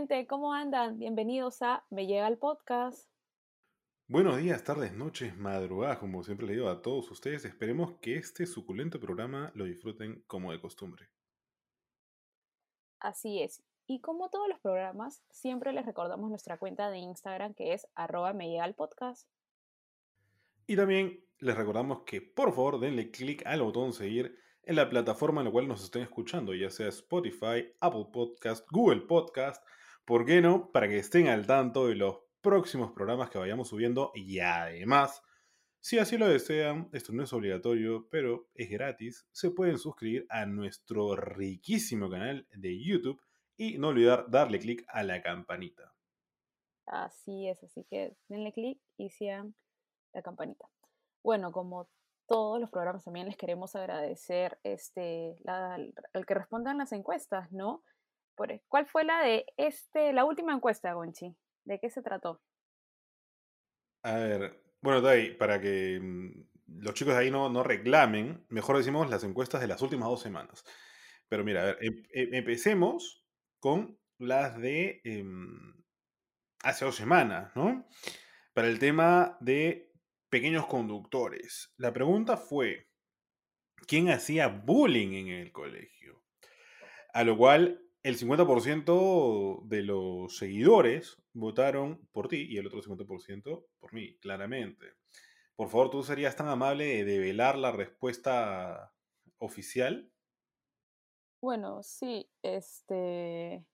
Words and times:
gente, 0.00 0.26
¿cómo 0.26 0.54
andan? 0.54 0.98
Bienvenidos 0.98 1.60
a 1.60 1.84
Me 1.90 2.06
llega 2.06 2.26
el 2.26 2.38
podcast. 2.38 3.10
Buenos 4.08 4.38
días, 4.38 4.64
tardes, 4.64 4.94
noches, 4.94 5.36
madrugadas, 5.36 5.98
como 5.98 6.24
siempre 6.24 6.46
le 6.46 6.54
digo 6.54 6.70
a 6.70 6.80
todos 6.80 7.10
ustedes. 7.10 7.44
Esperemos 7.44 7.98
que 8.00 8.16
este 8.16 8.46
suculento 8.46 8.98
programa 8.98 9.52
lo 9.54 9.66
disfruten 9.66 10.24
como 10.26 10.52
de 10.52 10.60
costumbre. 10.62 11.10
Así 12.98 13.42
es. 13.42 13.62
Y 13.86 14.00
como 14.00 14.30
todos 14.30 14.48
los 14.48 14.58
programas, 14.60 15.22
siempre 15.28 15.74
les 15.74 15.84
recordamos 15.84 16.30
nuestra 16.30 16.56
cuenta 16.56 16.90
de 16.90 16.96
Instagram 16.96 17.52
que 17.52 17.74
es 17.74 17.86
arroba 17.94 18.32
me 18.32 18.48
llega 18.48 18.64
el 18.64 18.74
podcast. 18.74 19.28
Y 20.66 20.76
también 20.76 21.22
les 21.40 21.58
recordamos 21.58 22.04
que 22.04 22.22
por 22.22 22.54
favor 22.54 22.80
denle 22.80 23.10
clic 23.10 23.42
al 23.44 23.60
botón 23.60 23.92
seguir 23.92 24.34
en 24.62 24.76
la 24.76 24.88
plataforma 24.88 25.42
en 25.42 25.48
la 25.48 25.50
cual 25.50 25.68
nos 25.68 25.84
estén 25.84 26.00
escuchando, 26.00 26.54
ya 26.54 26.70
sea 26.70 26.88
Spotify, 26.88 27.70
Apple 27.80 28.06
Podcast, 28.10 28.66
Google 28.70 29.02
Podcast, 29.02 29.62
¿por 30.04 30.24
qué 30.24 30.40
no? 30.40 30.70
Para 30.72 30.88
que 30.88 30.98
estén 30.98 31.28
al 31.28 31.46
tanto 31.46 31.86
de 31.86 31.94
los 31.94 32.18
próximos 32.40 32.92
programas 32.92 33.30
que 33.30 33.38
vayamos 33.38 33.68
subiendo 33.68 34.12
y 34.14 34.38
además, 34.40 35.22
si 35.80 35.98
así 35.98 36.18
lo 36.18 36.28
desean, 36.28 36.88
esto 36.92 37.12
no 37.12 37.22
es 37.22 37.32
obligatorio, 37.32 38.08
pero 38.10 38.48
es 38.54 38.70
gratis, 38.70 39.26
se 39.32 39.50
pueden 39.50 39.78
suscribir 39.78 40.26
a 40.30 40.46
nuestro 40.46 41.16
riquísimo 41.16 42.10
canal 42.10 42.46
de 42.52 42.82
YouTube 42.82 43.20
y 43.56 43.78
no 43.78 43.88
olvidar 43.88 44.30
darle 44.30 44.58
clic 44.58 44.84
a 44.88 45.02
la 45.02 45.22
campanita. 45.22 45.94
Así 46.86 47.48
es, 47.48 47.62
así 47.62 47.84
que 47.84 48.16
denle 48.28 48.52
clic 48.52 48.80
y 48.96 49.10
sean 49.10 49.54
la 50.12 50.22
campanita. 50.22 50.68
Bueno, 51.22 51.52
como 51.52 51.88
todos 52.26 52.60
los 52.60 52.70
programas 52.70 53.04
también 53.04 53.26
les 53.26 53.36
queremos 53.36 53.74
agradecer 53.76 54.58
este, 54.62 55.36
al 55.46 55.92
que 56.26 56.34
respondan 56.34 56.78
las 56.78 56.92
encuestas, 56.92 57.50
¿no? 57.52 57.82
E, 58.48 58.62
¿Cuál 58.68 58.86
fue 58.86 59.04
la 59.04 59.20
de 59.22 59.44
este, 59.56 60.12
la 60.12 60.24
última 60.24 60.54
encuesta, 60.54 60.92
Gonchi? 60.94 61.34
¿De 61.64 61.78
qué 61.78 61.90
se 61.90 62.02
trató? 62.02 62.40
A 64.02 64.14
ver, 64.14 64.62
bueno, 64.80 65.02
para 65.38 65.60
que 65.60 66.00
mm, 66.00 66.50
los 66.82 66.94
chicos 66.94 67.14
de 67.14 67.20
ahí 67.20 67.30
no, 67.30 67.50
no 67.50 67.62
reclamen, 67.62 68.46
mejor 68.48 68.78
decimos 68.78 69.10
las 69.10 69.24
encuestas 69.24 69.60
de 69.60 69.66
las 69.66 69.82
últimas 69.82 70.08
dos 70.08 70.22
semanas. 70.22 70.64
Pero 71.28 71.44
mira, 71.44 71.62
a 71.62 71.64
ver, 71.66 71.78
em, 71.80 72.02
em, 72.12 72.34
empecemos 72.34 73.26
con 73.58 73.98
las 74.18 74.58
de 74.58 75.00
em, 75.04 75.74
hace 76.62 76.84
dos 76.84 76.96
semanas, 76.96 77.54
¿no? 77.54 77.86
Para 78.54 78.68
el 78.68 78.78
tema 78.78 79.36
de 79.40 79.92
pequeños 80.28 80.66
conductores. 80.66 81.74
La 81.76 81.92
pregunta 81.92 82.36
fue, 82.36 82.88
¿quién 83.86 84.08
hacía 84.10 84.48
bullying 84.48 85.14
en 85.14 85.28
el 85.28 85.52
colegio? 85.52 86.22
A 87.12 87.24
lo 87.24 87.36
cual 87.36 87.82
el 88.02 88.18
50% 88.18 89.62
de 89.64 89.82
los 89.82 90.36
seguidores 90.36 91.18
votaron 91.32 92.08
por 92.12 92.28
ti 92.28 92.46
y 92.48 92.56
el 92.56 92.66
otro 92.66 92.82
50% 92.82 93.66
por 93.78 93.92
mí, 93.92 94.16
claramente. 94.18 94.94
Por 95.54 95.68
favor, 95.68 95.90
¿tú 95.90 96.02
serías 96.02 96.36
tan 96.36 96.48
amable 96.48 96.86
de 96.86 97.04
develar 97.04 97.58
la 97.58 97.72
respuesta 97.72 98.94
oficial? 99.38 100.10
Bueno, 101.42 101.82
sí, 101.82 102.30
este... 102.42 103.66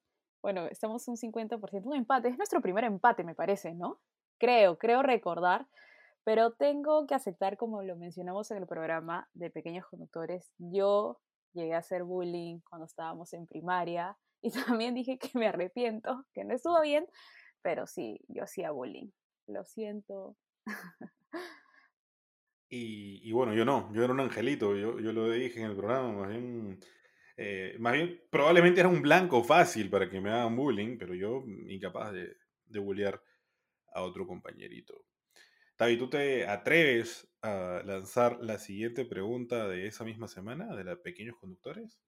Bueno, 0.43 0.67
estamos 0.67 1.07
un 1.09 1.17
50%, 1.17 1.85
un 1.85 1.97
empate. 1.97 2.29
Es 2.29 2.37
nuestro 2.37 2.61
primer 2.61 2.85
empate, 2.85 3.25
me 3.25 3.35
parece, 3.35 3.75
¿no? 3.75 4.01
Creo, 4.39 4.79
creo 4.79 5.03
recordar. 5.03 5.67
Pero 6.25 6.53
tengo 6.53 7.07
que 7.07 7.15
aceptar, 7.15 7.57
como 7.57 7.83
lo 7.83 7.97
mencionamos 7.97 8.51
en 8.51 8.59
el 8.59 8.67
programa 8.67 9.29
de 9.35 9.51
Pequeños 9.51 9.87
Conductores, 9.87 10.53
yo 10.59 11.21
llegué 11.57 11.75
a 11.75 11.79
hacer 11.79 12.05
bullying 12.05 12.61
cuando 12.61 12.87
estábamos 12.87 13.33
en 13.33 13.47
primaria 13.47 14.17
y 14.43 14.51
también 14.51 14.95
dije 14.95 15.19
que 15.19 15.31
me 15.39 15.49
arrepiento, 15.49 16.25
que 16.33 16.45
no 16.45 16.55
estuvo 16.55 16.81
bien, 16.83 17.07
pero 17.63 17.87
sí, 17.87 18.21
yo 18.29 18.45
hacía 18.45 18.71
bullying. 18.71 19.11
Lo 19.49 19.65
siento. 19.65 20.37
Y, 22.69 23.31
bueno, 23.33 23.55
yo 23.55 23.65
no, 23.65 23.93
yo 23.95 24.03
era 24.03 24.13
un 24.13 24.21
angelito, 24.21 24.77
yo, 24.77 24.99
yo 24.99 25.13
lo 25.13 25.31
dije 25.31 25.61
en 25.61 25.71
el 25.71 25.77
programa, 25.77 26.13
más 26.13 26.29
bien, 26.31 26.81
eh, 27.37 27.77
más 27.79 27.93
bien, 27.93 28.21
probablemente 28.29 28.81
era 28.81 28.89
un 28.89 29.03
blanco 29.03 29.45
fácil 29.45 29.89
para 29.89 30.11
que 30.11 30.21
me 30.21 30.31
hagan 30.31 30.57
bullying, 30.57 30.99
pero 30.99 31.15
yo 31.15 31.45
incapaz 31.69 32.13
de, 32.13 32.37
de 32.67 32.79
bullear 32.81 33.23
a 33.95 34.03
otro 34.03 34.27
compañerito. 34.27 35.07
Tavi, 35.77 35.99
¿tú 35.99 36.09
te 36.09 36.49
atreves 36.49 37.29
a 37.43 37.83
lanzar 37.85 38.39
la 38.41 38.59
siguiente 38.59 39.05
pregunta 39.05 39.69
de 39.69 39.87
esa 39.87 40.05
misma 40.05 40.27
semana, 40.27 40.75
de 40.75 40.85
la 40.85 40.97
Pequeños 40.97 41.37
Conductores? 41.37 42.01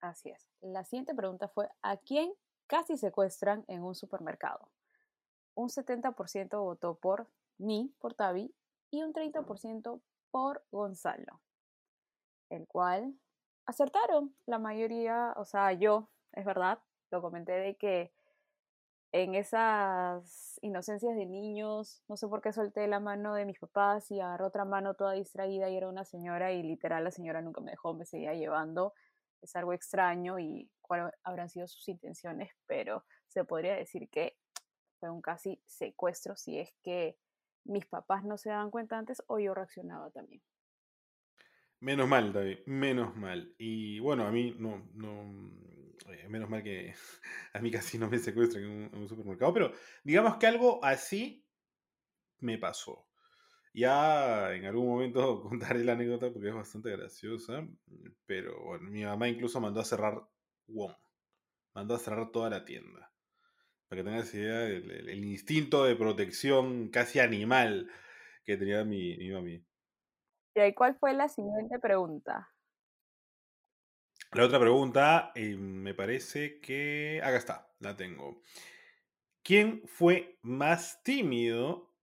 Así 0.00 0.30
es. 0.30 0.48
La 0.62 0.82
siguiente 0.82 1.14
pregunta 1.14 1.48
fue, 1.48 1.68
¿a 1.82 1.98
quién 1.98 2.32
casi 2.66 2.96
secuestran 2.96 3.66
en 3.68 3.82
un 3.82 3.94
supermercado? 3.94 4.70
Un 5.54 5.68
70% 5.68 6.62
votó 6.62 6.94
por 6.94 7.28
mí, 7.58 7.94
por 7.98 8.14
Tavi, 8.14 8.54
y 8.90 9.02
un 9.02 9.12
30% 9.12 10.00
por 10.30 10.64
Gonzalo, 10.70 11.42
el 12.48 12.66
cual 12.66 13.14
acertaron 13.66 14.34
la 14.46 14.58
mayoría, 14.58 15.34
o 15.36 15.44
sea, 15.44 15.74
yo, 15.74 16.08
es 16.32 16.46
verdad, 16.46 16.78
lo 17.10 17.20
comenté 17.20 17.52
de 17.52 17.76
que 17.76 18.14
en 19.12 19.34
esas 19.34 20.58
inocencias 20.62 21.14
de 21.14 21.26
niños, 21.26 22.02
no 22.08 22.16
sé 22.16 22.26
por 22.28 22.40
qué 22.40 22.52
solté 22.52 22.86
la 22.86 22.98
mano 22.98 23.34
de 23.34 23.44
mis 23.44 23.58
papás 23.58 24.10
y 24.10 24.20
agarré 24.20 24.44
otra 24.44 24.64
mano 24.64 24.94
toda 24.94 25.12
distraída 25.12 25.68
y 25.68 25.76
era 25.76 25.88
una 25.88 26.04
señora 26.04 26.52
y 26.52 26.62
literal 26.62 27.04
la 27.04 27.10
señora 27.10 27.42
nunca 27.42 27.60
me 27.60 27.72
dejó, 27.72 27.92
me 27.92 28.06
seguía 28.06 28.32
llevando. 28.34 28.94
Es 29.42 29.54
algo 29.54 29.74
extraño 29.74 30.38
y 30.38 30.70
cuáles 30.80 31.12
habrán 31.24 31.50
sido 31.50 31.66
sus 31.66 31.86
intenciones, 31.88 32.52
pero 32.66 33.04
se 33.28 33.44
podría 33.44 33.74
decir 33.74 34.08
que 34.08 34.38
fue 34.98 35.10
un 35.10 35.20
casi 35.20 35.60
secuestro 35.66 36.36
si 36.36 36.58
es 36.58 36.72
que 36.82 37.18
mis 37.64 37.84
papás 37.86 38.24
no 38.24 38.38
se 38.38 38.48
daban 38.48 38.70
cuenta 38.70 38.96
antes 38.96 39.22
o 39.26 39.38
yo 39.38 39.52
reaccionaba 39.52 40.10
también. 40.10 40.42
Menos 41.80 42.08
mal, 42.08 42.32
David, 42.32 42.58
menos 42.66 43.14
mal. 43.16 43.54
Y 43.58 43.98
bueno, 43.98 44.24
a 44.24 44.30
mí 44.30 44.54
no, 44.58 44.88
no, 44.94 45.24
menos 46.28 46.48
mal 46.48 46.62
que 46.62 46.94
a 47.52 47.58
mí 47.60 47.70
casi 47.70 47.98
no 47.98 48.08
me 48.08 48.18
secuestran 48.18 48.64
en 48.64 48.94
un, 48.94 49.08
supermercado, 49.08 49.52
pero 49.52 49.72
digamos 50.04 50.36
que 50.36 50.46
algo 50.46 50.84
así 50.84 51.46
me 52.40 52.58
pasó. 52.58 53.06
Ya 53.74 54.52
en 54.54 54.66
algún 54.66 54.88
momento 54.88 55.42
contaré 55.48 55.84
la 55.84 55.92
anécdota 55.92 56.30
porque 56.32 56.48
es 56.48 56.54
bastante 56.54 56.90
graciosa, 56.90 57.66
pero 58.26 58.62
bueno, 58.64 58.90
mi 58.90 59.04
mamá 59.04 59.28
incluso 59.28 59.60
mandó 59.60 59.80
a 59.80 59.84
cerrar 59.84 60.22
WOM, 60.66 60.94
mandó 61.74 61.94
a 61.94 61.98
cerrar 61.98 62.30
toda 62.30 62.50
la 62.50 62.64
tienda. 62.64 63.12
Para 63.88 64.02
que 64.02 64.08
tengas 64.08 64.34
idea 64.34 64.60
del, 64.60 65.24
instinto 65.24 65.84
de 65.84 65.96
protección 65.96 66.88
casi 66.88 67.18
animal 67.18 67.90
que 68.44 68.56
tenía 68.56 68.84
mi, 68.84 69.18
mi 69.18 69.30
mami. 69.30 69.66
¿Y 70.54 70.74
cuál 70.74 70.96
fue 70.96 71.12
la 71.12 71.28
siguiente 71.28 71.78
pregunta? 71.78 72.48
La 74.34 74.46
otra 74.46 74.58
pregunta, 74.58 75.30
eh, 75.34 75.56
me 75.56 75.92
parece 75.92 76.58
que. 76.58 77.20
Acá 77.22 77.36
está, 77.36 77.70
la 77.80 77.94
tengo. 77.94 78.40
¿Quién 79.42 79.82
fue 79.86 80.38
más 80.40 81.02
tímido 81.02 81.94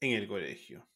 en 0.00 0.12
el 0.12 0.26
colegio? 0.26 0.88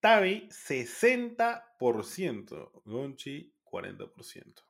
Tavi, 0.00 0.50
60%. 0.50 2.82
Gonchi, 2.84 3.54
40%. 3.64 4.62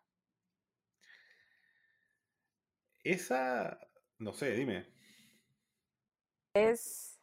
Esa, 3.02 3.80
no 4.18 4.32
sé, 4.32 4.52
dime. 4.52 4.86
Es, 6.54 7.18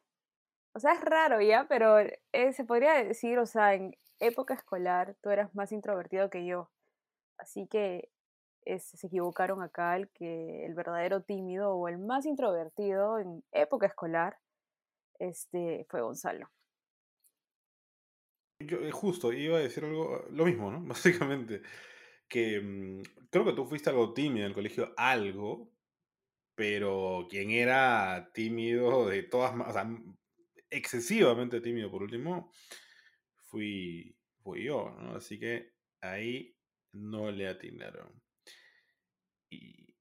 o 0.74 0.80
sea, 0.82 0.92
es 0.92 1.02
raro 1.02 1.40
ya, 1.40 1.70
pero 1.70 2.00
eh, 2.00 2.20
se 2.52 2.66
podría 2.66 3.02
decir, 3.02 3.40
o 3.40 3.46
sea, 3.46 3.76
en 3.76 3.96
época 4.20 4.56
escolar 4.56 5.16
tú 5.22 5.30
eras 5.30 5.56
más 5.56 5.72
introvertido 5.72 6.30
que 6.30 6.46
yo. 6.46 6.70
Así 7.44 7.68
que 7.68 8.10
se 8.66 9.08
equivocaron 9.08 9.62
acá 9.62 9.98
el 9.98 10.08
que 10.12 10.66
el 10.66 10.74
verdadero 10.74 11.22
tímido 11.24 11.74
o 11.76 11.90
el 11.90 11.98
más 11.98 12.26
introvertido 12.26 13.20
en 13.20 13.44
época 13.52 13.88
escolar 13.88 14.38
este, 15.20 15.86
fue 15.90 16.02
Gonzalo. 16.02 16.50
Yo, 18.60 18.78
eh, 18.78 18.92
justo, 18.92 19.34
iba 19.34 19.58
a 19.58 19.62
decir 19.62 19.84
algo, 19.84 20.26
lo 20.32 20.46
mismo, 20.46 20.72
¿no? 20.72 20.82
Básicamente, 20.88 21.62
que 22.30 22.62
mm, 22.62 23.02
creo 23.30 23.44
que 23.44 23.54
tú 23.54 23.66
fuiste 23.66 23.90
algo 23.90 24.14
tímido 24.14 24.46
en 24.46 24.52
el 24.52 24.56
colegio, 24.56 24.94
algo, 24.96 25.70
pero 26.56 27.28
quien 27.30 27.52
era 27.52 28.32
tímido 28.34 29.10
de 29.10 29.24
todas, 29.24 29.54
o 29.54 29.74
sea, 29.74 29.86
excesivamente 30.70 31.60
tímido 31.60 31.92
por 31.92 32.04
último, 32.04 32.54
fui, 33.36 34.16
fui 34.42 34.64
yo, 34.64 34.96
¿no? 35.02 35.18
Así 35.18 35.38
que 35.38 35.74
ahí 36.00 36.53
no 36.94 37.32
le 37.32 37.48
atinaron. 37.48 38.22
Y, 39.50 39.96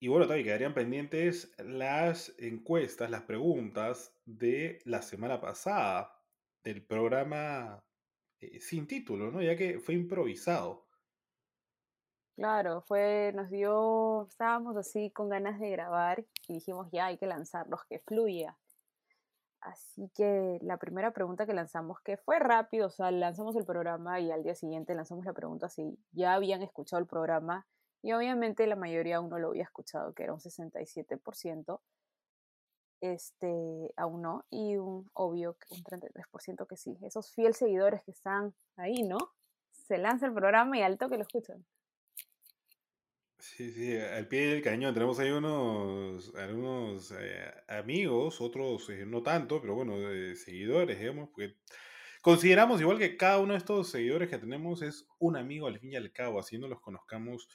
y 0.00 0.08
bueno, 0.08 0.26
todavía 0.26 0.44
quedarían 0.44 0.74
pendientes 0.74 1.54
las 1.58 2.34
encuestas, 2.38 3.10
las 3.10 3.22
preguntas 3.22 4.20
de 4.24 4.80
la 4.84 5.02
semana 5.02 5.40
pasada 5.40 6.14
del 6.62 6.84
programa 6.86 7.84
eh, 8.40 8.60
sin 8.60 8.86
título, 8.86 9.30
¿no? 9.30 9.42
Ya 9.42 9.56
que 9.56 9.80
fue 9.80 9.94
improvisado. 9.94 10.86
Claro, 12.36 12.82
fue, 12.82 13.32
nos 13.34 13.50
dio, 13.50 14.28
estábamos 14.28 14.76
así 14.76 15.10
con 15.10 15.28
ganas 15.28 15.58
de 15.58 15.70
grabar 15.70 16.24
y 16.46 16.54
dijimos 16.54 16.88
ya 16.92 17.06
hay 17.06 17.18
que 17.18 17.26
lanzarlos, 17.26 17.84
que 17.88 17.98
fluya. 17.98 18.56
Así 19.60 20.10
que 20.14 20.58
la 20.62 20.76
primera 20.76 21.12
pregunta 21.12 21.44
que 21.44 21.52
lanzamos, 21.52 22.00
que 22.00 22.16
fue 22.16 22.38
rápido, 22.38 22.86
o 22.86 22.90
sea, 22.90 23.10
lanzamos 23.10 23.56
el 23.56 23.64
programa 23.64 24.20
y 24.20 24.30
al 24.30 24.42
día 24.44 24.54
siguiente 24.54 24.94
lanzamos 24.94 25.24
la 25.24 25.32
pregunta 25.32 25.68
si 25.68 25.98
ya 26.12 26.34
habían 26.34 26.62
escuchado 26.62 27.00
el 27.00 27.08
programa 27.08 27.66
y 28.02 28.12
obviamente 28.12 28.66
la 28.66 28.76
mayoría 28.76 29.16
aún 29.16 29.28
no 29.28 29.38
lo 29.38 29.48
había 29.48 29.64
escuchado, 29.64 30.14
que 30.14 30.22
era 30.22 30.32
un 30.32 30.40
67%, 30.40 31.80
este, 33.00 33.92
aún 33.96 34.22
no, 34.22 34.44
y 34.50 34.76
un 34.76 35.10
obvio, 35.14 35.56
un 35.70 35.82
33% 35.82 36.66
que 36.66 36.76
sí. 36.76 36.96
Esos 37.02 37.32
fieles 37.32 37.56
seguidores 37.56 38.02
que 38.04 38.12
están 38.12 38.54
ahí, 38.76 39.02
¿no? 39.02 39.18
Se 39.72 39.98
lanza 39.98 40.26
el 40.26 40.34
programa 40.34 40.78
y 40.78 40.82
alto 40.82 41.08
que 41.08 41.16
lo 41.16 41.22
escuchan. 41.22 41.64
Sí, 43.38 43.70
sí, 43.70 43.96
al 43.96 44.26
pie 44.26 44.48
del 44.48 44.62
cañón. 44.62 44.92
Tenemos 44.94 45.18
ahí 45.20 45.30
unos, 45.30 46.34
algunos 46.34 47.12
eh, 47.12 47.52
amigos, 47.68 48.40
otros 48.40 48.90
eh, 48.90 49.06
no 49.06 49.22
tanto, 49.22 49.60
pero 49.60 49.74
bueno, 49.76 49.94
seguidores, 50.34 50.98
digamos, 50.98 51.28
porque 51.28 51.54
consideramos 52.20 52.80
igual 52.80 52.98
que 52.98 53.16
cada 53.16 53.38
uno 53.38 53.52
de 53.52 53.58
estos 53.58 53.90
seguidores 53.90 54.28
que 54.28 54.38
tenemos 54.38 54.82
es 54.82 55.06
un 55.20 55.36
amigo 55.36 55.68
al 55.68 55.78
fin 55.78 55.92
y 55.92 55.96
al 55.96 56.12
cabo, 56.12 56.40
así 56.40 56.58
no 56.58 56.66
los 56.66 56.80
conozcamos 56.80 57.48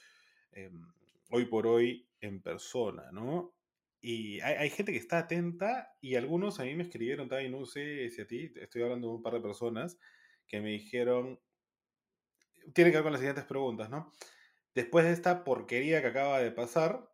em, 0.52 0.86
hoy 1.30 1.44
por 1.46 1.66
hoy 1.66 2.08
en 2.20 2.40
persona, 2.40 3.10
¿no? 3.12 3.54
Y 4.00 4.40
hay, 4.40 4.68
gente 4.70 4.92
que 4.92 4.98
está 4.98 5.18
atenta 5.18 5.96
y 6.00 6.14
algunos 6.16 6.60
a 6.60 6.64
mí 6.64 6.74
me 6.74 6.82
escribieron, 6.82 7.28
también, 7.28 7.52
no 7.52 7.64
sé 7.66 8.10
si 8.10 8.20
a 8.20 8.26
ti, 8.26 8.52
estoy 8.56 8.82
hablando 8.82 9.08
de 9.08 9.14
un 9.14 9.22
par 9.22 9.34
de 9.34 9.40
personas 9.40 9.98
que 10.46 10.60
me 10.60 10.70
dijeron, 10.70 11.40
tiene 12.74 12.90
que 12.90 12.98
ver 12.98 13.02
con 13.02 13.12
las 13.12 13.20
siguientes 13.20 13.44
preguntas, 13.46 13.88
¿no? 13.90 14.12
Después 14.74 15.04
de 15.04 15.12
esta 15.12 15.44
porquería 15.44 16.00
que 16.00 16.08
acaba 16.08 16.40
de 16.40 16.50
pasar, 16.50 17.10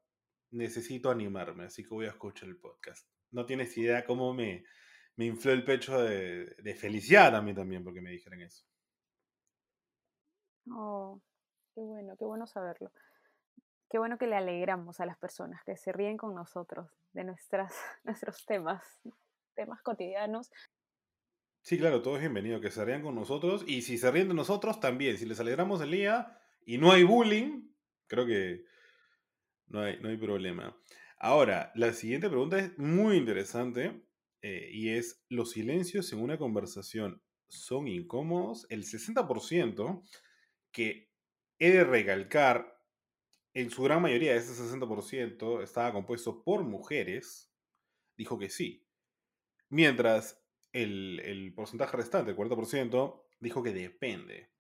necesito 0.51 1.11
animarme, 1.11 1.65
así 1.65 1.83
que 1.83 1.91
voy 1.91 2.07
a 2.07 2.11
escuchar 2.11 2.49
el 2.49 2.59
podcast. 2.59 3.09
No 3.31 3.47
tienes 3.47 3.77
idea 3.77 4.05
cómo 4.05 4.35
me, 4.35 4.65
me 5.17 5.27
infló 5.27 5.53
el 5.53 5.65
pecho 5.65 6.03
de, 6.03 6.47
de 6.47 6.75
felicidad 6.75 7.35
a 7.37 7.43
mí 7.43 7.55
también 7.55 7.85
porque 7.85 8.01
me 8.01 8.11
dijeron 8.11 8.41
eso. 8.43 8.65
Oh, 10.71 11.21
qué 11.75 11.81
bueno, 11.83 12.17
qué 12.17 12.25
bueno 12.25 12.47
saberlo 12.47 12.91
qué 13.91 13.99
bueno 13.99 14.17
que 14.17 14.29
le 14.29 14.37
alegramos 14.37 15.01
a 15.01 15.07
las 15.07 15.19
personas 15.19 15.63
que 15.65 15.77
se 15.77 15.93
ríen 15.93 16.17
con 16.17 16.35
nosotros 16.35 16.89
de 17.13 17.25
nuestras, 17.25 17.75
nuestros 18.05 18.47
temas, 18.47 18.83
temas 19.55 19.83
cotidianos. 19.83 20.51
Sí, 21.63 21.77
claro, 21.77 22.01
todo 22.01 22.15
es 22.15 22.21
bienvenido, 22.21 22.61
que 22.61 22.71
se 22.71 22.85
rían 22.85 23.03
con 23.03 23.15
nosotros 23.15 23.65
y 23.67 23.83
si 23.83 23.99
se 23.99 24.11
ríen 24.11 24.29
de 24.29 24.35
nosotros 24.35 24.81
también, 24.81 25.19
si 25.19 25.27
les 25.27 25.41
alegramos 25.41 25.83
el 25.83 25.91
día 25.91 26.40
y 26.71 26.79
no 26.79 26.93
hay 26.93 27.03
bullying, 27.03 27.69
creo 28.07 28.27
que 28.27 28.65
no 29.67 29.81
hay, 29.81 29.99
no 29.99 30.09
hay 30.09 30.17
problema. 30.17 30.81
Ahora, 31.19 31.73
la 31.75 31.93
siguiente 31.93 32.29
pregunta 32.29 32.61
es 32.61 32.79
muy 32.79 33.17
interesante 33.17 34.07
eh, 34.41 34.69
y 34.73 34.91
es, 34.91 35.25
¿los 35.29 35.51
silencios 35.51 36.13
en 36.13 36.21
una 36.21 36.39
conversación 36.39 37.21
son 37.49 37.89
incómodos? 37.89 38.69
El 38.71 38.85
60% 38.85 40.09
que 40.71 41.11
he 41.59 41.73
de 41.73 41.83
recalcar 41.83 42.81
en 43.53 43.69
su 43.71 43.83
gran 43.83 44.01
mayoría, 44.01 44.37
ese 44.37 44.53
60% 44.53 45.65
estaba 45.65 45.93
compuesto 45.93 46.45
por 46.45 46.63
mujeres, 46.63 47.53
dijo 48.17 48.39
que 48.39 48.49
sí. 48.49 48.87
Mientras 49.71 50.41
el, 50.73 51.53
porcentaje 51.57 51.97
restante, 51.97 52.31
el 52.31 52.37
40%, 52.37 53.25
dijo 53.41 53.61
que 53.61 53.73
depende. 53.73 54.53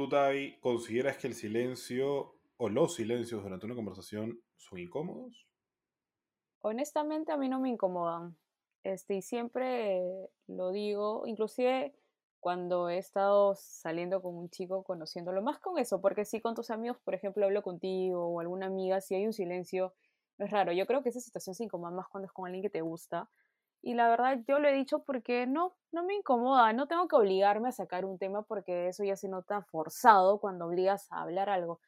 ¿Tú, 0.00 0.08
Tavi, 0.08 0.58
consideras 0.60 1.18
que 1.18 1.26
el 1.26 1.34
silencio 1.34 2.34
o 2.56 2.70
los 2.70 2.94
silencios 2.94 3.42
durante 3.42 3.66
una 3.66 3.74
conversación 3.74 4.40
son 4.56 4.78
incómodos? 4.78 5.46
Honestamente, 6.60 7.32
a 7.32 7.36
mí 7.36 7.50
no 7.50 7.60
me 7.60 7.68
incomodan. 7.68 8.34
Este, 8.82 9.16
y 9.16 9.20
siempre 9.20 10.00
lo 10.46 10.70
digo, 10.70 11.26
inclusive 11.26 11.94
cuando 12.38 12.88
he 12.88 12.96
estado 12.96 13.54
saliendo 13.56 14.22
con 14.22 14.36
un 14.36 14.48
chico, 14.48 14.84
conociéndolo, 14.84 15.42
más 15.42 15.58
con 15.58 15.76
eso, 15.78 16.00
porque 16.00 16.24
si 16.24 16.40
con 16.40 16.54
tus 16.54 16.70
amigos, 16.70 16.96
por 17.04 17.14
ejemplo, 17.14 17.44
hablo 17.44 17.62
contigo 17.62 18.24
o 18.24 18.40
alguna 18.40 18.68
amiga, 18.68 19.02
si 19.02 19.16
hay 19.16 19.26
un 19.26 19.34
silencio, 19.34 19.92
no 20.38 20.46
es 20.46 20.50
raro. 20.50 20.72
Yo 20.72 20.86
creo 20.86 21.02
que 21.02 21.10
esa 21.10 21.20
situación 21.20 21.54
se 21.54 21.64
incomoda 21.64 21.90
más 21.90 22.08
cuando 22.08 22.24
es 22.24 22.32
con 22.32 22.46
alguien 22.46 22.62
que 22.62 22.70
te 22.70 22.80
gusta. 22.80 23.28
Y 23.82 23.94
la 23.94 24.08
verdad, 24.08 24.38
yo 24.46 24.58
lo 24.58 24.68
he 24.68 24.74
dicho 24.74 25.04
porque 25.04 25.46
no, 25.46 25.76
no 25.92 26.04
me 26.04 26.14
incomoda, 26.14 26.72
no 26.72 26.86
tengo 26.86 27.08
que 27.08 27.16
obligarme 27.16 27.68
a 27.68 27.72
sacar 27.72 28.04
un 28.04 28.18
tema 28.18 28.42
porque 28.42 28.88
eso 28.88 29.04
ya 29.04 29.16
se 29.16 29.28
nota 29.28 29.62
forzado 29.62 30.38
cuando 30.38 30.66
obligas 30.66 31.06
a 31.10 31.22
hablar 31.22 31.48
algo. 31.48 31.80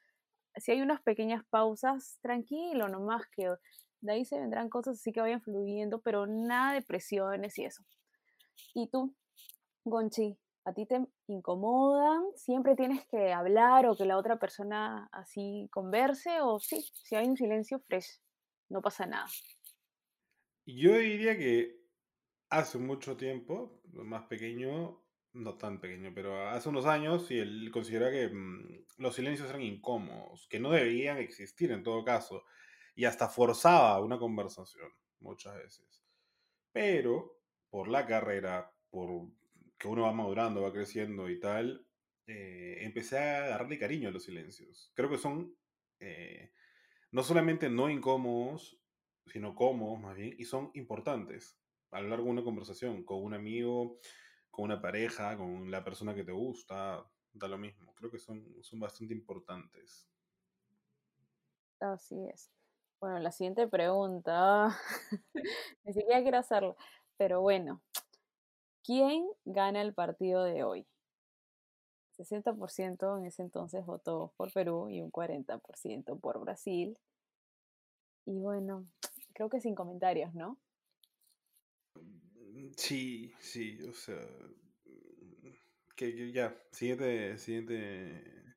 Si 0.57 0.73
hay 0.73 0.81
unas 0.81 1.03
pequeñas 1.03 1.45
pausas, 1.51 2.19
tranquilo, 2.23 2.89
nomás 2.89 3.27
que 3.29 3.51
de 4.01 4.13
ahí 4.13 4.25
se 4.25 4.39
vendrán 4.39 4.69
cosas 4.69 4.99
así 4.99 5.13
que 5.13 5.21
vayan 5.21 5.43
fluyendo, 5.43 6.01
pero 6.01 6.27
nada 6.27 6.75
de 6.75 6.83
presiones 6.83 7.59
y 7.59 7.65
eso. 7.65 7.85
¿Y 8.75 8.89
tú, 8.89 9.15
Gonchi, 9.85 10.39
a 10.65 10.73
ti 10.73 10.87
te 10.87 11.05
incomodan, 11.27 12.23
siempre 12.37 12.75
tienes 12.77 13.07
que 13.07 13.33
hablar 13.33 13.87
o 13.87 13.97
que 13.97 14.05
la 14.05 14.17
otra 14.17 14.39
persona 14.39 15.09
así 15.13 15.69
converse, 15.73 16.41
o 16.41 16.59
sí, 16.59 16.85
si 16.95 17.17
hay 17.17 17.27
un 17.27 17.37
silencio 17.37 17.81
fresh, 17.81 18.21
no 18.69 18.81
pasa 18.81 19.07
nada. 19.07 19.27
Yo 20.65 20.97
diría 20.97 21.37
que 21.37 21.82
hace 22.53 22.79
mucho 22.79 23.17
tiempo, 23.17 23.81
más 23.93 24.25
pequeño, 24.25 25.03
no 25.33 25.57
tan 25.57 25.81
pequeño, 25.81 26.13
pero 26.15 26.49
hace 26.51 26.69
unos 26.69 26.85
años, 26.85 27.27
sí, 27.27 27.39
él 27.39 27.71
considera 27.73 28.11
que 28.11 28.29
mm, 28.29 28.85
los 28.99 29.15
silencios 29.15 29.49
eran 29.49 29.63
incómodos, 29.63 30.47
que 30.49 30.61
no 30.61 30.71
deberían 30.71 31.17
existir 31.17 31.73
en 31.73 31.83
todo 31.83 32.05
caso, 32.05 32.45
y 32.95 33.07
hasta 33.07 33.29
forzaba 33.31 33.99
una 34.01 34.19
conversación 34.19 34.91
muchas 35.21 35.57
veces. 35.57 36.05
Pero 36.73 37.41
por 37.71 37.89
la 37.89 38.07
carrera, 38.07 38.71
por 38.91 39.29
que 39.79 39.89
uno 39.89 40.03
va 40.03 40.13
madurando, 40.13 40.63
va 40.63 40.73
creciendo 40.73 41.31
y 41.31 41.41
tal, 41.41 41.87
eh, 42.27 42.81
empecé 42.83 43.19
a 43.19 43.45
agarrarle 43.47 43.79
cariño 43.79 44.11
a 44.11 44.13
los 44.13 44.25
silencios. 44.25 44.93
Creo 44.95 45.09
que 45.09 45.19
son 45.19 45.57
eh, 46.01 46.53
no 47.13 47.23
solamente 47.23 47.71
no 47.71 47.89
incómodos, 47.89 48.79
sino 49.27 49.55
cómodos 49.55 50.01
más 50.01 50.17
bien, 50.17 50.35
y 50.39 50.45
son 50.45 50.71
importantes 50.75 51.62
a 51.93 52.01
lo 52.01 52.09
largo 52.09 52.25
de 52.25 52.31
una 52.31 52.43
conversación 52.43 53.05
con 53.05 53.23
un 53.23 53.35
amigo, 53.35 53.99
con 54.51 54.65
una 54.65 54.81
pareja, 54.81 55.37
con 55.37 55.71
la 55.71 55.85
persona 55.85 56.15
que 56.15 56.25
te 56.25 56.33
gusta, 56.33 57.07
da 57.33 57.49
lo 57.49 57.59
mismo. 57.59 57.95
Creo 57.95 58.11
que 58.11 58.19
son, 58.19 58.45
son 58.63 58.81
bastante 58.81 59.15
importantes. 59.15 60.09
Así 61.81 62.17
es. 62.33 62.51
Bueno, 63.01 63.19
la 63.19 63.33
siguiente 63.33 63.67
pregunta, 63.69 64.77
ni 65.85 65.93
siquiera 65.93 66.23
quiero 66.23 66.39
hacerlo, 66.39 66.77
pero 67.17 67.41
bueno, 67.41 67.83
¿Quién 68.85 69.29
gana 69.45 69.81
el 69.81 69.95
partido 69.95 70.43
de 70.43 70.65
hoy? 70.65 70.87
60% 72.19 73.19
en 73.19 73.27
ese 73.27 73.43
entonces 73.43 73.87
votó 73.87 74.33
por 74.37 74.53
Perú 74.53 74.89
y 74.91 75.01
un 75.01 75.13
40% 75.13 76.21
por 76.21 76.41
Brasil. 76.41 76.99
Y 78.27 78.39
bueno, 78.41 78.87
creo 79.35 79.49
que 79.49 79.61
sin 79.61 79.77
comentarios, 79.77 80.35
¿no? 80.35 80.59
Mm, 82.73 82.77
sí, 82.77 83.33
sí, 83.41 83.79
o 83.89 83.93
sea, 83.93 84.21
que, 85.97 86.33
ya, 86.33 86.55
siguiente, 86.71 87.39
siguiente, 87.39 88.55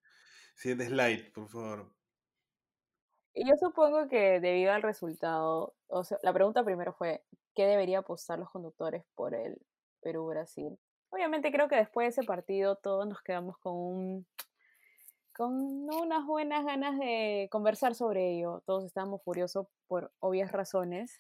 siguiente 0.56 0.88
slide, 0.88 1.32
por 1.34 1.50
favor. 1.50 1.92
Y 3.34 3.48
yo 3.48 3.56
supongo 3.60 4.08
que 4.08 4.40
debido 4.40 4.72
al 4.72 4.82
resultado, 4.82 5.76
o 5.88 6.04
sea, 6.04 6.18
la 6.24 6.34
pregunta 6.34 6.64
primero 6.64 6.94
fue, 6.94 7.24
¿qué 7.54 7.66
debería 7.66 8.00
apostar 8.00 8.40
los 8.40 8.50
conductores 8.50 9.04
por 9.16 9.36
el 9.36 9.60
Perú-Brasil. 10.06 10.78
Obviamente 11.10 11.52
creo 11.52 11.68
que 11.68 11.78
después 11.78 12.06
de 12.06 12.22
ese 12.22 12.28
partido 12.28 12.76
todos 12.76 13.08
nos 13.08 13.22
quedamos 13.24 13.58
con 13.58 13.74
un 13.74 14.28
con 15.34 15.54
unas 15.54 16.26
buenas 16.26 16.64
ganas 16.64 16.98
de 16.98 17.50
conversar 17.52 17.94
sobre 17.94 18.38
ello. 18.38 18.62
Todos 18.66 18.86
estábamos 18.86 19.22
furiosos 19.24 19.68
por 19.88 20.14
obvias 20.20 20.52
razones. 20.52 21.18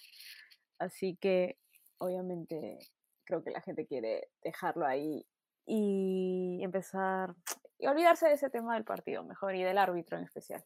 Así 0.79 1.17
que 1.17 1.57
obviamente 1.97 2.79
creo 3.25 3.43
que 3.43 3.51
la 3.51 3.61
gente 3.61 3.85
quiere 3.85 4.29
dejarlo 4.43 4.85
ahí 4.85 5.25
y 5.65 6.59
empezar 6.61 7.35
y 7.79 7.87
olvidarse 7.87 8.27
de 8.27 8.33
ese 8.33 8.49
tema 8.49 8.75
del 8.75 8.85
partido, 8.85 9.23
mejor, 9.23 9.55
y 9.55 9.63
del 9.63 9.77
árbitro 9.77 10.17
en 10.17 10.23
especial. 10.23 10.63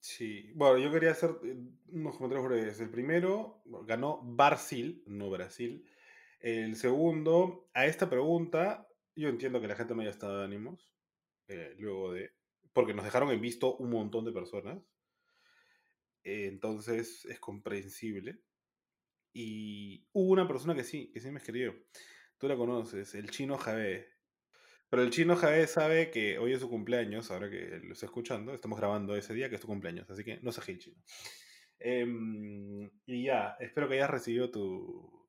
Sí, 0.00 0.50
bueno, 0.54 0.78
yo 0.78 0.90
quería 0.90 1.12
hacer 1.12 1.30
eh, 1.44 1.56
unos 1.92 2.16
comentarios 2.16 2.48
breves. 2.48 2.80
El 2.80 2.90
primero, 2.90 3.62
ganó 3.86 4.20
Brasil, 4.22 5.02
no 5.06 5.30
Brasil. 5.30 5.88
El 6.40 6.74
segundo, 6.74 7.70
a 7.72 7.86
esta 7.86 8.10
pregunta, 8.10 8.88
yo 9.14 9.28
entiendo 9.28 9.60
que 9.60 9.68
la 9.68 9.76
gente 9.76 9.94
no 9.94 10.00
haya 10.00 10.10
estado 10.10 10.38
de 10.38 10.44
ánimos, 10.44 10.92
eh, 11.46 11.76
luego 11.78 12.12
de, 12.12 12.32
porque 12.72 12.94
nos 12.94 13.04
dejaron 13.04 13.30
en 13.30 13.40
visto 13.40 13.76
un 13.76 13.90
montón 13.90 14.24
de 14.24 14.32
personas, 14.32 14.82
entonces 16.24 17.24
es 17.26 17.38
comprensible. 17.38 18.40
Y 19.32 20.06
hubo 20.12 20.32
una 20.32 20.46
persona 20.46 20.74
que 20.74 20.84
sí, 20.84 21.10
que 21.12 21.20
sí 21.20 21.30
me 21.30 21.38
escribió. 21.38 21.74
Tú 22.38 22.48
la 22.48 22.56
conoces, 22.56 23.14
el 23.14 23.30
chino 23.30 23.56
Javé. 23.56 24.08
Pero 24.90 25.02
el 25.02 25.10
chino 25.10 25.36
Javé 25.36 25.66
sabe 25.66 26.10
que 26.10 26.38
hoy 26.38 26.52
es 26.52 26.60
su 26.60 26.68
cumpleaños, 26.68 27.30
ahora 27.30 27.48
que 27.48 27.80
lo 27.82 27.92
está 27.92 28.06
escuchando, 28.06 28.52
estamos 28.52 28.78
grabando 28.78 29.16
ese 29.16 29.32
día 29.32 29.48
que 29.48 29.54
es 29.54 29.60
tu 29.60 29.66
cumpleaños, 29.66 30.10
así 30.10 30.22
que 30.22 30.38
no 30.42 30.52
se 30.52 30.70
el 30.70 30.78
chino. 30.78 31.02
Em, 31.78 32.90
y 33.06 33.24
ya, 33.24 33.56
espero 33.58 33.88
que 33.88 33.94
hayas 33.94 34.10
recibido 34.10 34.50
tu, 34.50 35.26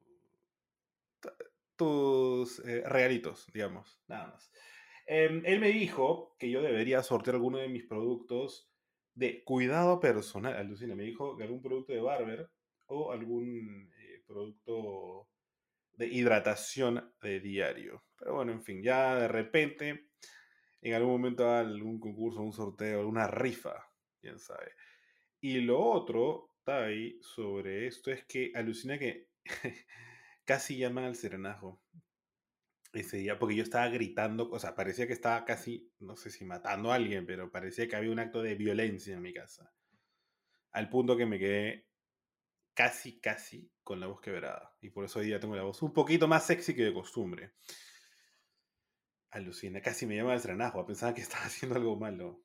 tus 1.76 2.60
eh, 2.60 2.84
regalitos, 2.86 3.48
digamos, 3.54 4.02
nada 4.08 4.28
más. 4.28 4.52
Em, 5.08 5.42
él 5.46 5.60
me 5.60 5.70
dijo 5.70 6.36
que 6.40 6.50
yo 6.50 6.62
debería 6.62 7.02
sortear 7.04 7.36
alguno 7.36 7.58
de 7.58 7.70
mis 7.70 7.86
productos 7.86 8.70
de 9.16 9.44
cuidado 9.44 10.00
personal, 10.00 10.56
alucina, 10.56 10.96
me 10.96 11.04
dijo 11.04 11.38
que 11.38 11.44
algún 11.44 11.62
producto 11.62 11.94
de 11.94 12.02
Barber 12.02 12.50
o 12.94 13.12
algún 13.12 13.92
eh, 13.98 14.24
producto 14.26 15.30
de 15.94 16.08
hidratación 16.08 17.14
de 17.22 17.40
diario. 17.40 18.04
Pero 18.18 18.36
bueno, 18.36 18.52
en 18.52 18.64
fin, 18.64 18.82
ya 18.82 19.16
de 19.16 19.28
repente, 19.28 20.10
en 20.82 20.94
algún 20.94 21.14
momento 21.14 21.50
algún 21.50 22.00
concurso, 22.00 22.42
un 22.42 22.54
sorteo, 22.54 23.00
alguna 23.00 23.28
rifa, 23.28 23.76
quién 24.20 24.40
sabe. 24.40 24.74
Y 25.42 25.62
lo 25.62 25.80
otro, 25.80 26.54
Tai, 26.64 27.20
sobre 27.22 27.88
esto 27.88 28.12
es 28.12 28.26
que 28.26 28.52
alucina 28.56 28.98
que 28.98 29.28
casi 30.46 30.78
llaman 30.78 31.04
al 31.04 31.16
serenajo 31.16 31.82
ese 32.94 33.18
día, 33.18 33.40
porque 33.40 33.56
yo 33.56 33.64
estaba 33.64 33.90
gritando, 33.90 34.50
o 34.50 34.60
sea, 34.60 34.76
parecía 34.76 35.08
que 35.08 35.14
estaba 35.14 35.44
casi, 35.46 35.92
no 36.00 36.16
sé 36.16 36.30
si 36.30 36.46
matando 36.46 36.92
a 36.92 36.96
alguien, 36.96 37.26
pero 37.26 37.52
parecía 37.52 37.88
que 37.88 37.96
había 37.96 38.12
un 38.12 38.20
acto 38.20 38.42
de 38.42 38.56
violencia 38.56 39.14
en 39.16 39.22
mi 39.22 39.34
casa. 39.34 39.74
Al 40.72 40.90
punto 40.90 41.18
que 41.18 41.26
me 41.26 41.40
quedé 41.40 41.88
casi, 42.74 43.20
casi 43.20 43.72
con 43.84 44.00
la 44.00 44.08
voz 44.08 44.22
quebrada. 44.22 44.76
Y 44.82 44.90
por 44.90 45.06
eso 45.06 45.20
hoy 45.20 45.28
día 45.28 45.40
tengo 45.40 45.56
la 45.56 45.64
voz 45.64 45.82
un 45.82 45.94
poquito 45.94 46.28
más 46.28 46.46
sexy 46.46 46.76
que 46.76 46.84
de 46.84 46.94
costumbre. 46.94 47.54
Alucina, 49.32 49.82
casi 49.82 50.06
me 50.06 50.16
llama 50.16 50.34
el 50.34 50.40
serenajo, 50.40 50.86
pensaba 50.86 51.14
que 51.14 51.22
estaba 51.28 51.46
haciendo 51.46 51.78
algo 51.78 51.96
malo. 51.96 52.44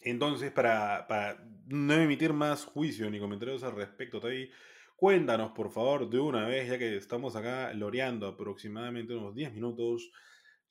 Entonces, 0.00 0.52
para, 0.52 1.06
para 1.08 1.42
no 1.66 1.94
emitir 1.94 2.32
más 2.32 2.64
juicio 2.64 3.10
ni 3.10 3.18
comentarios 3.18 3.62
al 3.62 3.74
respecto, 3.74 4.20
Tai, 4.20 4.50
cuéntanos 4.94 5.52
por 5.52 5.70
favor 5.72 6.08
de 6.08 6.20
una 6.20 6.46
vez, 6.46 6.68
ya 6.68 6.78
que 6.78 6.96
estamos 6.96 7.34
acá 7.34 7.72
loreando 7.72 8.26
aproximadamente 8.26 9.14
unos 9.14 9.34
10 9.34 9.54
minutos, 9.54 10.12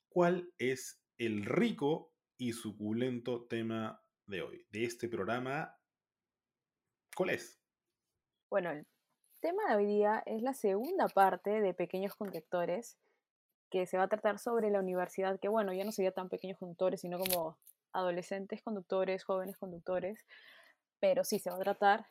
cuál 0.08 0.52
es 0.58 1.02
el 1.18 1.44
rico 1.44 2.14
y 2.38 2.52
suculento 2.52 3.46
tema 3.46 4.02
de 4.26 4.42
hoy, 4.42 4.66
de 4.70 4.84
este 4.84 5.08
programa. 5.08 5.76
¿Cuál 7.14 7.30
es? 7.30 7.55
Bueno, 8.48 8.70
el 8.70 8.86
tema 9.40 9.68
de 9.68 9.74
hoy 9.74 9.86
día 9.86 10.22
es 10.24 10.40
la 10.40 10.54
segunda 10.54 11.08
parte 11.08 11.60
de 11.60 11.74
Pequeños 11.74 12.14
Conductores, 12.14 12.96
que 13.70 13.86
se 13.86 13.98
va 13.98 14.04
a 14.04 14.08
tratar 14.08 14.38
sobre 14.38 14.70
la 14.70 14.78
universidad, 14.78 15.40
que 15.40 15.48
bueno, 15.48 15.72
ya 15.72 15.84
no 15.84 15.90
sería 15.90 16.12
tan 16.12 16.28
pequeños 16.28 16.56
conductores, 16.58 17.00
sino 17.00 17.18
como 17.18 17.58
adolescentes 17.92 18.62
conductores, 18.62 19.24
jóvenes 19.24 19.56
conductores, 19.56 20.24
pero 21.00 21.24
sí 21.24 21.40
se 21.40 21.50
va 21.50 21.56
a 21.56 21.60
tratar 21.60 22.06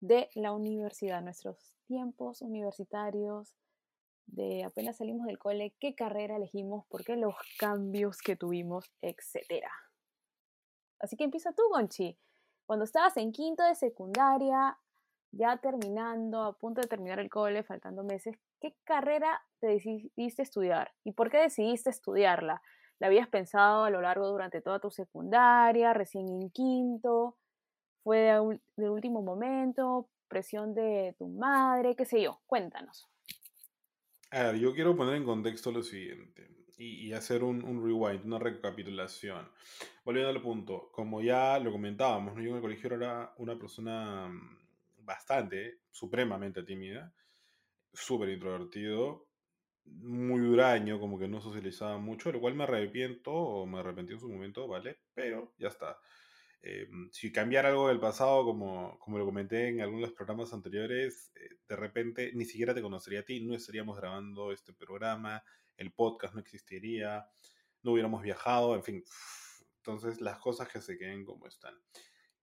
de 0.00 0.28
la 0.34 0.52
universidad, 0.52 1.22
nuestros 1.22 1.78
tiempos 1.86 2.42
universitarios, 2.42 3.56
de 4.26 4.64
apenas 4.64 4.98
salimos 4.98 5.26
del 5.26 5.38
cole, 5.38 5.74
qué 5.80 5.94
carrera 5.94 6.36
elegimos, 6.36 6.84
por 6.88 7.04
qué 7.04 7.16
los 7.16 7.34
cambios 7.58 8.18
que 8.18 8.36
tuvimos, 8.36 8.92
etc. 9.00 9.66
Así 10.98 11.16
que 11.16 11.24
empieza 11.24 11.52
tú, 11.52 11.62
Gonchi. 11.70 12.18
Cuando 12.66 12.84
estabas 12.84 13.16
en 13.16 13.32
quinto 13.32 13.62
de 13.62 13.74
secundaria, 13.74 14.78
ya 15.36 15.56
terminando, 15.58 16.42
a 16.42 16.56
punto 16.56 16.80
de 16.80 16.88
terminar 16.88 17.18
el 17.18 17.30
cole, 17.30 17.62
faltando 17.62 18.04
meses, 18.04 18.36
¿qué 18.60 18.74
carrera 18.84 19.42
te 19.60 19.68
decidiste 19.68 20.42
estudiar? 20.42 20.92
¿Y 21.04 21.12
por 21.12 21.30
qué 21.30 21.38
decidiste 21.38 21.90
estudiarla? 21.90 22.62
¿La 22.98 23.08
habías 23.08 23.28
pensado 23.28 23.84
a 23.84 23.90
lo 23.90 24.00
largo 24.00 24.28
durante 24.28 24.60
toda 24.60 24.78
tu 24.78 24.90
secundaria, 24.90 25.92
recién 25.92 26.28
en 26.28 26.50
quinto? 26.50 27.36
¿Fue 28.02 28.18
de, 28.76 28.90
último 28.90 29.22
momento? 29.22 30.08
¿Presión 30.28 30.74
de 30.74 31.14
tu 31.18 31.28
madre? 31.28 31.96
¿Qué 31.96 32.04
sé 32.04 32.22
yo? 32.22 32.40
Cuéntanos. 32.46 33.08
A 34.30 34.44
ver, 34.44 34.56
yo 34.56 34.74
quiero 34.74 34.96
poner 34.96 35.16
en 35.16 35.24
contexto 35.24 35.70
lo 35.72 35.82
siguiente 35.82 36.48
y, 36.76 37.12
hacer 37.12 37.44
un, 37.44 37.60
rewind, 37.84 38.24
una 38.24 38.38
recapitulación. 38.38 39.48
Volviendo 40.04 40.30
al 40.30 40.42
punto, 40.42 40.90
como 40.92 41.20
ya 41.22 41.58
lo 41.58 41.72
comentábamos, 41.72 42.34
yo 42.36 42.50
en 42.50 42.56
el 42.56 42.60
colegio 42.60 42.94
era 42.94 43.32
una 43.38 43.56
persona 43.56 44.28
mm, 44.28 44.63
bastante, 45.04 45.80
supremamente 45.90 46.62
tímida, 46.62 47.12
súper 47.92 48.30
introvertido, 48.30 49.28
muy 49.84 50.40
huraño, 50.40 50.98
como 50.98 51.18
que 51.18 51.28
no 51.28 51.40
socializaba 51.40 51.98
mucho, 51.98 52.32
lo 52.32 52.40
cual 52.40 52.54
me 52.54 52.64
arrepiento 52.64 53.32
o 53.32 53.66
me 53.66 53.80
arrepentí 53.80 54.14
en 54.14 54.20
su 54.20 54.28
momento, 54.28 54.66
¿vale? 54.66 55.00
Pero 55.14 55.54
ya 55.58 55.68
está. 55.68 55.98
Eh, 56.62 56.88
si 57.12 57.30
cambiara 57.30 57.68
algo 57.68 57.88
del 57.88 58.00
pasado, 58.00 58.42
como, 58.44 58.98
como 58.98 59.18
lo 59.18 59.26
comenté 59.26 59.68
en 59.68 59.82
algunos 59.82 60.12
programas 60.12 60.52
anteriores, 60.54 61.30
eh, 61.34 61.56
de 61.68 61.76
repente 61.76 62.32
ni 62.34 62.46
siquiera 62.46 62.74
te 62.74 62.80
conocería 62.80 63.20
a 63.20 63.24
ti, 63.24 63.44
no 63.44 63.54
estaríamos 63.54 63.98
grabando 63.98 64.50
este 64.50 64.72
programa, 64.72 65.44
el 65.76 65.92
podcast 65.92 66.34
no 66.34 66.40
existiría, 66.40 67.28
no 67.82 67.92
hubiéramos 67.92 68.22
viajado, 68.22 68.74
en 68.74 68.82
fin. 68.82 69.04
Entonces 69.76 70.22
las 70.22 70.38
cosas 70.38 70.68
que 70.68 70.80
se 70.80 70.96
queden 70.96 71.26
como 71.26 71.46
están. 71.46 71.74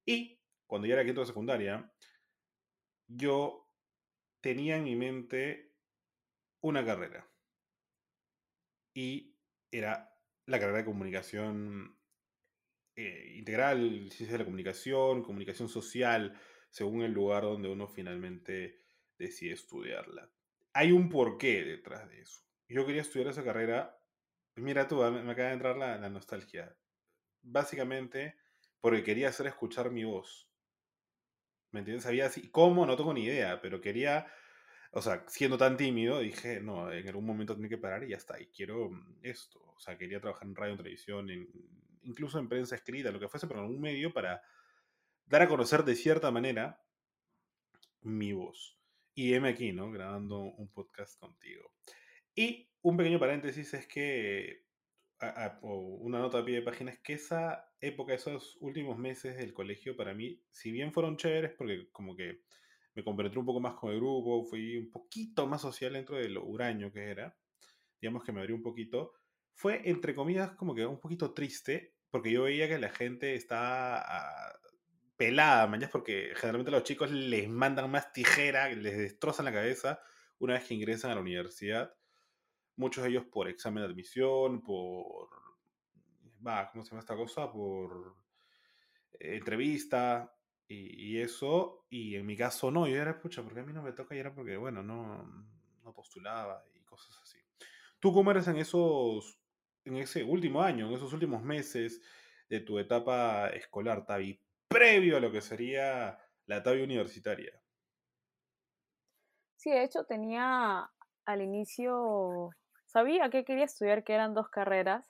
Y 0.06 0.40
cuando 0.68 0.88
ya 0.88 0.94
era 0.94 1.04
quinto 1.04 1.22
de 1.22 1.28
secundaria, 1.28 1.92
yo 3.16 3.70
tenía 4.42 4.78
en 4.78 4.84
mi 4.84 4.96
mente 4.96 5.74
una 6.62 6.86
carrera. 6.86 7.28
Y 8.94 9.36
era 9.72 10.14
la 10.46 10.60
carrera 10.60 10.80
de 10.80 10.86
comunicación 10.86 11.98
eh, 12.96 13.34
integral, 13.38 14.12
ciencia 14.12 14.34
de 14.34 14.40
la 14.40 14.46
comunicación, 14.46 15.24
comunicación 15.24 15.70
social, 15.70 16.40
según 16.70 17.02
el 17.04 17.12
lugar 17.12 17.44
donde 17.44 17.70
uno 17.70 17.88
finalmente 17.88 18.82
decide 19.18 19.54
estudiarla. 19.54 20.30
Hay 20.74 20.92
un 20.92 21.10
porqué 21.10 21.64
detrás 21.64 22.10
de 22.10 22.22
eso. 22.22 22.42
Yo 22.68 22.86
quería 22.86 23.02
estudiar 23.02 23.30
esa 23.30 23.44
carrera. 23.44 23.98
Mira 24.56 24.88
tú, 24.88 24.98
me 24.98 25.32
acaba 25.32 25.50
de 25.50 25.54
entrar 25.54 25.78
la 25.78 26.10
nostalgia. 26.10 26.76
Básicamente 27.42 28.36
porque 28.82 29.04
quería 29.04 29.30
hacer 29.30 29.48
escuchar 29.48 29.92
mi 29.92 30.04
voz. 30.04 30.51
¿Me 31.72 31.80
entiendes? 31.80 32.04
Sabía 32.04 32.26
así, 32.26 32.50
cómo, 32.50 32.86
no 32.86 32.96
tengo 32.98 33.14
ni 33.14 33.24
idea, 33.24 33.62
pero 33.62 33.80
quería, 33.82 34.28
o 34.92 35.02
sea, 35.02 35.24
siendo 35.28 35.58
tan 35.58 35.78
tímido, 35.78 36.20
dije, 36.20 36.60
no, 36.60 36.92
en 36.92 37.08
algún 37.08 37.26
momento 37.26 37.56
tengo 37.56 37.70
que 37.70 37.78
parar 37.78 38.04
y 38.04 38.10
ya 38.10 38.18
está, 38.18 38.40
y 38.42 38.48
quiero 38.48 38.90
mm, 38.90 39.20
esto. 39.24 39.62
O 39.76 39.80
sea, 39.80 39.98
quería 39.98 40.20
trabajar 40.20 40.48
en 40.48 40.56
radio, 40.56 40.72
en 40.74 40.78
televisión, 40.78 41.30
incluso 42.04 42.40
en 42.40 42.50
prensa 42.50 42.76
escrita, 42.76 43.12
lo 43.12 43.20
que 43.20 43.30
fuese, 43.30 43.48
pero 43.48 43.60
en 43.60 43.66
algún 43.66 43.82
medio 43.82 44.14
para 44.14 44.42
dar 45.26 45.42
a 45.44 45.48
conocer 45.48 45.84
de 45.84 45.96
cierta 45.96 46.30
manera 46.30 46.82
mi 48.02 48.34
voz. 48.34 48.78
Y 49.14 49.34
heme 49.34 49.50
aquí, 49.50 49.72
¿no? 49.72 49.92
Grabando 49.92 50.40
un 50.40 50.70
podcast 50.70 51.20
contigo. 51.20 51.74
Y 52.36 52.70
un 52.82 52.98
pequeño 52.98 53.20
paréntesis 53.20 53.74
es 53.74 53.88
que 53.88 54.66
una 55.62 56.20
nota 56.20 56.40
a 56.40 56.46
pie 56.46 56.56
de 56.56 56.62
página 56.62 56.92
es 56.92 57.00
que 57.00 57.14
esa 57.14 57.72
época, 57.80 58.14
esos 58.14 58.58
últimos 58.60 58.98
meses 58.98 59.38
del 59.38 59.54
colegio 59.54 59.96
para 59.96 60.14
mí, 60.14 60.42
si 60.52 60.72
bien 60.72 60.92
fueron 60.92 61.18
chéveres, 61.18 61.54
porque 61.58 61.90
como 61.92 62.16
que 62.16 62.42
me 62.96 63.04
compenetré 63.04 63.40
un 63.40 63.46
poco 63.46 63.60
más 63.60 63.76
con 63.76 63.92
el 63.92 63.98
grupo, 63.98 64.44
fui 64.44 64.78
un 64.78 64.92
poquito 64.92 65.48
más 65.48 65.62
social 65.62 65.94
dentro 65.94 66.18
de 66.18 66.30
lo 66.30 66.44
huraño 66.44 66.92
que 66.92 67.04
era, 67.10 67.38
digamos 68.02 68.24
que 68.24 68.32
me 68.32 68.42
abrió 68.42 68.56
un 68.56 68.64
poquito, 68.64 69.14
fue 69.54 69.82
entre 69.90 70.16
comillas 70.16 70.52
como 70.52 70.74
que 70.74 70.86
un 70.86 71.00
poquito 71.00 71.34
triste, 71.34 71.96
porque 72.10 72.32
yo 72.32 72.44
veía 72.44 72.68
que 72.68 72.80
la 72.80 72.90
gente 72.90 73.36
está 73.36 74.00
ah, 74.00 74.60
pelada, 75.18 75.68
mañana, 75.68 75.92
porque 75.92 76.32
generalmente 76.36 76.72
los 76.72 76.84
chicos 76.84 77.12
les 77.12 77.48
mandan 77.48 77.90
más 77.92 78.12
tijera, 78.12 78.70
les 78.70 78.98
destrozan 78.98 79.46
la 79.46 79.54
cabeza 79.54 80.02
una 80.40 80.56
vez 80.56 80.64
que 80.66 80.74
ingresan 80.74 81.12
a 81.12 81.16
la 81.16 81.22
universidad 81.22 81.94
muchos 82.76 83.04
de 83.04 83.10
ellos 83.12 83.26
por 83.26 83.48
examen 83.48 83.84
de 83.84 83.90
admisión, 83.90 84.62
por, 84.62 85.30
va, 86.46 86.70
¿cómo 86.72 86.84
se 86.84 86.92
llama 86.92 87.02
esta 87.02 87.16
cosa? 87.16 87.52
Por 87.52 88.16
eh, 89.14 89.38
entrevista 89.38 90.34
y, 90.68 91.20
eso, 91.20 91.86
y 91.90 92.16
en 92.16 92.26
mi 92.26 92.38
caso 92.38 92.72
no, 92.72 92.88
yo 92.88 92.96
era, 92.96 93.20
pucha, 93.20 93.44
porque 93.44 93.60
a 93.60 93.64
mí 93.64 93.74
no 93.74 93.84
me 93.84 93.92
toca 93.92 94.16
y 94.16 94.20
era 94.20 94.34
porque, 94.34 94.56
bueno, 94.56 94.82
no, 94.82 95.22
no 95.84 95.94
postulaba 95.94 96.64
y 96.74 96.80
cosas 96.86 97.20
así. 97.22 97.40
¿Tú 98.00 98.14
cómo 98.14 98.32
eres 98.32 98.48
en 98.48 98.58
esos, 98.58 99.38
en 99.84 99.98
ese 99.98 100.24
último 100.24 100.62
año, 100.62 100.88
en 100.88 100.94
esos 100.94 101.12
últimos 101.12 101.44
meses 101.44 102.02
de 102.48 102.62
tu 102.62 102.80
etapa 102.80 103.50
escolar, 103.50 104.06
Tavi, 104.06 104.40
previo 104.70 105.18
a 105.18 105.20
lo 105.20 105.30
que 105.30 105.42
sería 105.42 106.18
la 106.46 106.64
Tavi 106.64 106.82
universitaria? 106.82 107.62
Sí, 109.58 109.72
de 109.72 109.84
hecho 109.84 110.06
tenía 110.06 110.90
al 111.26 111.42
inicio 111.42 112.50
sabía 112.92 113.30
que 113.30 113.46
quería 113.46 113.66
estudiar, 113.66 114.04
que 114.04 114.14
eran 114.14 114.34
dos 114.34 114.50
carreras, 114.50 115.10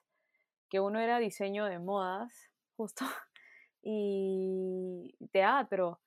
que 0.69 0.79
uno 0.79 0.99
era 0.99 1.19
diseño 1.19 1.65
de 1.65 1.79
modas, 1.79 2.49
justo, 2.77 3.05
y 3.81 5.15
teatro, 5.31 5.99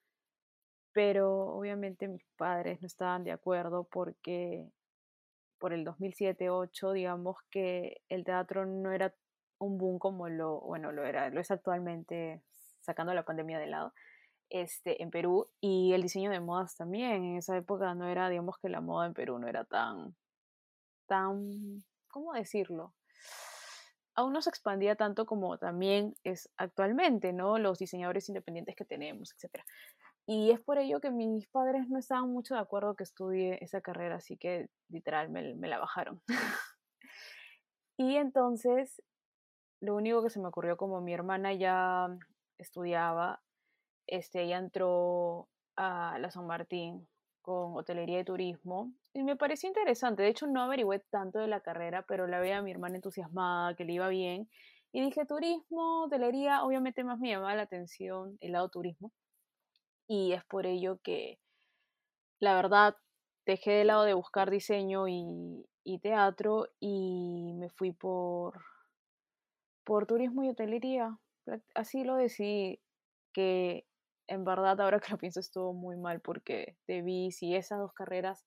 pero 0.92 1.48
obviamente 1.48 2.06
mis 2.08 2.24
padres 2.36 2.80
no 2.80 2.86
estaban 2.86 3.24
de 3.24 3.32
acuerdo 3.32 3.84
porque 3.90 4.70
por 5.58 5.72
el 5.72 5.84
2007-2008, 5.84 6.92
digamos 6.92 7.36
que 7.50 8.02
el 8.08 8.24
teatro 8.24 8.64
no 8.66 8.92
era 8.92 9.12
un 9.58 9.78
boom 9.78 9.98
como 9.98 10.28
lo, 10.28 10.60
bueno, 10.60 10.92
lo 10.92 11.04
era, 11.04 11.30
lo 11.30 11.40
es 11.40 11.50
actualmente, 11.50 12.42
sacando 12.80 13.14
la 13.14 13.24
pandemia 13.24 13.58
de 13.58 13.66
lado, 13.66 13.92
este, 14.50 15.02
en 15.02 15.10
Perú, 15.10 15.48
y 15.60 15.92
el 15.94 16.02
diseño 16.02 16.30
de 16.30 16.40
modas 16.40 16.76
también, 16.76 17.24
en 17.24 17.36
esa 17.38 17.56
época 17.56 17.94
no 17.94 18.06
era, 18.06 18.28
digamos 18.28 18.58
que 18.58 18.68
la 18.68 18.80
moda 18.80 19.06
en 19.06 19.14
Perú 19.14 19.38
no 19.38 19.48
era 19.48 19.64
tan, 19.64 20.14
tan, 21.06 21.82
¿cómo 22.08 22.32
decirlo? 22.32 22.94
Aún 24.14 24.32
no 24.32 24.42
se 24.42 24.50
expandía 24.50 24.96
tanto 24.96 25.26
como 25.26 25.58
también 25.58 26.14
es 26.22 26.48
actualmente, 26.56 27.32
¿no? 27.32 27.58
Los 27.58 27.78
diseñadores 27.78 28.28
independientes 28.28 28.76
que 28.76 28.84
tenemos, 28.84 29.32
etc. 29.32 29.64
Y 30.26 30.52
es 30.52 30.60
por 30.60 30.78
ello 30.78 31.00
que 31.00 31.10
mis 31.10 31.48
padres 31.48 31.88
no 31.88 31.98
estaban 31.98 32.30
mucho 32.30 32.54
de 32.54 32.60
acuerdo 32.60 32.94
que 32.94 33.02
estudie 33.02 33.58
esa 33.62 33.80
carrera, 33.80 34.16
así 34.16 34.36
que 34.36 34.68
literal 34.88 35.30
me, 35.30 35.54
me 35.54 35.68
la 35.68 35.78
bajaron. 35.78 36.22
y 37.98 38.16
entonces 38.16 39.02
lo 39.80 39.96
único 39.96 40.22
que 40.22 40.30
se 40.30 40.40
me 40.40 40.48
ocurrió, 40.48 40.76
como 40.76 41.00
mi 41.00 41.12
hermana 41.12 41.52
ya 41.52 42.08
estudiaba, 42.58 43.42
este, 44.06 44.42
ella 44.42 44.58
entró 44.58 45.48
a 45.76 46.18
la 46.18 46.30
San 46.30 46.46
Martín 46.46 47.06
con 47.44 47.76
hotelería 47.76 48.20
y 48.20 48.24
turismo 48.24 48.90
y 49.12 49.22
me 49.22 49.36
pareció 49.36 49.68
interesante. 49.68 50.22
De 50.22 50.30
hecho, 50.30 50.46
no 50.46 50.62
averigüé 50.62 51.00
tanto 51.10 51.38
de 51.38 51.46
la 51.46 51.60
carrera, 51.60 52.04
pero 52.08 52.26
la 52.26 52.40
veía 52.40 52.58
a 52.58 52.62
mi 52.62 52.70
hermana 52.70 52.96
entusiasmada, 52.96 53.74
que 53.76 53.84
le 53.84 53.92
iba 53.92 54.08
bien. 54.08 54.48
Y 54.92 55.02
dije, 55.02 55.26
turismo, 55.26 56.04
hotelería, 56.04 56.64
obviamente 56.64 57.04
más 57.04 57.18
me 57.18 57.28
llamaba 57.30 57.54
la 57.54 57.62
atención 57.62 58.38
el 58.40 58.52
lado 58.52 58.70
turismo. 58.70 59.12
Y 60.08 60.32
es 60.32 60.44
por 60.46 60.66
ello 60.66 60.98
que, 61.02 61.38
la 62.40 62.54
verdad, 62.54 62.96
dejé 63.46 63.72
de 63.72 63.84
lado 63.84 64.04
de 64.04 64.14
buscar 64.14 64.50
diseño 64.50 65.06
y, 65.08 65.66
teatro 66.02 66.68
y 66.80 67.52
me 67.56 67.68
fui 67.70 67.92
por 67.92 68.58
por 69.84 70.06
turismo 70.06 70.42
y 70.44 70.48
hotelería. 70.48 71.18
Así 71.74 72.04
lo 72.04 72.16
decidí, 72.16 72.80
que 73.34 73.86
en 74.26 74.44
verdad 74.44 74.80
ahora 74.80 75.00
que 75.00 75.12
lo 75.12 75.18
pienso 75.18 75.40
estuvo 75.40 75.72
muy 75.72 75.96
mal 75.96 76.20
porque 76.20 76.76
debí, 76.86 77.30
si 77.30 77.54
esas 77.54 77.78
dos 77.78 77.92
carreras, 77.92 78.44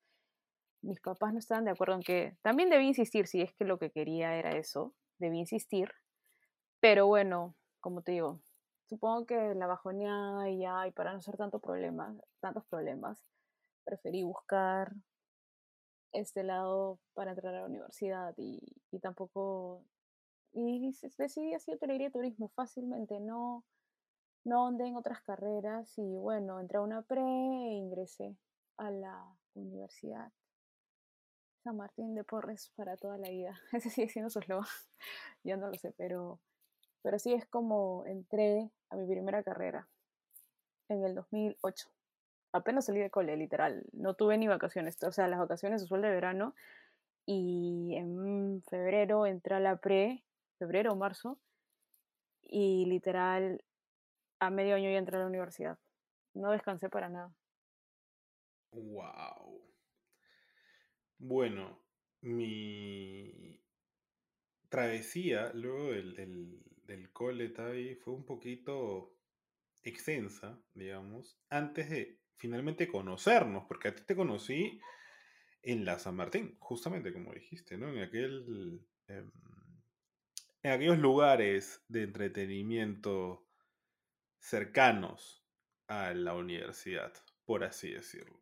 mis 0.81 1.00
papás 1.01 1.34
no 1.34 1.39
estaban 1.39 1.65
de 1.65 1.72
acuerdo 1.72 1.96
en 1.96 2.01
que, 2.01 2.38
también 2.41 2.69
debí 2.69 2.88
insistir, 2.88 3.27
si 3.27 3.41
es 3.41 3.53
que 3.53 3.65
lo 3.65 3.77
que 3.79 3.91
quería 3.91 4.36
era 4.36 4.51
eso, 4.57 4.93
debí 5.19 5.39
insistir, 5.39 5.91
pero 6.79 7.07
bueno, 7.07 7.55
como 7.79 8.01
te 8.01 8.13
digo, 8.13 8.41
supongo 8.88 9.25
que 9.25 9.55
la 9.55 9.67
bajoneada 9.67 10.50
y 10.50 10.60
ya, 10.60 10.88
y 10.88 10.91
para 10.91 11.13
no 11.13 11.22
ser 11.22 11.38
tanto 11.38 11.60
problemas, 11.60 12.15
tantos 12.39 12.65
problemas, 12.65 13.24
preferí 13.84 14.24
buscar 14.24 14.93
este 16.13 16.43
lado 16.43 17.00
para 17.13 17.31
entrar 17.31 17.53
a 17.55 17.62
la 17.62 17.65
universidad 17.65 18.34
y, 18.38 18.60
tampoco 19.01 19.84
y 20.53 20.91
decidí 21.17 21.53
así 21.53 21.72
hotelería 21.72 22.07
y 22.07 22.12
turismo 22.12 22.50
fácilmente, 22.55 23.19
no, 23.19 23.63
no 24.48 24.66
andé 24.66 24.88
en 24.88 24.96
otras 24.96 25.22
carreras 25.24 25.92
y 25.98 26.16
bueno, 26.16 26.62
entré 26.62 26.77
a 26.77 26.82
una 26.82 27.01
pre 27.01 27.22
e 27.22 27.74
ingresé 27.74 28.38
a 28.77 28.89
la 28.89 29.36
universidad 29.56 30.32
San 31.63 31.75
Martín 31.75 32.16
de 32.16 32.24
Porres 32.24 32.72
para 32.77 32.96
toda 32.96 33.18
la 33.18 33.30
vida. 33.30 33.60
Ese 33.74 33.89
sigue 33.89 34.08
siendo 34.08 34.30
su 34.30 34.39
eslogan, 34.39 34.70
yo 35.44 35.58
no 35.58 35.68
lo 35.68 35.75
sé, 35.75 35.94
pero, 35.98 36.39
pero 37.01 37.20
sí 37.20 37.34
es 37.34 37.46
como 37.46 38.06
entré 38.06 38.72
a 38.89 38.96
mi 38.96 39.06
primera 39.06 39.44
carrera 39.44 39.90
en 40.88 41.03
el 41.03 41.14
2008. 41.14 41.90
Apenas 42.53 42.86
salí 42.86 43.01
de 43.01 43.10
cole, 43.10 43.36
literal. 43.36 43.86
No 43.92 44.14
tuve 44.14 44.38
ni 44.38 44.48
vacaciones, 44.48 44.98
o 45.03 45.12
sea, 45.12 45.27
las 45.27 45.40
vacaciones 45.40 45.83
usual 45.83 46.01
de 46.01 46.10
verano. 46.10 46.55
Y 47.25 47.96
en 47.96 48.64
febrero 48.70 49.25
entré 49.25 49.55
a 49.55 49.60
la 49.60 49.75
pre 49.75 50.24
febrero 50.57 50.94
o 50.94 50.96
marzo, 50.96 51.38
y 52.44 52.86
literal 52.86 53.62
a 54.40 54.50
medio 54.50 54.76
año 54.76 54.90
ya 54.90 54.98
entré 54.98 55.18
a 55.18 55.22
la 55.22 55.28
universidad. 55.28 55.78
No 56.34 56.52
descansé 56.52 56.90
para 56.90 57.10
nada. 57.10 57.34
Wow. 58.72 59.62
Bueno, 61.18 61.84
mi 62.22 63.60
travesía 64.70 65.52
luego 65.54 65.92
del, 65.92 66.16
del, 66.16 66.64
del 66.84 67.12
cole 67.12 67.50
fue 68.04 68.14
un 68.14 68.26
poquito 68.26 69.16
extensa, 69.84 70.62
digamos, 70.74 71.40
antes 71.50 71.90
de 71.90 72.20
finalmente 72.36 72.88
conocernos, 72.88 73.66
porque 73.68 73.88
a 73.88 73.96
ti 73.96 74.04
te 74.06 74.16
conocí 74.16 74.80
en 75.64 75.86
la 75.86 75.98
San 75.98 76.16
Martín, 76.16 76.56
justamente 76.60 77.12
como 77.12 77.34
dijiste, 77.34 77.78
¿no? 77.78 77.90
En 77.90 78.00
aquel 78.00 78.82
em, 79.08 79.32
en 80.64 80.72
aquellos 80.72 80.98
lugares 80.98 81.84
de 81.88 82.04
entretenimiento 82.04 83.47
cercanos 84.48 85.46
a 85.88 86.14
la 86.14 86.33
universidad, 86.33 87.14
por 87.46 87.64
así 87.64 87.92
decirlo. 87.92 88.42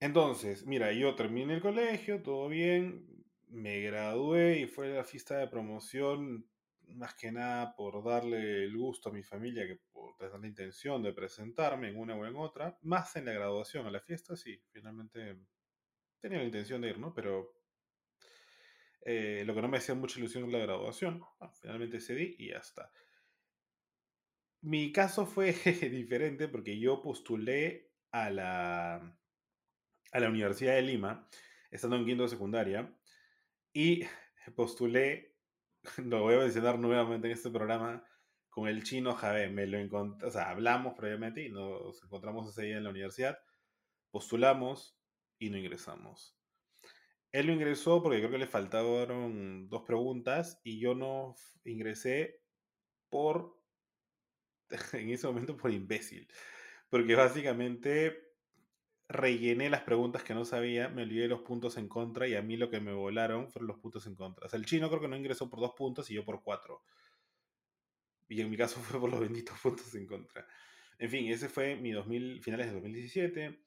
Entonces, 0.00 0.66
mira, 0.66 0.92
yo 0.92 1.14
terminé 1.14 1.54
el 1.54 1.62
colegio, 1.62 2.22
todo 2.22 2.48
bien, 2.48 3.24
me 3.48 3.80
gradué 3.80 4.58
y 4.58 4.66
fue 4.66 4.88
la 4.88 5.04
fiesta 5.04 5.38
de 5.38 5.48
promoción 5.48 6.46
más 6.88 7.14
que 7.14 7.32
nada 7.32 7.74
por 7.74 8.04
darle 8.04 8.64
el 8.64 8.76
gusto 8.76 9.08
a 9.08 9.12
mi 9.12 9.22
familia 9.22 9.66
que 9.66 9.80
por 9.90 10.14
tener 10.16 10.38
la 10.38 10.46
intención 10.46 11.02
de 11.02 11.14
presentarme 11.14 11.88
en 11.88 11.98
una 11.98 12.14
o 12.14 12.26
en 12.26 12.36
otra, 12.36 12.78
más 12.82 13.16
en 13.16 13.24
la 13.24 13.32
graduación, 13.32 13.86
a 13.86 13.90
la 13.90 14.00
fiesta, 14.00 14.36
sí, 14.36 14.60
finalmente 14.70 15.38
tenía 16.20 16.38
la 16.38 16.44
intención 16.44 16.82
de 16.82 16.90
ir, 16.90 16.98
¿no? 16.98 17.14
Pero 17.14 17.54
eh, 19.06 19.42
lo 19.46 19.54
que 19.54 19.62
no 19.62 19.68
me 19.68 19.78
hacía 19.78 19.94
mucha 19.94 20.18
ilusión 20.18 20.52
la 20.52 20.58
graduación. 20.58 21.22
finalmente 21.62 21.98
cedí 22.00 22.36
y 22.38 22.50
ya 22.50 22.58
está. 22.58 22.90
Mi 24.64 24.92
caso 24.92 25.26
fue 25.26 25.52
diferente 25.92 26.48
porque 26.48 26.78
yo 26.78 27.02
postulé 27.02 27.92
a 28.12 28.30
la, 28.30 28.94
a 28.94 30.20
la 30.20 30.28
Universidad 30.30 30.74
de 30.74 30.80
Lima, 30.80 31.28
estando 31.70 31.96
en 31.96 32.06
quinto 32.06 32.22
de 32.22 32.30
secundaria, 32.30 32.98
y 33.74 34.04
postulé, 34.56 35.36
lo 35.98 36.22
voy 36.22 36.36
a 36.36 36.38
mencionar 36.38 36.78
nuevamente 36.78 37.26
en 37.26 37.34
este 37.34 37.50
programa, 37.50 38.06
con 38.48 38.66
el 38.66 38.84
chino 38.84 39.14
Javé. 39.14 39.50
Me 39.50 39.66
lo 39.66 39.76
encontré, 39.76 40.28
o 40.28 40.30
sea, 40.30 40.48
hablamos 40.48 40.94
previamente 40.94 41.44
y 41.44 41.50
nos 41.50 42.02
encontramos 42.02 42.48
ese 42.48 42.62
día 42.62 42.78
en 42.78 42.84
la 42.84 42.90
universidad, 42.90 43.38
postulamos 44.10 44.98
y 45.38 45.50
no 45.50 45.58
ingresamos. 45.58 46.38
Él 47.32 47.48
lo 47.48 47.52
ingresó 47.52 48.02
porque 48.02 48.20
creo 48.20 48.30
que 48.30 48.38
le 48.38 48.46
faltaron 48.46 49.68
dos 49.68 49.82
preguntas 49.82 50.58
y 50.64 50.80
yo 50.80 50.94
no 50.94 51.34
ingresé 51.64 52.40
por, 53.10 53.62
en 54.92 55.10
ese 55.10 55.26
momento, 55.26 55.56
por 55.56 55.70
imbécil. 55.70 56.28
Porque 56.88 57.14
básicamente 57.14 58.34
rellené 59.08 59.68
las 59.68 59.82
preguntas 59.82 60.22
que 60.22 60.34
no 60.34 60.44
sabía, 60.44 60.88
me 60.88 61.02
olvidé 61.02 61.28
los 61.28 61.42
puntos 61.42 61.76
en 61.76 61.88
contra 61.88 62.26
y 62.26 62.34
a 62.34 62.42
mí 62.42 62.56
lo 62.56 62.70
que 62.70 62.80
me 62.80 62.92
volaron 62.92 63.50
fueron 63.50 63.68
los 63.68 63.78
puntos 63.78 64.06
en 64.06 64.14
contra. 64.14 64.46
O 64.46 64.48
sea, 64.48 64.58
el 64.58 64.66
chino 64.66 64.88
creo 64.88 65.00
que 65.00 65.08
no 65.08 65.16
ingresó 65.16 65.50
por 65.50 65.60
dos 65.60 65.72
puntos 65.76 66.10
y 66.10 66.14
yo 66.14 66.24
por 66.24 66.42
cuatro. 66.42 66.82
Y 68.28 68.40
en 68.40 68.50
mi 68.50 68.56
caso 68.56 68.80
fue 68.80 69.00
por 69.00 69.10
los 69.10 69.20
benditos 69.20 69.58
puntos 69.60 69.94
en 69.94 70.06
contra. 70.06 70.46
En 70.98 71.10
fin, 71.10 71.30
ese 71.30 71.48
fue 71.48 71.76
mi 71.76 71.92
2000, 71.92 72.42
finales 72.42 72.66
de 72.66 72.72
2017. 72.74 73.64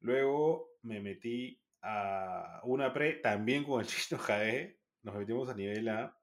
Luego 0.00 0.78
me 0.82 1.00
metí 1.00 1.60
a 1.82 2.60
una 2.64 2.92
pre, 2.92 3.14
también 3.14 3.64
con 3.64 3.80
el 3.80 3.86
chino 3.88 4.20
Jae, 4.20 4.78
nos 5.02 5.16
metimos 5.16 5.48
a 5.48 5.54
nivel 5.54 5.88
A. 5.88 6.16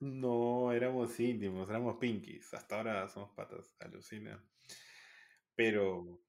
No 0.00 0.72
éramos 0.72 1.18
íntimos, 1.20 1.68
éramos 1.68 1.98
pinkies. 1.98 2.52
Hasta 2.54 2.76
ahora 2.76 3.08
somos 3.08 3.30
patas, 3.32 3.76
alucina. 3.80 4.42
Pero. 5.54 6.20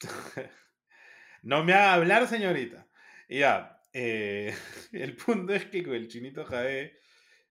no 1.42 1.64
me 1.64 1.72
haga 1.72 1.94
hablar, 1.94 2.28
señorita. 2.28 2.88
Ya, 3.28 3.80
eh, 3.92 4.54
el 4.92 5.16
punto 5.16 5.52
es 5.54 5.66
que 5.66 5.82
con 5.82 5.94
el 5.94 6.08
chinito 6.08 6.44
Jae 6.44 6.98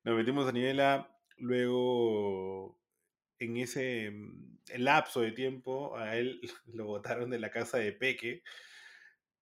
nos 0.04 0.16
metimos 0.16 0.48
a 0.48 0.52
nivel 0.52 0.80
A. 0.80 1.08
Luego 1.38 2.80
en 3.40 3.58
ese 3.58 4.12
mm, 4.12 4.60
lapso 4.78 5.22
de 5.22 5.32
tiempo 5.32 5.98
a 5.98 6.16
él 6.16 6.40
lo 6.74 6.86
botaron 6.86 7.30
de 7.30 7.40
la 7.40 7.52
casa 7.52 7.78
de 7.80 7.92
Peque 7.92 8.44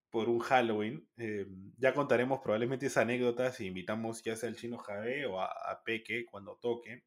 por 0.09 0.29
un 0.29 0.39
Halloween. 0.39 1.07
Eh, 1.17 1.47
ya 1.77 1.93
contaremos 1.93 2.39
probablemente 2.41 2.87
esa 2.87 3.01
anécdota 3.01 3.51
si 3.51 3.67
invitamos 3.67 4.23
ya 4.23 4.35
sea 4.35 4.49
al 4.49 4.55
chino 4.55 4.77
Javé 4.77 5.25
o 5.25 5.41
a, 5.41 5.81
Peque 5.85 6.25
cuando 6.25 6.57
toque. 6.57 7.03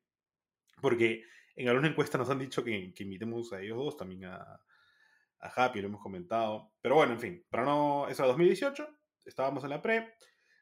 Porque 0.81 1.25
en 1.57 1.69
alguna 1.69 1.89
encuesta 1.89 2.19
nos 2.19 2.31
han 2.31 2.39
dicho 2.39 2.65
que, 2.65 2.93
invitemos 2.99 3.53
a 3.53 3.61
ellos 3.61 3.79
dos, 3.79 3.97
también 3.97 4.25
a, 4.25 4.61
a 5.41 5.49
Happy, 5.49 5.81
lo 5.81 5.89
hemos 5.89 6.03
comentado. 6.03 6.73
Pero 6.81 6.97
bueno, 6.97 7.13
en 7.13 7.21
fin, 7.21 7.47
para 7.51 7.65
no. 7.65 8.09
Eso 8.09 8.23
era 8.23 8.29
2018, 8.29 8.89
estábamos 9.27 9.65
en 9.65 9.71
la 9.71 9.83
pre. 9.83 10.15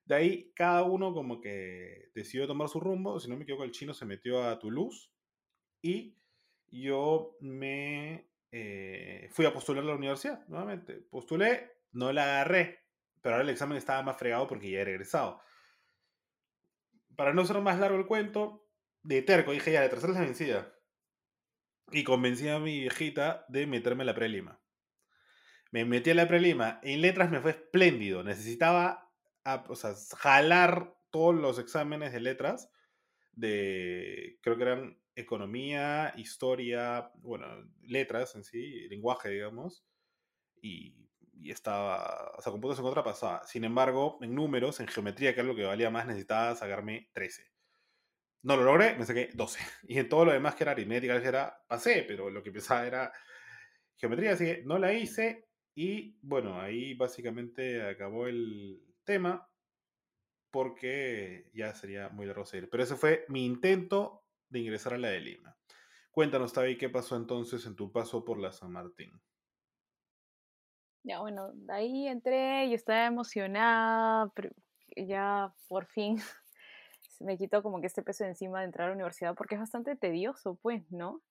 De 0.04 0.14
ahí 0.14 0.52
cada 0.54 0.82
uno 0.82 1.14
como 1.14 1.40
que 1.40 2.10
decidió 2.14 2.46
tomar 2.46 2.68
su 2.68 2.80
rumbo. 2.80 3.20
Si 3.20 3.28
no 3.28 3.36
me 3.36 3.44
equivoco, 3.44 3.64
el 3.64 3.70
chino 3.70 3.94
se 3.94 4.06
metió 4.06 4.42
a 4.42 4.58
Toulouse. 4.58 5.10
Y 5.82 6.16
yo 6.66 7.36
me 7.40 8.29
eh, 8.52 9.28
fui 9.32 9.46
a 9.46 9.52
postular 9.52 9.84
a 9.84 9.86
la 9.86 9.94
universidad 9.94 10.46
nuevamente. 10.48 10.94
Postulé, 10.94 11.72
no 11.92 12.12
la 12.12 12.24
agarré, 12.24 12.84
pero 13.20 13.34
ahora 13.34 13.44
el 13.44 13.50
examen 13.50 13.78
estaba 13.78 14.02
más 14.02 14.16
fregado 14.18 14.46
porque 14.46 14.70
ya 14.70 14.80
he 14.80 14.84
regresado. 14.84 15.40
Para 17.16 17.34
no 17.34 17.44
ser 17.44 17.60
más 17.60 17.78
largo 17.78 17.98
el 17.98 18.06
cuento, 18.06 18.66
de 19.02 19.22
terco 19.22 19.52
dije 19.52 19.72
ya, 19.72 19.80
la 19.80 19.90
tercera 19.90 20.12
la 20.12 20.20
vencida. 20.20 20.74
Y 21.92 22.04
convencí 22.04 22.48
a 22.48 22.58
mi 22.58 22.80
viejita 22.80 23.44
de 23.48 23.66
meterme 23.66 24.02
en 24.02 24.06
la 24.06 24.14
prelima. 24.14 24.60
Me 25.72 25.84
metí 25.84 26.10
en 26.10 26.16
la 26.16 26.28
prelima. 26.28 26.80
En 26.82 27.00
letras 27.00 27.30
me 27.30 27.40
fue 27.40 27.52
espléndido. 27.52 28.22
Necesitaba 28.22 29.10
o 29.68 29.74
sea, 29.74 29.94
jalar 30.16 30.94
todos 31.10 31.34
los 31.34 31.58
exámenes 31.58 32.12
de 32.12 32.20
letras 32.20 32.70
de, 33.32 34.38
creo 34.42 34.56
que 34.56 34.62
eran 34.62 35.00
economía, 35.20 36.12
historia, 36.16 37.10
bueno, 37.16 37.46
letras 37.82 38.34
en 38.34 38.44
sí, 38.44 38.88
lenguaje, 38.88 39.30
digamos, 39.30 39.84
y, 40.60 40.94
y 41.40 41.50
estaba, 41.50 42.32
o 42.36 42.42
sea, 42.42 42.52
con 42.52 42.60
puntos 42.60 42.78
en 42.78 42.84
contra 42.84 43.02
pasaba. 43.02 43.46
Sin 43.46 43.64
embargo, 43.64 44.18
en 44.20 44.34
números, 44.34 44.80
en 44.80 44.88
geometría, 44.88 45.34
que 45.34 45.40
era 45.40 45.48
lo 45.48 45.56
que 45.56 45.64
valía 45.64 45.90
más, 45.90 46.06
necesitaba 46.06 46.54
sacarme 46.54 47.08
13. 47.12 47.50
No 48.42 48.56
lo 48.56 48.64
logré, 48.64 48.96
me 48.96 49.06
saqué 49.06 49.30
12. 49.34 49.60
Y 49.88 49.98
en 49.98 50.08
todo 50.08 50.24
lo 50.24 50.32
demás, 50.32 50.54
que 50.54 50.64
era 50.64 50.72
aritmética, 50.72 51.16
era, 51.16 51.64
pasé, 51.66 52.04
pero 52.06 52.30
lo 52.30 52.42
que 52.42 52.52
pensaba 52.52 52.86
era 52.86 53.12
geometría, 53.96 54.32
así 54.32 54.44
que 54.44 54.62
no 54.64 54.78
la 54.78 54.92
hice. 54.92 55.48
Y 55.74 56.18
bueno, 56.22 56.60
ahí 56.60 56.94
básicamente 56.94 57.82
acabó 57.82 58.26
el 58.26 58.82
tema, 59.04 59.48
porque 60.50 61.50
ya 61.54 61.74
sería 61.74 62.08
muy 62.08 62.26
largo 62.26 62.44
seguir. 62.44 62.68
Pero 62.70 62.82
ese 62.82 62.96
fue 62.96 63.24
mi 63.28 63.46
intento 63.46 64.19
de 64.50 64.58
ingresar 64.58 64.94
a 64.94 64.98
la 64.98 65.08
de 65.08 65.20
Lima. 65.20 65.56
Cuéntanos, 66.10 66.52
Tavi, 66.52 66.76
¿qué 66.76 66.88
pasó 66.88 67.16
entonces 67.16 67.64
en 67.66 67.76
tu 67.76 67.90
paso 67.92 68.24
por 68.24 68.38
la 68.38 68.52
San 68.52 68.72
Martín? 68.72 69.12
Ya, 71.02 71.20
bueno, 71.20 71.52
de 71.54 71.72
ahí 71.72 72.08
entré, 72.08 72.66
y 72.66 72.74
estaba 72.74 73.06
emocionada, 73.06 74.30
pero 74.34 74.50
ya 74.96 75.54
por 75.68 75.86
fin 75.86 76.16
me 77.20 77.38
quitó 77.38 77.62
como 77.62 77.80
que 77.80 77.86
este 77.86 78.02
peso 78.02 78.24
de 78.24 78.30
encima 78.30 78.60
de 78.60 78.66
entrar 78.66 78.86
a 78.86 78.88
la 78.90 78.96
universidad, 78.96 79.34
porque 79.34 79.54
es 79.54 79.60
bastante 79.60 79.96
tedioso, 79.96 80.58
pues, 80.60 80.82
¿no? 80.90 81.22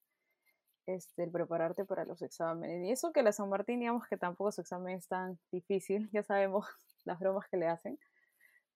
Este, 0.88 1.24
el 1.24 1.32
prepararte 1.32 1.86
para 1.86 2.06
los 2.06 2.22
exámenes. 2.24 2.88
Y 2.88 2.92
eso 2.92 3.12
que 3.12 3.22
la 3.22 3.32
San 3.32 3.50
Martín, 3.50 3.80
digamos 3.80 4.08
que 4.08 4.18
tampoco 4.18 4.52
su 4.52 4.62
examen 4.62 4.98
es 4.98 5.08
tan 5.08 5.38
difícil, 5.52 6.10
ya 6.14 6.24
sabemos 6.24 6.66
las 7.06 7.20
bromas 7.20 7.48
que 7.50 7.58
le 7.58 7.68
hacen, 7.68 8.00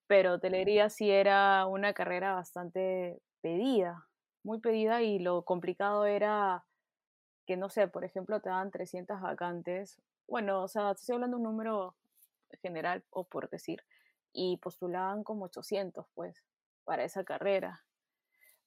pero 0.06 0.34
hotelería 0.34 0.90
sí 0.90 1.10
era 1.10 1.66
una 1.66 1.94
carrera 1.94 2.36
bastante 2.36 3.20
pedida, 3.42 4.06
muy 4.44 4.60
pedida 4.60 5.02
y 5.02 5.20
lo 5.20 5.44
complicado 5.44 6.06
era 6.06 6.66
que, 7.46 7.58
no 7.58 7.70
sé, 7.70 7.88
por 7.88 8.04
ejemplo, 8.04 8.42
te 8.42 8.50
daban 8.50 8.72
300 8.72 9.22
vacantes. 9.22 10.02
Bueno, 10.28 10.64
o 10.64 10.68
sea, 10.68 10.92
estoy 10.92 11.16
hablando 11.16 11.38
de 11.38 11.44
un 11.44 11.50
número 11.50 11.96
general 12.62 13.04
o 13.10 13.24
por 13.24 13.50
decir, 13.50 13.84
y 14.32 14.58
postulaban 14.58 15.24
como 15.24 15.46
800, 15.46 16.06
pues, 16.14 16.44
para 16.86 17.04
esa 17.04 17.24
carrera. 17.24 17.84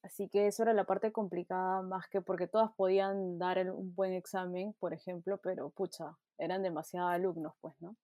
Así 0.03 0.29
que 0.29 0.47
eso 0.47 0.63
era 0.63 0.73
la 0.73 0.85
parte 0.85 1.11
complicada, 1.13 1.83
más 1.83 2.07
que 2.09 2.21
porque 2.21 2.47
todas 2.47 2.73
podían 2.75 3.39
dar 3.39 3.59
un 3.73 3.95
buen 3.95 4.13
examen, 4.13 4.75
por 4.79 4.93
ejemplo, 4.93 5.39
pero 5.39 5.71
pucha, 5.71 6.17
eran 6.39 6.63
demasiados 6.63 7.13
alumnos, 7.13 7.55
pues, 7.61 7.75
¿no? 7.81 7.97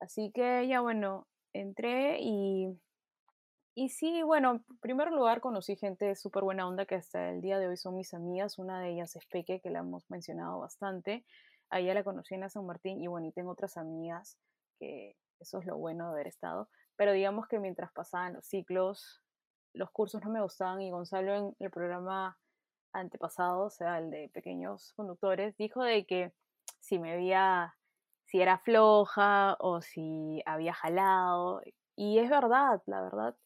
Así 0.00 0.30
que 0.32 0.66
ya, 0.68 0.80
bueno, 0.80 1.26
entré 1.54 2.18
y, 2.20 2.78
y 3.76 3.90
sí, 3.90 4.22
bueno, 4.22 4.52
en 4.52 4.64
primer 4.80 5.12
lugar 5.12 5.42
conocí 5.42 5.76
gente 5.76 6.16
súper 6.16 6.42
buena 6.44 6.66
onda 6.66 6.86
que 6.86 6.94
hasta 6.94 7.30
el 7.30 7.42
día 7.42 7.58
de 7.58 7.68
hoy 7.68 7.76
son 7.76 7.94
mis 7.94 8.14
amigas. 8.14 8.58
Una 8.58 8.80
de 8.80 8.90
ellas 8.90 9.14
es 9.16 9.26
Peque, 9.26 9.60
que 9.60 9.68
la 9.68 9.80
hemos 9.80 10.10
mencionado 10.10 10.58
bastante. 10.60 11.26
A 11.68 11.80
ella 11.80 11.92
la 11.92 12.02
conocí 12.02 12.34
en 12.34 12.40
la 12.40 12.48
San 12.48 12.64
Martín 12.64 13.02
y 13.02 13.06
bueno, 13.06 13.26
y 13.26 13.32
tengo 13.32 13.50
otras 13.50 13.76
amigas 13.76 14.38
que 14.78 15.14
eso 15.40 15.58
es 15.58 15.66
lo 15.66 15.76
bueno 15.76 16.06
de 16.06 16.12
haber 16.14 16.26
estado. 16.26 16.70
Pero 16.96 17.12
digamos 17.12 17.48
que 17.48 17.58
mientras 17.58 17.92
pasaban 17.92 18.32
los 18.32 18.46
ciclos, 18.46 19.22
los 19.74 19.90
cursos 19.90 20.22
no 20.24 20.30
me 20.30 20.40
gustaban 20.40 20.80
y 20.80 20.90
Gonzalo 20.90 21.34
en 21.34 21.56
el 21.58 21.70
programa 21.70 22.38
antepasado, 22.94 23.66
o 23.66 23.70
sea, 23.70 23.98
el 23.98 24.10
de 24.10 24.30
pequeños 24.32 24.94
conductores, 24.94 25.54
dijo 25.58 25.82
de 25.82 26.06
que 26.06 26.32
si 26.80 26.98
me 26.98 27.14
veía 27.14 27.76
si 28.24 28.40
era 28.40 28.58
floja 28.58 29.56
o 29.60 29.82
si 29.82 30.42
había 30.46 30.72
jalado. 30.72 31.60
Y 31.94 32.18
es 32.20 32.30
verdad, 32.30 32.82
la 32.86 33.02
verdad. 33.02 33.36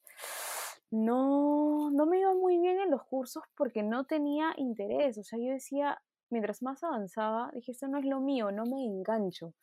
No, 0.90 1.90
no 1.92 2.06
me 2.06 2.18
iba 2.20 2.34
muy 2.34 2.58
bien 2.58 2.80
en 2.80 2.90
los 2.90 3.04
cursos 3.04 3.44
porque 3.56 3.82
no 3.82 4.04
tenía 4.04 4.52
interés. 4.56 5.18
O 5.18 5.24
sea, 5.24 5.38
yo 5.38 5.52
decía, 5.52 6.02
mientras 6.30 6.62
más 6.62 6.82
avanzaba, 6.82 7.50
dije, 7.54 7.72
esto 7.72 7.88
no 7.88 7.98
es 7.98 8.04
lo 8.06 8.20
mío, 8.20 8.50
no 8.50 8.64
me 8.66 8.84
engancho. 8.84 9.54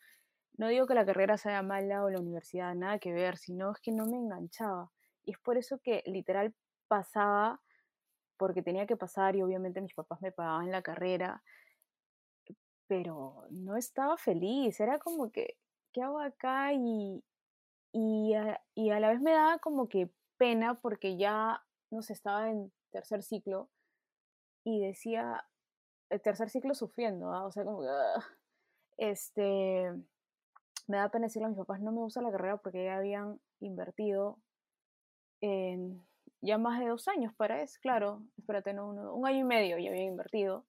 No 0.58 0.68
digo 0.70 0.88
que 0.88 0.96
la 0.96 1.06
carrera 1.06 1.38
sea 1.38 1.62
mala 1.63 2.04
o 2.04 2.10
la 2.10 2.20
universidad, 2.22 2.76
nada 2.76 3.00
que 3.00 3.13
ver, 3.13 3.38
sino 3.38 3.72
es 3.72 3.80
que 3.82 3.92
no 3.92 4.06
me 4.08 4.18
enganchaba. 4.18 4.92
Y 5.26 5.32
es 5.34 5.40
por 5.40 5.58
eso 5.58 5.80
que 5.80 6.04
literal 6.06 6.56
pasaba 6.88 7.62
porque 8.38 8.63
tenía 8.63 8.88
que 8.88 8.98
pasar 8.98 9.36
y 9.36 9.44
obviamente 9.44 9.82
mis 9.82 9.96
papás 9.96 10.22
me 10.22 10.32
pagaban 10.32 10.72
la 10.72 10.82
carrera 10.82 11.44
pero 12.88 13.46
no 13.52 13.76
estaba 13.78 14.18
feliz, 14.18 14.80
era 14.80 15.00
como 15.00 15.32
que, 15.32 15.58
¿qué 15.94 16.02
hago 16.02 16.20
acá? 16.20 16.74
Y, 16.74 17.24
y, 17.94 18.34
a, 18.36 18.62
y 18.76 18.92
a 18.92 19.00
la 19.00 19.10
vez 19.10 19.22
me 19.22 19.32
daba 19.34 19.60
como 19.60 19.90
que 19.90 20.10
pena 20.38 20.80
porque 20.82 21.17
ya, 21.17 21.63
no 21.91 22.02
estaba 22.02 22.50
en 22.50 22.71
tercer 22.91 23.23
ciclo 23.23 23.69
y 24.63 24.86
decía, 24.86 25.45
el 26.10 26.21
tercer 26.21 26.50
ciclo 26.50 26.73
sufriendo, 26.73 27.32
¿ah? 27.32 27.45
o 27.45 27.52
sea, 27.52 27.63
como 27.63 27.82
que, 27.82 27.88
ah, 27.89 28.23
este, 28.97 29.93
me 30.88 30.97
da 30.97 31.10
pena 31.10 31.28
decirle 31.28 31.45
a 31.45 31.50
mis 31.50 31.58
papás, 31.58 31.82
no 31.82 31.91
me 31.91 32.00
gusta 32.00 32.21
la 32.21 32.32
carrera 32.32 32.58
porque 32.58 32.86
ya 32.86 32.97
habían 32.97 33.39
invertido 33.60 34.39
en 35.41 36.06
ya 36.41 36.58
más 36.58 36.80
de 36.80 36.88
dos 36.88 37.08
años 37.08 37.34
para 37.36 37.62
eso, 37.62 37.80
claro, 37.82 38.23
espérate, 38.38 38.73
no, 38.73 38.89
un 38.89 39.28
año 39.28 39.39
y 39.39 39.43
medio 39.43 39.78
ya 39.78 39.89
había 39.89 40.04
invertido 40.04 40.65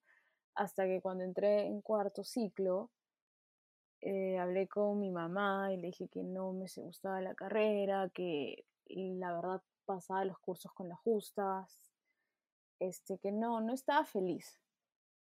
hasta 0.54 0.87
que 0.87 1.00
cuando 1.00 1.24
entré 1.24 1.66
en 1.66 1.81
cuarto 1.83 2.24
ciclo, 2.24 2.90
eh, 4.00 4.38
hablé 4.38 4.68
con 4.68 4.98
mi 5.00 5.11
mamá 5.11 5.72
y 5.72 5.76
le 5.76 5.88
dije 5.88 6.09
que 6.09 6.22
no 6.22 6.52
me 6.52 6.66
gustaba 6.76 7.20
la 7.20 7.35
carrera, 7.35 8.11
que 8.14 8.64
la 8.88 9.35
verdad 9.35 9.62
pasaba 9.85 10.24
los 10.24 10.38
cursos 10.38 10.72
con 10.72 10.88
las 10.88 10.98
justas, 11.01 11.81
este, 12.79 13.18
que 13.18 13.33
no, 13.33 13.61
no 13.61 13.72
estaba 13.72 14.05
feliz. 14.05 14.61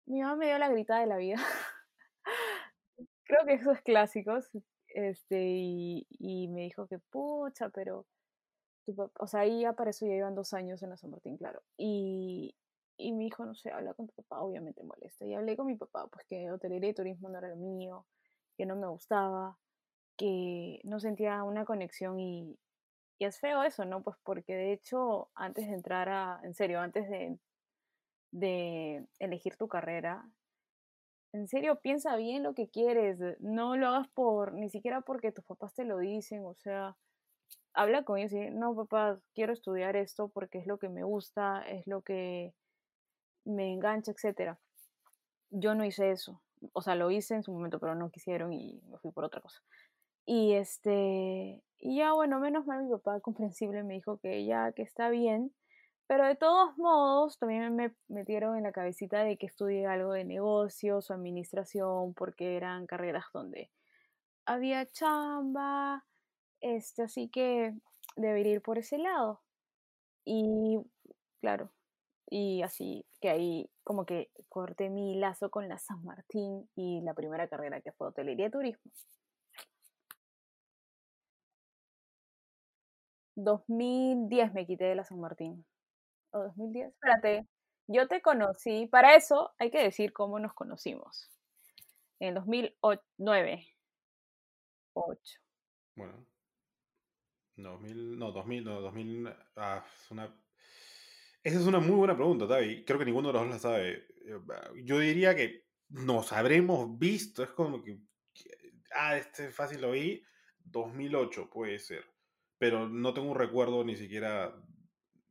Mi 0.06 0.20
mamá 0.20 0.36
me 0.36 0.46
dio 0.46 0.58
la 0.58 0.68
grita 0.68 0.98
de 0.98 1.06
la 1.06 1.16
vida. 1.16 1.36
Creo 3.24 3.46
que 3.46 3.54
eso 3.54 3.72
es 3.72 3.82
clásicos. 3.82 4.50
Este, 4.88 5.40
y, 5.40 6.06
y 6.10 6.48
me 6.48 6.62
dijo 6.62 6.88
que 6.88 6.98
pucha, 6.98 7.68
pero 7.70 8.06
tu 8.84 8.94
papá, 8.94 9.22
o 9.22 9.26
sea, 9.28 9.40
ahí 9.40 9.64
apareció, 9.64 10.08
ya 10.08 10.14
iban 10.14 10.34
dos 10.34 10.52
años 10.52 10.82
en 10.82 10.90
la 10.90 10.96
San 10.96 11.10
Martín, 11.10 11.36
claro. 11.36 11.62
Y, 11.76 12.56
y 12.96 13.12
mi 13.12 13.28
hijo, 13.28 13.44
no 13.44 13.54
sé, 13.54 13.70
habla 13.70 13.94
con 13.94 14.08
tu 14.08 14.14
papá, 14.14 14.40
obviamente 14.40 14.82
molesta. 14.82 15.24
Y 15.24 15.34
hablé 15.34 15.56
con 15.56 15.66
mi 15.66 15.76
papá, 15.76 16.08
pues 16.08 16.26
que 16.26 16.50
hotelería 16.50 16.90
y 16.90 16.94
turismo 16.94 17.28
no 17.28 17.38
era 17.38 17.48
lo 17.48 17.56
mío, 17.56 18.06
que 18.56 18.66
no 18.66 18.76
me 18.76 18.88
gustaba, 18.88 19.58
que 20.16 20.80
no 20.84 21.00
sentía 21.00 21.42
una 21.44 21.64
conexión 21.64 22.18
y, 22.20 22.58
y 23.20 23.26
es 23.26 23.38
feo 23.38 23.62
eso, 23.62 23.84
¿no? 23.84 24.02
Pues 24.02 24.16
porque 24.24 24.54
de 24.54 24.72
hecho, 24.72 25.28
antes 25.34 25.66
de 25.68 25.74
entrar 25.74 26.08
a, 26.08 26.40
en 26.42 26.54
serio, 26.54 26.80
antes 26.80 27.08
de, 27.10 27.38
de 28.32 29.06
elegir 29.18 29.56
tu 29.56 29.68
carrera, 29.68 30.24
en 31.32 31.46
serio, 31.46 31.80
piensa 31.80 32.16
bien 32.16 32.42
lo 32.42 32.54
que 32.54 32.70
quieres, 32.70 33.18
no 33.40 33.76
lo 33.76 33.88
hagas 33.88 34.08
por, 34.08 34.54
ni 34.54 34.70
siquiera 34.70 35.02
porque 35.02 35.32
tus 35.32 35.44
papás 35.44 35.74
te 35.74 35.84
lo 35.84 35.98
dicen, 35.98 36.46
o 36.46 36.54
sea, 36.54 36.96
habla 37.74 38.04
con 38.04 38.18
ellos 38.18 38.32
y 38.32 38.50
no, 38.50 38.74
papá, 38.74 39.20
quiero 39.34 39.52
estudiar 39.52 39.96
esto 39.96 40.28
porque 40.28 40.58
es 40.58 40.66
lo 40.66 40.78
que 40.78 40.88
me 40.88 41.04
gusta, 41.04 41.62
es 41.68 41.86
lo 41.86 42.00
que 42.00 42.54
me 43.44 43.70
engancha, 43.70 44.12
etcétera. 44.12 44.58
Yo 45.50 45.74
no 45.74 45.84
hice 45.84 46.10
eso. 46.10 46.40
O 46.72 46.80
sea, 46.80 46.94
lo 46.94 47.10
hice 47.10 47.34
en 47.34 47.42
su 47.42 47.52
momento, 47.52 47.78
pero 47.78 47.94
no 47.94 48.10
quisieron 48.10 48.54
y 48.54 48.80
me 48.88 48.98
fui 48.98 49.12
por 49.12 49.24
otra 49.24 49.42
cosa. 49.42 49.60
Y 50.26 50.52
este, 50.54 51.62
y 51.78 51.96
ya 51.98 52.12
bueno, 52.12 52.40
menos 52.40 52.66
mal 52.66 52.84
mi 52.84 52.90
papá 52.90 53.20
comprensible 53.20 53.82
me 53.82 53.94
dijo 53.94 54.18
que 54.18 54.44
ya, 54.44 54.72
que 54.72 54.82
está 54.82 55.10
bien, 55.10 55.52
pero 56.06 56.26
de 56.26 56.36
todos 56.36 56.76
modos 56.76 57.38
también 57.38 57.74
me 57.76 57.94
metieron 58.08 58.56
en 58.56 58.64
la 58.64 58.72
cabecita 58.72 59.24
de 59.24 59.36
que 59.38 59.46
estudie 59.46 59.86
algo 59.86 60.12
de 60.12 60.24
negocios 60.24 61.10
o 61.10 61.14
administración, 61.14 62.14
porque 62.14 62.56
eran 62.56 62.86
carreras 62.86 63.26
donde 63.32 63.70
había 64.46 64.86
chamba, 64.86 66.04
este, 66.60 67.02
así 67.04 67.28
que 67.28 67.74
debería 68.16 68.54
ir 68.54 68.62
por 68.62 68.78
ese 68.78 68.98
lado. 68.98 69.40
Y 70.24 70.78
claro, 71.40 71.70
y 72.28 72.62
así 72.62 73.06
que 73.20 73.30
ahí 73.30 73.70
como 73.84 74.06
que 74.06 74.30
corté 74.48 74.90
mi 74.90 75.16
lazo 75.16 75.50
con 75.50 75.68
la 75.68 75.78
San 75.78 76.04
Martín 76.04 76.68
y 76.76 77.00
la 77.02 77.14
primera 77.14 77.48
carrera 77.48 77.80
que 77.80 77.92
fue 77.92 78.08
hotelería 78.08 78.46
y 78.46 78.50
turismo. 78.50 78.90
2010 83.44 84.52
me 84.54 84.66
quité 84.66 84.84
de 84.84 84.94
la 84.94 85.04
San 85.04 85.20
Martín. 85.20 85.64
¿O 86.32 86.38
2010? 86.38 86.88
Espérate, 86.88 87.46
yo 87.86 88.06
te 88.06 88.22
conocí, 88.22 88.86
para 88.86 89.16
eso 89.16 89.52
hay 89.58 89.70
que 89.70 89.82
decir 89.82 90.12
cómo 90.12 90.38
nos 90.38 90.54
conocimos. 90.54 91.30
En 92.20 92.28
el 92.28 92.34
2009. 92.34 93.66
2008. 94.94 95.40
Bueno. 95.96 96.26
2000, 97.56 98.18
no, 98.18 98.32
2000, 98.32 98.64
no, 98.64 98.80
2000, 98.80 99.34
ah, 99.56 99.84
es 99.84 100.10
una... 100.10 100.34
Esa 101.42 101.58
es 101.58 101.66
una 101.66 101.80
muy 101.80 101.96
buena 101.96 102.14
pregunta, 102.14 102.46
Tavi. 102.46 102.84
Creo 102.84 102.98
que 102.98 103.04
ninguno 103.04 103.28
de 103.28 103.32
los 103.34 103.42
dos 103.42 103.50
la 103.50 103.58
sabe. 103.58 104.06
Eh, 104.26 104.38
yo 104.84 104.98
diría 104.98 105.34
que 105.34 105.64
nos 105.88 106.32
habremos 106.32 106.98
visto, 106.98 107.42
es 107.42 107.50
como 107.50 107.82
que, 107.82 107.98
ah, 108.92 109.16
este 109.16 109.50
fácil 109.50 109.80
lo 109.80 109.92
vi, 109.92 110.22
2008 110.58 111.50
puede 111.50 111.78
ser, 111.78 112.04
pero 112.60 112.90
no 112.90 113.14
tengo 113.14 113.30
un 113.30 113.38
recuerdo 113.38 113.82
ni 113.84 113.96
siquiera 113.96 114.54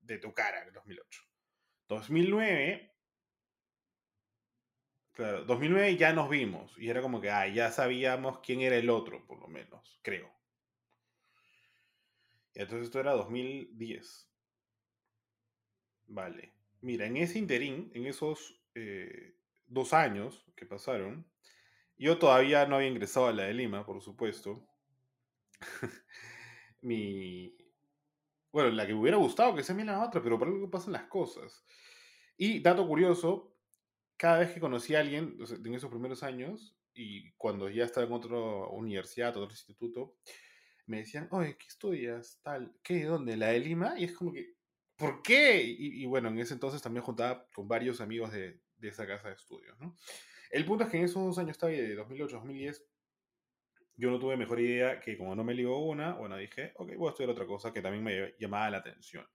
de 0.01 0.17
tu 0.17 0.33
cara 0.33 0.63
en 0.63 0.73
2008. 0.73 1.21
2009, 1.87 2.95
claro, 5.11 5.45
2009 5.45 5.95
ya 5.95 6.11
nos 6.11 6.27
vimos 6.27 6.75
y 6.79 6.89
era 6.89 7.03
como 7.03 7.21
que, 7.21 7.29
ah, 7.29 7.47
ya 7.47 7.69
sabíamos 7.69 8.39
quién 8.39 8.61
era 8.61 8.77
el 8.77 8.89
otro, 8.89 9.27
por 9.27 9.39
lo 9.39 9.47
menos, 9.47 9.99
creo. 10.01 10.27
Y 12.55 12.61
entonces 12.61 12.87
esto 12.87 12.99
era 12.99 13.11
2010. 13.11 14.27
Vale. 16.07 16.55
Mira, 16.81 17.05
en 17.05 17.17
ese 17.17 17.37
interín, 17.37 17.91
en 17.93 18.07
esos 18.07 18.59
eh, 18.73 19.35
dos 19.67 19.93
años 19.93 20.47
que 20.55 20.65
pasaron, 20.65 21.31
yo 21.95 22.17
todavía 22.17 22.65
no 22.65 22.77
había 22.77 22.87
ingresado 22.87 23.27
a 23.27 23.33
la 23.33 23.43
de 23.43 23.53
Lima, 23.53 23.85
por 23.85 24.01
supuesto. 24.01 24.67
Mi. 26.81 27.55
Bueno, 28.51 28.71
la 28.71 28.87
que 28.87 28.93
me 28.93 28.99
hubiera 29.01 29.17
gustado 29.17 29.55
que 29.55 29.63
sea 29.63 29.75
mi 29.75 29.83
la 29.83 30.03
otra, 30.03 30.21
pero 30.21 30.39
por 30.39 30.47
algo 30.47 30.69
pasan 30.69 30.93
las 30.93 31.03
cosas. 31.03 31.63
Y 32.35 32.61
dato 32.61 32.87
curioso, 32.87 33.55
cada 34.17 34.39
vez 34.39 34.51
que 34.51 34.59
conocí 34.59 34.95
a 34.95 35.01
alguien 35.01 35.37
en 35.39 35.75
esos 35.75 35.89
primeros 35.89 36.23
años, 36.23 36.75
y 36.93 37.31
cuando 37.33 37.69
ya 37.69 37.85
estaba 37.85 38.07
en 38.07 38.13
otra 38.13 38.37
universidad, 38.37 39.37
otro 39.37 39.51
instituto, 39.51 40.17
me 40.87 40.97
decían, 40.97 41.27
oye, 41.31 41.57
¿qué 41.57 41.67
estudias? 41.67 42.39
Tal, 42.41 42.75
¿qué? 42.81 43.05
¿Dónde? 43.05 43.37
¿La 43.37 43.49
de 43.49 43.59
Lima? 43.59 43.93
Y 43.99 44.05
es 44.05 44.13
como 44.13 44.33
que, 44.33 44.55
¿por 44.97 45.21
qué? 45.21 45.63
Y, 45.63 46.05
bueno, 46.07 46.29
en 46.29 46.39
ese 46.39 46.55
entonces 46.55 46.81
también 46.81 47.03
juntaba 47.03 47.47
con 47.53 47.67
varios 47.67 48.01
amigos 48.01 48.31
de, 48.31 48.59
de 48.77 48.87
esa 48.87 49.05
casa 49.05 49.27
de 49.27 49.35
estudios, 49.35 49.79
¿no? 49.79 49.95
El 50.49 50.65
punto 50.65 50.83
es 50.83 50.89
que 50.89 50.97
en 50.97 51.03
esos 51.03 51.23
dos 51.23 51.37
años 51.37 51.51
estaba 51.51 51.71
de 51.71 51.95
2008 51.95 52.37
2010 52.37 52.83
yo 53.99 54.09
no 54.09 54.17
tuve 54.17 54.37
mejor 54.37 54.61
idea 54.61 54.99
que 55.01 55.17
como 55.17 55.35
no 55.35 55.43
me 55.43 55.53
ligó 55.53 55.85
una, 55.85 56.13
bueno, 56.13 56.37
dije, 56.37 56.71
ok, 56.77 56.95
voy 56.95 57.07
a 57.07 57.11
estudiar 57.11 57.31
otra 57.31 57.45
cosa 57.45 57.73
que 57.73 57.81
también 57.81 58.03
me 58.03 58.33
llamaba 58.39 58.69
la 58.69 58.77
atención. 58.77 59.27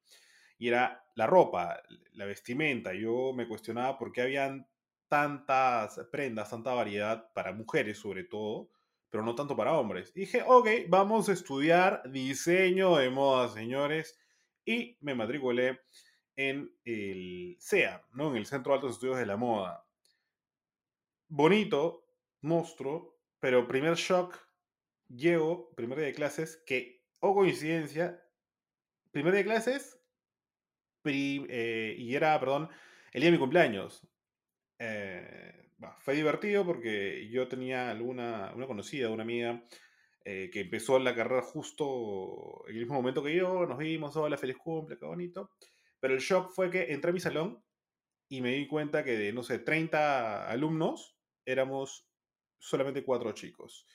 Y 0.57 0.69
era 0.69 1.05
la 1.17 1.27
ropa, 1.27 1.83
la 2.13 2.25
vestimenta. 2.25 2.95
Yo 2.95 3.35
me 3.35 3.47
cuestionaba 3.47 3.99
por 3.99 4.11
qué 4.11 4.23
habían 4.23 4.67
tantas 5.07 6.01
prendas, 6.11 6.49
tanta 6.49 6.73
variedad 6.73 7.31
para 7.35 7.53
mujeres 7.53 7.99
sobre 7.99 8.25
todo, 8.25 8.71
pero 9.11 9.23
no 9.23 9.35
tanto 9.35 9.55
para 9.55 9.75
hombres. 9.75 10.15
dije, 10.15 10.43
ok, 10.47 10.69
vamos 10.89 11.29
a 11.29 11.35
estudiar 11.35 12.03
diseño 12.11 12.97
de 12.97 13.11
moda, 13.11 13.49
señores. 13.49 14.19
Y 14.65 14.97
me 15.03 15.15
matriculé 15.15 15.83
en 16.37 16.75
el 16.85 17.59
CEA, 17.61 18.03
¿no? 18.13 18.31
En 18.31 18.37
el 18.37 18.47
Centro 18.47 18.73
de 18.73 18.77
Altos 18.77 18.93
Estudios 18.93 19.19
de 19.19 19.27
la 19.27 19.37
Moda. 19.37 19.85
Bonito, 21.29 22.07
monstruo, 22.41 23.19
pero 23.39 23.69
primer 23.69 23.95
shock 23.97 24.44
llego, 25.17 25.75
primer 25.75 25.99
día 25.99 26.07
de 26.09 26.15
clases, 26.15 26.63
que, 26.67 27.05
o 27.21 27.31
oh 27.31 27.35
coincidencia, 27.35 28.23
primer 29.11 29.33
día 29.33 29.43
de 29.43 29.49
clases, 29.49 30.01
eh, 31.05 31.95
y 31.99 32.15
era, 32.15 32.39
perdón, 32.41 32.69
el 33.13 33.21
día 33.21 33.31
de 33.31 33.37
mi 33.37 33.39
cumpleaños. 33.39 34.07
Eh, 34.79 35.71
fue 35.99 36.15
divertido 36.15 36.65
porque 36.65 37.29
yo 37.31 37.47
tenía 37.49 37.91
alguna, 37.91 38.53
una 38.55 38.67
conocida, 38.67 39.11
una 39.11 39.23
amiga, 39.23 39.63
eh, 40.25 40.51
que 40.51 40.61
empezó 40.61 40.99
la 40.99 41.15
carrera 41.15 41.43
justo 41.43 42.65
en 42.67 42.75
el 42.75 42.81
mismo 42.81 42.95
momento 42.95 43.23
que 43.23 43.37
yo, 43.37 43.67
nos 43.67 43.79
vimos, 43.79 44.17
hola, 44.17 44.39
feliz 44.39 44.57
cumple, 44.57 44.97
qué 44.99 45.05
bonito. 45.05 45.51
Pero 46.01 46.15
el 46.15 46.21
shock 46.21 46.53
fue 46.53 46.71
que 46.71 46.93
entré 46.93 47.11
a 47.11 47.15
mi 47.15 47.21
salón 47.21 47.63
y 48.29 48.41
me 48.41 48.53
di 48.53 48.67
cuenta 48.67 49.05
que 49.05 49.19
de, 49.19 49.33
no 49.33 49.43
sé, 49.43 49.59
30 49.59 50.49
alumnos, 50.49 51.19
éramos 51.45 52.09
solamente 52.59 53.05
cuatro 53.05 53.33
chicos 53.33 53.87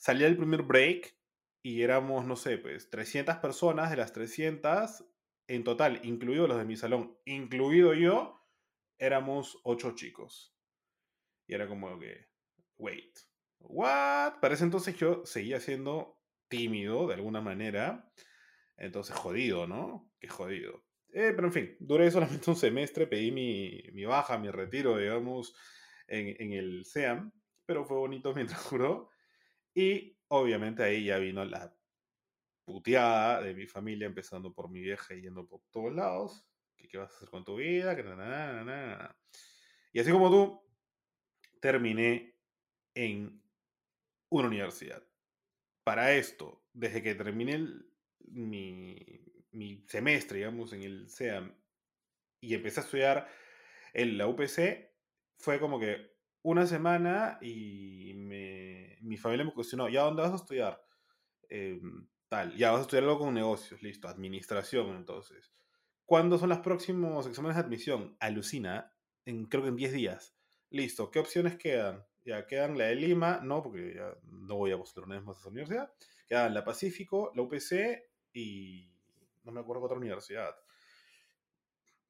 salía 0.00 0.26
el 0.26 0.36
primer 0.36 0.62
break 0.62 1.14
y 1.62 1.82
éramos, 1.82 2.24
no 2.24 2.34
sé, 2.34 2.56
pues 2.58 2.88
300 2.90 3.36
personas, 3.36 3.90
de 3.90 3.96
las 3.96 4.12
300 4.12 5.04
en 5.46 5.62
total, 5.62 6.00
incluidos 6.04 6.48
los 6.48 6.58
de 6.58 6.64
mi 6.64 6.76
salón, 6.76 7.18
incluido 7.26 7.92
yo, 7.92 8.40
éramos 8.98 9.60
8 9.64 9.94
chicos. 9.94 10.56
Y 11.46 11.54
era 11.54 11.68
como 11.68 11.98
que, 11.98 12.28
wait, 12.78 13.18
what? 13.58 14.40
Para 14.40 14.54
ese 14.54 14.64
entonces 14.64 14.96
yo 14.96 15.26
seguía 15.26 15.60
siendo 15.60 16.18
tímido 16.48 17.06
de 17.06 17.14
alguna 17.14 17.40
manera. 17.40 18.10
Entonces, 18.76 19.14
jodido, 19.14 19.66
¿no? 19.66 20.10
Qué 20.18 20.28
jodido. 20.28 20.84
Eh, 21.12 21.32
pero 21.34 21.48
en 21.48 21.52
fin, 21.52 21.76
duré 21.80 22.10
solamente 22.10 22.48
un 22.48 22.56
semestre, 22.56 23.06
pedí 23.06 23.32
mi, 23.32 23.82
mi 23.92 24.04
baja, 24.04 24.38
mi 24.38 24.50
retiro, 24.50 24.96
digamos, 24.96 25.54
en, 26.06 26.36
en 26.38 26.52
el 26.52 26.84
SEAM, 26.86 27.32
pero 27.66 27.84
fue 27.84 27.98
bonito 27.98 28.32
mientras 28.34 28.70
duró. 28.70 29.10
Y 29.80 30.14
obviamente 30.28 30.82
ahí 30.82 31.06
ya 31.06 31.16
vino 31.16 31.42
la 31.42 31.74
puteada 32.66 33.40
de 33.40 33.54
mi 33.54 33.66
familia, 33.66 34.06
empezando 34.06 34.52
por 34.52 34.68
mi 34.68 34.82
vieja 34.82 35.14
yendo 35.14 35.48
por 35.48 35.62
todos 35.70 35.94
lados. 35.94 36.46
¿Qué, 36.76 36.98
vas 36.98 37.10
a 37.10 37.16
hacer 37.16 37.30
con 37.30 37.46
tu 37.46 37.56
vida? 37.56 37.96
Y 39.92 40.00
así 40.00 40.10
como 40.10 40.30
tú, 40.30 40.60
terminé 41.60 42.36
en 42.94 43.42
una 44.28 44.48
universidad. 44.48 45.02
Para 45.82 46.12
esto, 46.12 46.62
desde 46.74 47.02
que 47.02 47.14
terminé 47.14 47.66
mi, 48.18 48.98
mi, 49.50 49.82
semestre, 49.88 50.38
digamos, 50.38 50.74
en 50.74 50.82
el 50.82 51.08
SEAM 51.08 51.54
y 52.42 52.54
empecé 52.54 52.80
a 52.80 52.82
estudiar 52.82 53.28
en 53.94 54.18
la 54.18 54.26
UPC, 54.26 54.90
fue 55.38 55.58
como 55.58 55.80
que 55.80 56.09
una 56.42 56.66
semana 56.66 57.38
y 57.40 58.14
mi 59.00 59.16
familia 59.16 59.44
me 59.44 59.52
cuestionó, 59.52 59.88
¿ya 59.88 60.02
dónde 60.02 60.22
vas 60.22 60.32
a 60.32 60.36
estudiar? 60.36 60.82
Em, 61.48 62.06
tal, 62.28 62.56
ya 62.56 62.70
vas 62.70 62.80
a 62.80 62.82
estudiar 62.82 63.04
algo 63.04 63.18
con 63.18 63.34
negocios, 63.34 63.82
listo, 63.82 64.08
administración 64.08 64.96
entonces. 64.96 65.52
¿Cuándo 66.04 66.38
son 66.38 66.48
los 66.48 66.58
próximos 66.58 67.26
exámenes 67.26 67.56
de 67.56 67.62
admisión? 67.62 68.16
Alucina, 68.20 68.92
en, 69.24 69.46
creo 69.46 69.62
que 69.62 69.68
en 69.68 69.76
10 69.76 69.92
días. 69.92 70.36
Listo, 70.70 71.10
¿qué 71.10 71.18
opciones 71.18 71.56
quedan? 71.56 72.04
Ya 72.24 72.46
quedan 72.46 72.76
la 72.78 72.86
de 72.86 72.96
Lima, 72.96 73.40
no, 73.42 73.62
porque 73.62 73.94
ya 73.94 74.14
no 74.24 74.56
voy 74.56 74.72
a 74.72 74.78
postular 74.78 75.06
una 75.06 75.16
vez 75.16 75.24
más 75.24 75.36
a 75.36 75.40
esa 75.40 75.48
universidad. 75.48 75.92
Quedan 76.28 76.54
la 76.54 76.64
Pacífico, 76.64 77.32
la 77.34 77.42
UPC 77.42 78.04
y 78.32 78.92
no 79.42 79.52
me 79.52 79.60
acuerdo 79.60 79.82
qué 79.82 79.86
otra 79.86 79.98
universidad. 79.98 80.54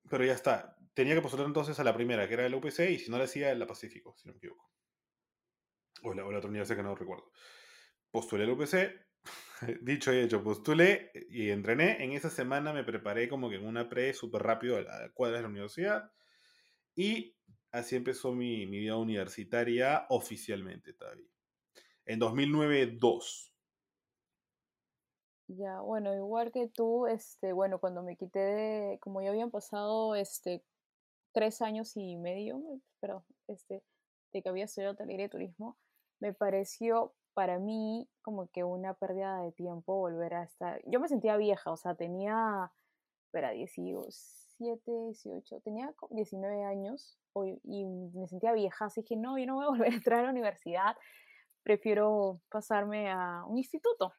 Pero 0.09 0.25
ya 0.25 0.33
está. 0.33 0.77
Tenía 0.95 1.15
que 1.15 1.23
postular 1.23 1.47
entonces 1.47 1.79
a 1.79 1.85
la 1.85 1.95
primera, 1.95 2.27
que 2.27 2.35
era 2.35 2.49
la 2.49 2.57
UPC, 2.57 2.91
y 2.91 2.99
si 2.99 3.11
no 3.11 3.19
la 3.19 3.25
hacía, 3.25 3.55
la 3.55 3.67
Pacífico, 3.67 4.15
si 4.17 4.27
no 4.27 4.35
me 4.35 4.39
equivoco. 4.39 4.71
O 6.03 6.15
la, 6.15 6.25
otra 6.25 6.49
universidad 6.49 6.77
que 6.77 6.83
no 6.83 6.95
recuerdo. 6.95 7.31
Postulé 8.11 8.47
la 8.47 8.53
UPC, 8.55 9.81
dicho 9.83 10.13
y 10.13 10.19
hecho, 10.19 10.43
postulé 10.43 11.13
y 11.31 11.51
entrené. 11.51 12.03
En 12.03 12.13
esa 12.13 12.31
semana 12.31 12.73
me 12.73 12.85
preparé 12.85 13.29
como 13.29 13.49
que 13.51 13.57
en 13.57 13.67
una 13.67 13.89
pre 13.89 14.13
súper 14.15 14.43
rápido 14.43 14.77
a 14.77 14.83
la 14.83 15.11
cuadra 15.13 15.37
de 15.37 15.43
la 15.43 15.49
universidad. 15.49 16.13
Y 16.95 17.37
así 17.71 17.97
empezó 17.97 18.33
mi, 18.33 18.67
mi 18.67 18.79
vida 18.79 18.97
universitaria 18.97 20.07
oficialmente 20.09 20.93
todavía. 20.95 21.31
En 22.05 22.19
2009, 22.19 22.97
2. 22.99 23.50
Ya, 25.57 25.81
bueno, 25.81 26.15
igual 26.15 26.53
que 26.53 26.69
tú, 26.69 27.07
este, 27.07 27.53
bueno, 27.53 27.81
cuando 27.81 28.03
me 28.03 28.17
quité 28.17 28.39
de, 28.39 28.99
como 29.01 29.21
ya 29.21 29.31
habían 29.31 29.51
pasado, 29.51 30.15
este, 30.15 30.63
tres 31.33 31.61
años 31.61 31.97
y 31.97 32.17
medio, 32.17 32.63
pero, 33.01 33.25
este, 33.49 33.83
de 34.33 34.43
que 34.43 34.49
había 34.49 34.67
estudiado 34.67 34.95
hotelería 34.95 35.27
y 35.27 35.29
turismo, 35.29 35.77
me 36.21 36.33
pareció 36.33 37.15
para 37.35 37.59
mí 37.59 38.09
como 38.23 38.49
que 38.49 38.63
una 38.63 38.95
pérdida 38.95 39.43
de 39.43 39.51
tiempo 39.53 39.97
volver 39.97 40.35
a 40.35 40.45
estar, 40.45 40.81
yo 40.87 41.01
me 41.01 41.09
sentía 41.09 41.37
vieja, 41.37 41.73
o 41.73 41.77
sea, 41.77 41.97
tenía, 41.97 42.71
espera, 43.27 43.51
17, 43.51 44.83
18, 44.89 45.61
tenía 45.63 45.93
19 46.11 46.65
años 46.65 47.19
y 47.65 47.87
me 47.87 48.29
sentía 48.29 48.53
vieja, 48.53 48.85
así 48.85 49.03
que 49.03 49.17
no, 49.17 49.37
yo 49.37 49.47
no 49.47 49.57
voy 49.57 49.65
a 49.65 49.69
volver 49.71 49.93
a 49.93 49.97
entrar 49.97 50.21
a 50.21 50.25
la 50.25 50.31
universidad, 50.31 50.97
prefiero 51.65 52.41
pasarme 52.51 53.11
a 53.11 53.45
un 53.47 53.59
instituto 53.59 54.15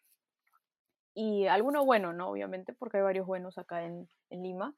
y 1.13 1.47
alguno 1.47 1.86
bueno, 1.86 2.13
¿no? 2.13 2.30
Obviamente, 2.30 2.74
porque 2.74 2.97
hay 2.97 3.04
varios 3.04 3.28
buenos 3.28 3.58
acá 3.58 3.84
en, 3.84 4.08
en 4.30 4.43
Lima. 4.43 4.76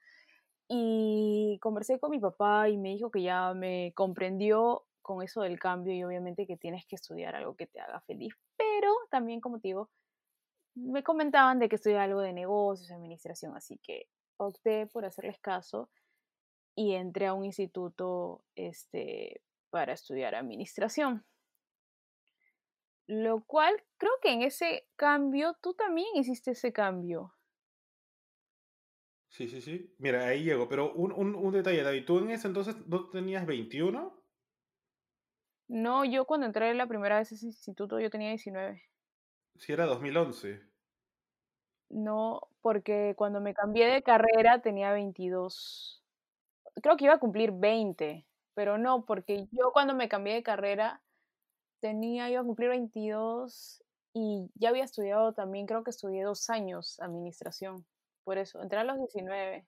Y 0.67 1.59
conversé 1.61 1.99
con 1.99 2.11
mi 2.11 2.19
papá 2.19 2.69
y 2.69 2.77
me 2.77 2.89
dijo 2.89 3.11
que 3.11 3.21
ya 3.21 3.53
me 3.53 3.93
comprendió 3.95 4.85
con 5.01 5.21
eso 5.21 5.41
del 5.41 5.59
cambio 5.59 5.93
y 5.93 6.03
obviamente 6.03 6.47
que 6.47 6.57
tienes 6.57 6.85
que 6.87 6.95
estudiar 6.95 7.35
algo 7.35 7.55
que 7.55 7.67
te 7.67 7.79
haga 7.79 7.99
feliz. 8.01 8.33
Pero 8.57 8.91
también, 9.11 9.41
como 9.41 9.59
te 9.59 9.67
digo, 9.67 9.89
me 10.75 11.03
comentaban 11.03 11.59
de 11.59 11.69
que 11.69 11.75
estudiar 11.75 12.01
algo 12.01 12.21
de 12.21 12.33
negocios, 12.33 12.91
administración, 12.91 13.55
así 13.55 13.77
que 13.77 14.07
opté 14.37 14.87
por 14.87 15.05
hacerles 15.05 15.39
caso 15.39 15.89
y 16.75 16.93
entré 16.93 17.27
a 17.27 17.33
un 17.33 17.45
instituto 17.45 18.43
este, 18.55 19.41
para 19.69 19.93
estudiar 19.93 20.33
administración. 20.33 21.25
Lo 23.07 23.45
cual 23.45 23.81
creo 23.97 24.11
que 24.21 24.33
en 24.33 24.41
ese 24.41 24.89
cambio 24.97 25.53
tú 25.61 25.73
también 25.73 26.09
hiciste 26.15 26.51
ese 26.51 26.73
cambio. 26.73 27.33
Sí, 29.27 29.47
sí, 29.49 29.59
sí. 29.61 29.95
Mira, 29.99 30.27
ahí 30.27 30.43
llego. 30.45 30.69
Pero 30.69 30.93
un, 30.93 31.11
un, 31.11 31.35
un 31.35 31.51
detalle, 31.53 31.83
David. 31.83 32.05
¿Tú 32.05 32.19
en 32.19 32.29
ese 32.31 32.47
entonces 32.47 32.75
no 32.87 33.09
tenías 33.09 33.45
21? 33.45 34.23
No, 35.67 36.05
yo 36.05 36.23
cuando 36.25 36.45
entré 36.45 36.73
la 36.73 36.87
primera 36.87 37.17
vez 37.17 37.33
a 37.33 37.35
ese 37.35 37.47
instituto 37.47 37.99
yo 37.99 38.09
tenía 38.09 38.29
19. 38.29 38.81
Sí, 39.57 39.73
era 39.73 39.87
2011. 39.87 40.61
No, 41.89 42.41
porque 42.61 43.13
cuando 43.17 43.39
me 43.41 43.53
cambié 43.53 43.87
de 43.87 44.03
carrera 44.03 44.61
tenía 44.61 44.91
22. 44.93 46.03
Creo 46.81 46.97
que 46.97 47.05
iba 47.05 47.15
a 47.15 47.19
cumplir 47.19 47.51
20, 47.53 48.27
pero 48.55 48.77
no, 48.79 49.05
porque 49.05 49.47
yo 49.51 49.71
cuando 49.73 49.95
me 49.95 50.09
cambié 50.09 50.35
de 50.35 50.43
carrera 50.43 51.02
tenía, 51.83 52.29
iba 52.29 52.39
a 52.39 52.45
cumplir 52.45 52.69
22 52.69 53.83
y 54.13 54.49
ya 54.55 54.69
había 54.69 54.85
estudiado 54.85 55.33
también, 55.33 55.65
creo 55.65 55.83
que 55.83 55.89
estudié 55.89 56.23
dos 56.23 56.49
años 56.49 56.97
administración. 57.01 57.85
Por 58.23 58.37
eso, 58.37 58.61
entré 58.63 58.79
a 58.79 58.85
los 58.85 58.97
19. 58.99 59.67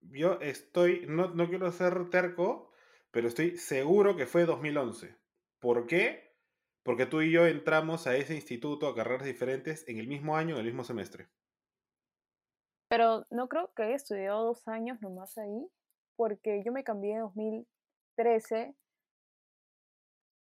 Yo 0.00 0.40
estoy, 0.40 1.06
no, 1.06 1.28
no 1.28 1.48
quiero 1.48 1.70
ser 1.70 2.10
terco, 2.10 2.72
pero 3.12 3.28
estoy 3.28 3.58
seguro 3.58 4.16
que 4.16 4.26
fue 4.26 4.44
2011. 4.44 5.16
¿Por 5.60 5.86
qué? 5.86 6.34
Porque 6.82 7.06
tú 7.06 7.20
y 7.20 7.30
yo 7.30 7.46
entramos 7.46 8.08
a 8.08 8.16
ese 8.16 8.34
instituto 8.34 8.88
a 8.88 8.96
carreras 8.96 9.24
diferentes 9.24 9.86
en 9.86 9.98
el 9.98 10.08
mismo 10.08 10.36
año, 10.36 10.56
en 10.56 10.62
el 10.62 10.66
mismo 10.66 10.82
semestre. 10.82 11.28
Pero 12.88 13.24
no 13.30 13.48
creo 13.48 13.72
que 13.72 13.84
haya 13.84 13.94
estudiado 13.94 14.46
dos 14.46 14.66
años 14.66 15.00
nomás 15.00 15.38
ahí, 15.38 15.64
porque 16.16 16.64
yo 16.64 16.72
me 16.72 16.82
cambié 16.82 17.12
en 17.12 17.20
2013 17.20 18.74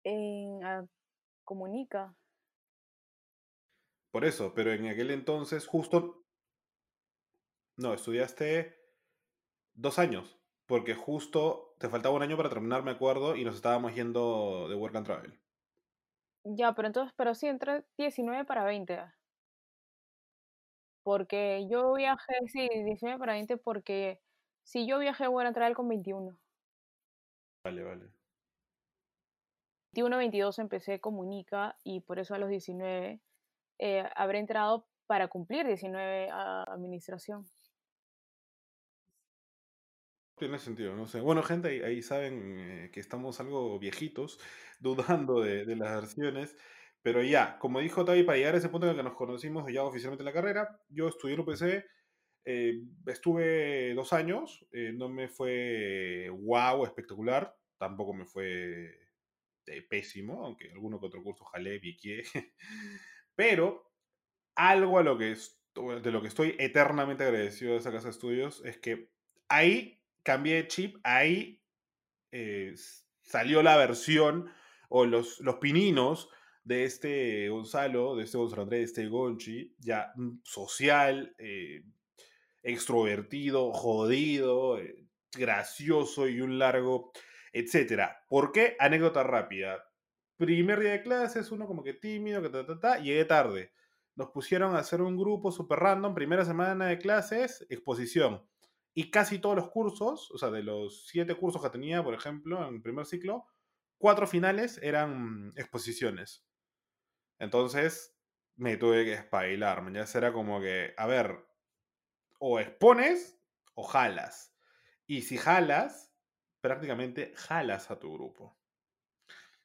en 0.06 0.64
a 0.64 0.86
Comunica. 1.44 2.14
Por 4.12 4.24
eso, 4.24 4.54
pero 4.54 4.72
en 4.72 4.86
aquel 4.86 5.10
entonces 5.10 5.66
justo... 5.66 6.24
No, 7.76 7.92
estudiaste 7.92 8.74
dos 9.74 9.98
años, 9.98 10.38
porque 10.64 10.94
justo 10.94 11.74
te 11.78 11.88
faltaba 11.90 12.14
un 12.14 12.22
año 12.22 12.36
para 12.36 12.48
terminar, 12.48 12.82
me 12.82 12.92
acuerdo, 12.92 13.36
y 13.36 13.44
nos 13.44 13.56
estábamos 13.56 13.94
yendo 13.94 14.68
de 14.68 14.76
Work 14.76 14.96
and 14.96 15.06
Travel. 15.06 15.40
Ya, 16.44 16.72
pero 16.74 16.86
entonces, 16.86 17.12
pero 17.16 17.34
sí, 17.34 17.48
entré 17.48 17.84
19 17.98 18.44
para 18.44 18.64
20. 18.64 19.02
Porque 21.02 21.66
yo 21.68 21.92
viajé, 21.94 22.34
sí, 22.46 22.68
19 22.68 23.18
para 23.18 23.34
20 23.34 23.56
porque 23.58 24.20
si 24.62 24.86
yo 24.86 24.98
viajé 24.98 25.28
Work 25.28 25.48
and 25.48 25.54
Travel 25.54 25.76
con 25.76 25.88
21. 25.88 26.38
Vale, 27.64 27.82
vale. 27.82 28.16
21, 29.96 30.18
22 30.18 30.58
empecé 30.58 31.00
Comunica 31.00 31.78
y 31.82 32.00
por 32.00 32.18
eso 32.18 32.34
a 32.34 32.38
los 32.38 32.50
19 32.50 33.18
eh, 33.78 34.04
habré 34.14 34.40
entrado 34.40 34.86
para 35.06 35.28
cumplir 35.28 35.66
19 35.66 36.28
a 36.30 36.64
administración. 36.64 37.46
Tiene 40.36 40.58
sentido, 40.58 40.94
no 40.94 41.06
sé. 41.06 41.20
Bueno, 41.20 41.42
gente, 41.42 41.82
ahí, 41.82 42.02
saben 42.02 42.58
eh, 42.58 42.90
que 42.92 43.00
estamos 43.00 43.40
algo 43.40 43.78
viejitos, 43.78 44.38
dudando 44.80 45.40
de, 45.40 45.64
las 45.76 45.94
versiones. 45.94 46.54
Pero 47.00 47.22
ya, 47.22 47.58
como 47.58 47.80
dijo 47.80 48.04
Tavi, 48.04 48.22
para 48.22 48.36
llegar 48.36 48.54
a 48.54 48.58
ese 48.58 48.68
punto 48.68 48.86
en 48.86 48.90
el 48.90 48.96
que 48.98 49.02
nos 49.02 49.14
conocimos 49.14 49.72
ya 49.72 49.82
oficialmente 49.82 50.22
en 50.22 50.26
la 50.26 50.32
carrera, 50.34 50.78
yo 50.90 51.08
estudié 51.08 51.36
en 51.36 51.40
UPC, 51.40 51.86
eh, 52.44 52.82
estuve 53.06 53.94
dos 53.94 54.12
años, 54.12 54.66
no 54.72 55.08
me 55.08 55.28
fue 55.28 56.28
wow, 56.30 56.84
espectacular, 56.84 57.56
tampoco 57.78 58.12
me 58.12 58.26
fue 58.26 59.05
pésimo, 59.88 60.44
aunque 60.44 60.70
alguno 60.70 61.00
que 61.00 61.06
otro 61.06 61.22
curso 61.22 61.44
jalé, 61.44 61.78
viqué. 61.78 62.22
Pero 63.34 63.92
algo 64.54 64.98
a 64.98 65.02
lo 65.02 65.18
que 65.18 65.36
de 66.02 66.10
lo 66.10 66.22
que 66.22 66.28
estoy 66.28 66.56
eternamente 66.58 67.24
agradecido 67.24 67.72
de 67.72 67.78
esa 67.78 67.92
casa 67.92 68.06
de 68.06 68.12
estudios 68.12 68.64
es 68.64 68.78
que 68.78 69.10
ahí 69.48 70.00
cambié 70.22 70.54
de 70.54 70.68
chip, 70.68 70.96
ahí 71.04 71.62
eh, 72.32 72.74
salió 73.22 73.62
la 73.62 73.76
versión 73.76 74.50
o 74.88 75.04
los, 75.04 75.40
los 75.40 75.56
pininos 75.56 76.30
de 76.64 76.84
este 76.84 77.48
Gonzalo, 77.48 78.16
de 78.16 78.24
este 78.24 78.38
Gonzalo 78.38 78.62
Andrés, 78.62 78.80
de 78.80 79.02
este 79.02 79.08
Gonchi, 79.08 79.76
ya 79.78 80.12
mm, 80.16 80.40
social, 80.42 81.34
eh, 81.38 81.84
extrovertido, 82.62 83.72
jodido, 83.72 84.78
eh, 84.78 85.06
gracioso 85.32 86.26
y 86.26 86.40
un 86.40 86.58
largo, 86.58 87.12
etcétera. 87.58 88.24
¿Por 88.28 88.52
qué? 88.52 88.76
Anécdota 88.78 89.22
rápida. 89.22 89.84
Primer 90.36 90.80
día 90.80 90.92
de 90.92 91.02
clases, 91.02 91.50
uno 91.50 91.66
como 91.66 91.82
que 91.82 91.94
tímido, 91.94 92.42
que 92.42 92.50
ta, 92.50 92.66
ta, 92.66 92.78
ta, 92.78 92.98
llegué 92.98 93.24
tarde. 93.24 93.72
Nos 94.14 94.30
pusieron 94.30 94.76
a 94.76 94.80
hacer 94.80 95.00
un 95.02 95.16
grupo 95.16 95.50
super 95.50 95.78
random, 95.78 96.14
primera 96.14 96.44
semana 96.44 96.86
de 96.86 96.98
clases, 96.98 97.66
exposición. 97.70 98.46
Y 98.94 99.10
casi 99.10 99.38
todos 99.38 99.56
los 99.56 99.70
cursos, 99.70 100.30
o 100.30 100.38
sea, 100.38 100.50
de 100.50 100.62
los 100.62 101.06
siete 101.06 101.34
cursos 101.34 101.62
que 101.62 101.70
tenía, 101.70 102.02
por 102.02 102.14
ejemplo, 102.14 102.66
en 102.66 102.76
el 102.76 102.82
primer 102.82 103.06
ciclo, 103.06 103.46
cuatro 103.98 104.26
finales 104.26 104.78
eran 104.82 105.52
exposiciones. 105.56 106.46
Entonces, 107.38 108.16
me 108.56 108.76
tuve 108.76 109.04
que 109.04 109.12
espailar, 109.12 109.84
ya 109.92 110.18
era 110.18 110.32
como 110.32 110.60
que, 110.60 110.94
a 110.96 111.06
ver, 111.06 111.46
o 112.38 112.58
expones 112.58 113.38
o 113.74 113.84
jalas. 113.84 114.54
Y 115.06 115.22
si 115.22 115.36
jalas, 115.36 116.12
prácticamente 116.66 117.32
jalas 117.36 117.92
a 117.92 117.98
tu 117.98 118.12
grupo. 118.12 118.58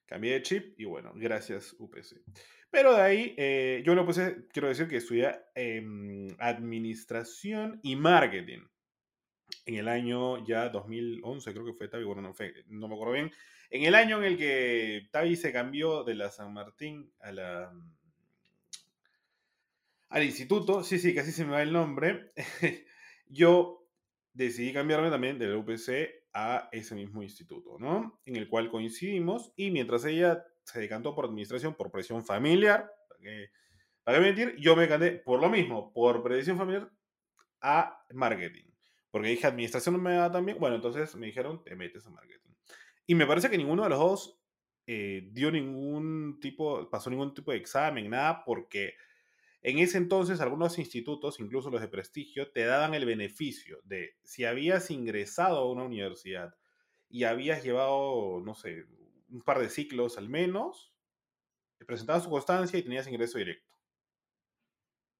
Cambié 0.05 0.33
de 0.33 0.43
chip 0.43 0.79
y 0.79 0.85
bueno, 0.85 1.13
gracias 1.15 1.75
UPC. 1.79 2.21
Pero 2.69 2.93
de 2.93 3.01
ahí, 3.01 3.35
eh, 3.37 3.81
yo 3.83 3.95
lo 3.95 4.05
puse, 4.05 4.45
quiero 4.53 4.67
decir 4.67 4.87
que 4.87 4.97
estudié 4.97 5.33
administración 6.37 7.79
y 7.81 7.95
marketing. 7.95 8.59
En 9.65 9.75
el 9.75 9.87
año 9.87 10.45
ya 10.45 10.69
2011, 10.69 11.53
creo 11.53 11.65
que 11.65 11.73
fue 11.73 11.87
Tavi, 11.87 12.03
bueno, 12.03 12.21
no, 12.21 12.35
no 12.67 12.87
me 12.87 12.93
acuerdo 12.93 13.13
bien. 13.13 13.31
En 13.71 13.83
el 13.83 13.95
año 13.95 14.19
en 14.19 14.25
el 14.25 14.37
que 14.37 15.09
Tavi 15.11 15.35
se 15.35 15.51
cambió 15.51 16.03
de 16.03 16.13
la 16.13 16.29
San 16.29 16.53
Martín 16.53 17.11
a 17.19 17.31
la, 17.31 17.73
al 20.09 20.23
instituto, 20.23 20.83
sí, 20.83 20.99
sí, 20.99 21.15
casi 21.15 21.31
se 21.31 21.45
me 21.45 21.53
va 21.53 21.63
el 21.63 21.73
nombre, 21.73 22.31
yo 23.25 23.87
decidí 24.33 24.71
cambiarme 24.71 25.09
también 25.09 25.39
de 25.39 25.47
la 25.47 25.57
UPC 25.57 26.20
a 26.33 26.69
ese 26.71 26.95
mismo 26.95 27.23
instituto, 27.23 27.77
¿no? 27.79 28.19
En 28.25 28.35
el 28.35 28.47
cual 28.47 28.69
coincidimos 28.69 29.51
y 29.55 29.71
mientras 29.71 30.05
ella 30.05 30.43
se 30.63 30.79
decantó 30.79 31.13
por 31.13 31.25
administración 31.25 31.75
por 31.75 31.91
presión 31.91 32.23
familiar, 32.23 32.91
¿para 34.03 34.17
qué, 34.17 34.23
mentir? 34.23 34.55
Yo 34.57 34.75
me 34.75 34.83
decanté 34.83 35.11
por 35.11 35.41
lo 35.41 35.49
mismo, 35.49 35.91
por 35.93 36.23
presión 36.23 36.57
familiar 36.57 36.91
a 37.61 38.05
marketing. 38.13 38.65
Porque 39.11 39.29
dije, 39.29 39.47
administración 39.47 39.97
no 39.97 40.01
me 40.01 40.15
da 40.15 40.31
tan 40.31 40.45
bien. 40.45 40.57
Bueno, 40.57 40.77
entonces 40.77 41.15
me 41.15 41.27
dijeron, 41.27 41.63
te 41.63 41.75
metes 41.75 42.07
a 42.07 42.11
marketing. 42.11 42.51
Y 43.05 43.15
me 43.15 43.25
parece 43.25 43.49
que 43.49 43.57
ninguno 43.57 43.83
de 43.83 43.89
los 43.89 43.99
dos 43.99 44.41
eh, 44.87 45.29
dio 45.31 45.51
ningún 45.51 46.39
tipo, 46.39 46.89
pasó 46.89 47.09
ningún 47.09 47.33
tipo 47.33 47.51
de 47.51 47.57
examen, 47.57 48.09
nada, 48.09 48.43
porque 48.45 48.93
en 49.61 49.79
ese 49.79 49.97
entonces 49.97 50.41
algunos 50.41 50.79
institutos, 50.79 51.39
incluso 51.39 51.69
los 51.69 51.81
de 51.81 51.87
prestigio, 51.87 52.51
te 52.51 52.65
daban 52.65 52.93
el 52.93 53.05
beneficio 53.05 53.79
de 53.83 54.17
si 54.23 54.45
habías 54.45 54.91
ingresado 54.91 55.59
a 55.59 55.71
una 55.71 55.83
universidad 55.83 56.55
y 57.09 57.25
habías 57.25 57.63
llevado, 57.63 58.41
no 58.41 58.55
sé, 58.55 58.85
un 59.29 59.41
par 59.41 59.59
de 59.59 59.69
ciclos 59.69 60.17
al 60.17 60.29
menos, 60.29 60.93
te 61.79 61.85
presentabas 61.85 62.23
tu 62.23 62.29
constancia 62.31 62.79
y 62.79 62.83
tenías 62.83 63.07
ingreso 63.07 63.37
directo. 63.39 63.75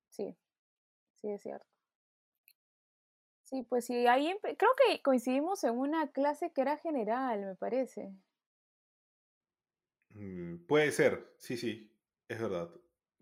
Sí, 0.10 0.38
sí, 1.16 1.30
es 1.32 1.42
cierto. 1.44 1.68
Sí, 3.44 3.62
pues 3.70 3.86
sí, 3.86 4.08
ahí 4.08 4.36
creo 4.42 4.72
que 4.88 5.02
coincidimos 5.04 5.64
en 5.64 5.78
una 5.78 6.12
clase 6.12 6.52
que 6.54 6.62
era 6.62 6.78
general, 6.78 7.42
me 7.46 7.56
parece. 7.56 8.16
Mm, 10.10 10.66
puede 10.68 10.92
ser, 10.92 11.34
sí, 11.38 11.58
sí, 11.58 11.98
es 12.28 12.39
verdad. 12.42 12.70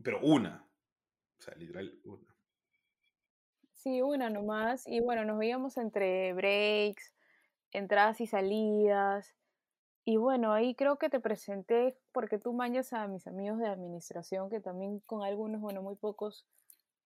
Pero 0.03 0.20
una, 0.22 0.68
o 1.39 1.41
sea, 1.41 1.55
literal, 1.55 1.97
una. 2.03 2.35
Sí, 3.73 4.01
una 4.01 4.29
nomás. 4.29 4.85
Y 4.85 4.99
bueno, 4.99 5.23
nos 5.23 5.39
veíamos 5.39 5.77
entre 5.77 6.33
breaks, 6.33 7.13
entradas 7.71 8.19
y 8.19 8.27
salidas. 8.27 9.35
Y 10.03 10.17
bueno, 10.17 10.51
ahí 10.51 10.75
creo 10.75 10.97
que 10.97 11.09
te 11.09 11.19
presenté 11.19 11.97
porque 12.11 12.39
tú 12.39 12.51
manjas 12.51 12.91
a 12.93 13.07
mis 13.07 13.25
amigos 13.27 13.59
de 13.59 13.67
administración, 13.67 14.49
que 14.49 14.59
también 14.59 14.99
con 15.01 15.23
algunos, 15.23 15.61
bueno, 15.61 15.81
muy 15.81 15.95
pocos, 15.95 16.45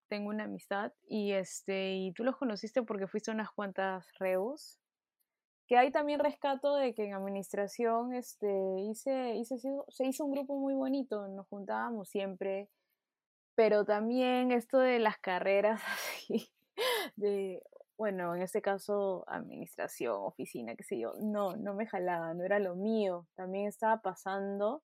tengo 0.07 0.29
una 0.29 0.45
amistad. 0.45 0.93
Y 1.07 1.34
este, 1.34 1.95
y 1.95 2.11
tú 2.13 2.23
los 2.23 2.38
conociste 2.38 2.81
porque 2.81 3.07
fuiste 3.07 3.29
a 3.29 3.36
unas 3.36 3.51
cuantas 3.51 4.07
reus. 4.17 4.79
Que 5.67 5.77
ahí 5.77 5.91
también 5.91 6.19
rescato 6.19 6.75
de 6.75 6.93
que 6.93 7.05
en 7.05 7.13
administración 7.13 8.13
este, 8.13 8.81
hice, 8.81 9.36
hice, 9.36 9.57
se 9.89 10.05
hizo 10.05 10.25
un 10.25 10.31
grupo 10.31 10.57
muy 10.57 10.73
bonito, 10.73 11.27
nos 11.29 11.47
juntábamos 11.47 12.09
siempre, 12.09 12.69
pero 13.56 13.86
también 13.86 14.51
esto 14.51 14.80
de 14.80 14.99
las 14.99 15.18
carreras 15.20 15.82
así, 15.93 16.49
de, 17.16 17.62
bueno, 17.97 18.36
en 18.36 18.41
este 18.41 18.62
caso, 18.62 19.24
administración, 19.28 20.16
oficina, 20.20 20.76
qué 20.76 20.84
sé 20.84 20.99
yo, 20.99 21.14
no, 21.22 21.56
no 21.56 21.74
me 21.74 21.88
jalaba, 21.88 22.34
no 22.34 22.43
era 22.43 22.60
lo 22.60 22.76
mío. 22.76 23.28
También 23.36 23.68
estaba 23.68 24.01
pasando 24.01 24.84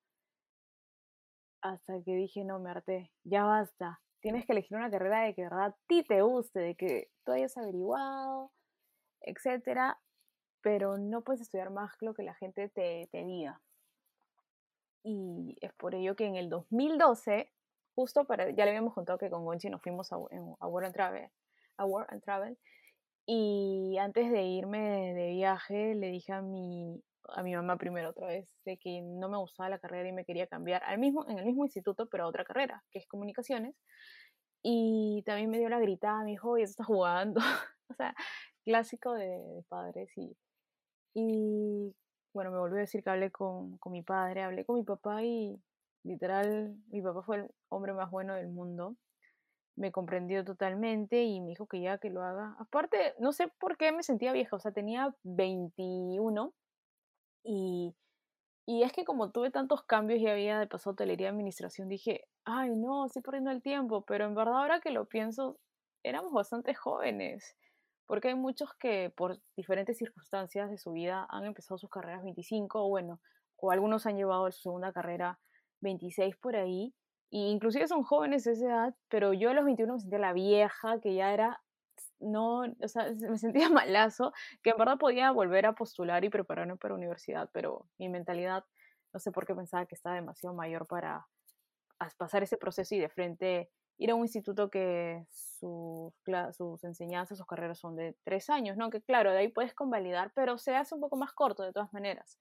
hasta 1.62 2.02
que 2.04 2.16
dije, 2.16 2.44
no, 2.46 2.60
me 2.60 2.70
harté, 2.70 3.12
ya 3.24 3.44
basta. 3.44 4.02
Tienes 4.22 4.46
que 4.46 4.54
elegir 4.54 4.78
una 4.78 4.92
carrera 4.92 5.22
de 5.24 5.34
que 5.34 5.44
verdad 5.44 5.66
a 5.68 5.78
ti 5.88 6.04
te 6.04 6.22
guste, 6.22 6.60
de 6.60 6.76
que 6.76 7.10
tú 7.26 7.32
hayas 7.32 7.58
averiguado, 7.58 8.52
etcétera, 9.22 10.00
pero 10.62 10.98
no 10.98 11.24
puedes 11.24 11.42
estudiar 11.42 11.72
más 11.72 11.94
lo 12.02 12.14
que 12.14 12.24
la 12.24 12.36
gente 12.36 12.70
te, 12.70 13.10
te 13.12 13.24
diga. 13.24 13.62
Y 15.04 15.58
es 15.62 15.74
por 15.74 15.96
ello 15.96 16.16
que 16.16 16.26
en 16.26 16.36
el 16.36 16.50
2012, 16.50 17.52
justo 18.00 18.24
para, 18.24 18.50
ya 18.52 18.64
le 18.64 18.72
habíamos 18.72 18.94
contado 18.94 19.20
que 19.20 19.30
con 19.30 19.44
Gonchi 19.44 19.70
nos 19.70 19.82
fuimos 19.82 20.10
a, 20.14 20.16
a 20.16 20.68
World 20.68 20.86
and 20.86 20.94
Travel, 20.94 21.30
a 21.76 21.86
World 21.86 22.08
and 22.10 22.24
Travel, 22.24 22.58
y 23.26 23.98
antes 23.98 24.32
de 24.32 24.42
irme 24.42 25.14
de 25.14 25.32
viaje 25.32 25.96
le 25.96 26.08
dije 26.08 26.32
a 26.32 26.42
mi, 26.42 27.04
a 27.28 27.44
mi 27.44 27.54
mamá 27.54 27.76
primero 27.76 28.12
otra 28.12 28.28
vez 28.28 28.48
de 28.64 28.78
que 28.78 29.02
no 29.02 29.28
me 29.28 29.38
gustaba 29.38 29.68
la 29.68 29.80
carrera 29.80 30.08
y 30.08 30.14
me 30.14 30.24
quería 30.24 30.48
cambiar 30.48 30.82
al 30.86 30.98
mismo, 30.98 31.28
en 31.28 31.40
el 31.40 31.46
mismo 31.46 31.66
instituto, 31.66 32.08
pero 32.08 32.24
a 32.24 32.28
otra 32.28 32.46
carrera, 32.46 32.82
que 32.90 33.00
es 33.00 33.08
comunicaciones. 33.08 33.76
Y 34.64 35.22
también 35.26 35.50
me 35.50 35.60
dio 35.60 35.68
la 35.68 35.80
gritada, 35.82 36.24
me 36.24 36.32
dijo, 36.32 36.52
oye, 36.52 36.64
estás 36.64 36.88
jugando. 36.88 37.42
o 37.90 37.94
sea, 37.96 38.16
clásico 38.64 39.12
de, 39.14 39.62
padres. 39.68 40.10
Y, 40.16 40.38
y 41.14 41.94
bueno, 42.34 42.50
me 42.52 42.60
volvió 42.60 42.78
a 42.78 42.82
decir 42.82 43.04
que 43.04 43.10
hablé 43.10 43.30
con, 43.30 43.78
con 43.80 43.92
mi 43.92 44.04
padre, 44.04 44.44
hablé 44.44 44.64
con 44.64 44.78
mi 44.78 44.84
papá 44.84 45.22
y 45.22 45.62
literal, 46.10 46.76
mi 46.88 47.02
papá 47.02 47.22
fue 47.24 47.38
el 47.38 47.52
hombre 47.70 47.94
más 47.94 48.12
bueno 48.12 48.36
del 48.36 48.50
mundo 48.50 48.98
me 49.80 49.92
comprendió 49.94 50.44
totalmente 50.44 51.24
y 51.24 51.40
me 51.40 51.52
dijo 51.52 51.66
que 51.66 51.82
ya 51.82 51.98
que 51.98 52.10
lo 52.10 52.22
haga. 52.22 52.56
Aparte, 52.60 53.16
no 53.18 53.32
sé 53.32 53.48
por 53.60 53.78
qué 53.78 53.92
me 53.94 54.04
sentía 54.04 54.34
vieja, 54.34 54.58
o 54.58 54.60
sea, 54.60 54.74
tenía 54.74 55.16
21 55.24 56.54
y, 57.44 57.96
y 58.66 58.84
es 58.84 58.92
que 58.92 59.06
como 59.06 59.32
tuve 59.32 59.52
tantos 59.52 59.84
cambios 59.84 60.20
y 60.20 60.28
había 60.28 60.60
de 60.60 60.68
pasado 60.68 60.92
hotelería 60.94 61.28
de 61.28 61.32
administración, 61.32 61.88
dije, 61.88 62.26
ay 62.44 62.76
no, 62.76 63.06
estoy 63.06 63.22
perdiendo 63.22 63.52
el 63.52 63.62
tiempo, 63.62 64.04
pero 64.06 64.26
en 64.26 64.36
verdad 64.36 64.58
ahora 64.58 64.82
que 64.82 64.92
lo 64.92 65.06
pienso, 65.06 65.58
éramos 66.04 66.34
bastante 66.34 66.74
jóvenes, 66.76 67.56
porque 68.06 68.28
hay 68.30 68.36
muchos 68.36 68.74
que 68.76 69.14
por 69.16 69.40
diferentes 69.56 69.98
circunstancias 69.98 70.70
de 70.70 70.78
su 70.78 70.92
vida 70.92 71.26
han 71.30 71.46
empezado 71.46 71.78
sus 71.78 71.90
carreras 71.90 72.24
25 72.24 72.84
o 72.84 72.90
bueno, 72.90 73.22
o 73.56 73.72
algunos 73.72 74.06
han 74.06 74.18
llevado 74.18 74.52
su 74.52 74.62
segunda 74.64 74.92
carrera 74.92 75.40
26 75.82 76.38
por 76.38 76.56
ahí, 76.56 76.94
y 77.30 77.48
inclusive 77.52 77.88
son 77.88 78.04
jóvenes 78.04 78.44
de 78.44 78.54
esa 78.54 78.66
edad, 78.66 78.96
pero 79.08 79.34
yo 79.34 79.52
a 79.52 79.54
los 79.54 79.66
21 79.66 79.94
me 79.94 80.00
sentía 80.00 80.20
la 80.20 80.34
vieja, 80.34 81.00
que 81.00 81.14
ya 81.14 81.34
era, 81.34 81.62
no, 82.20 82.62
o 82.62 82.88
sea, 82.88 83.12
me 83.30 83.38
sentía 83.38 83.70
malazo, 83.70 84.34
que 84.64 84.72
en 84.72 84.78
verdad 84.78 84.98
podía 84.98 85.32
volver 85.32 85.66
a 85.66 85.74
postular 85.74 86.24
y 86.24 86.30
prepararme 86.30 86.78
para 86.78 86.96
universidad, 86.96 87.50
pero 87.54 87.86
mi 87.98 88.10
mentalidad, 88.10 88.66
no 89.14 89.20
sé 89.20 89.32
por 89.32 89.46
qué 89.46 89.56
pensaba 89.56 89.86
que 89.86 89.96
estaba 89.96 90.16
demasiado 90.16 90.56
mayor 90.56 90.88
para 90.88 91.28
pasar 92.18 92.44
ese 92.44 92.58
proceso 92.58 92.96
y 92.96 93.00
de 93.00 93.10
frente 93.10 93.70
ir 93.98 94.12
a 94.12 94.16
un 94.16 94.22
instituto 94.22 94.70
que 94.70 95.26
sus, 95.30 96.14
sus 96.56 96.84
enseñanzas, 96.86 97.38
sus 97.38 97.46
carreras 97.46 97.80
son 97.80 97.98
de 97.98 98.16
tres 98.24 98.50
años, 98.50 98.78
¿no? 98.78 98.90
Que 98.90 99.02
claro, 99.02 99.32
de 99.32 99.40
ahí 99.40 99.48
puedes 99.50 99.74
convalidar, 99.74 100.32
pero 100.34 100.58
se 100.58 100.76
hace 100.76 100.96
un 100.96 101.02
poco 101.02 101.18
más 101.18 101.34
corto 101.34 101.64
de 101.64 101.74
todas 101.74 101.92
maneras. 101.92 102.40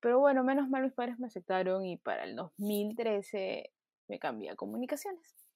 Pero 0.00 0.20
bueno, 0.20 0.44
menos 0.44 0.68
mal 0.68 0.82
mis 0.82 0.92
padres 0.92 1.18
me 1.18 1.26
aceptaron 1.26 1.84
y 1.84 1.96
para 1.96 2.24
el 2.24 2.36
2013 2.36 3.72
me 4.08 4.18
cambié 4.18 4.50
a 4.50 4.56
comunicaciones. 4.56 5.46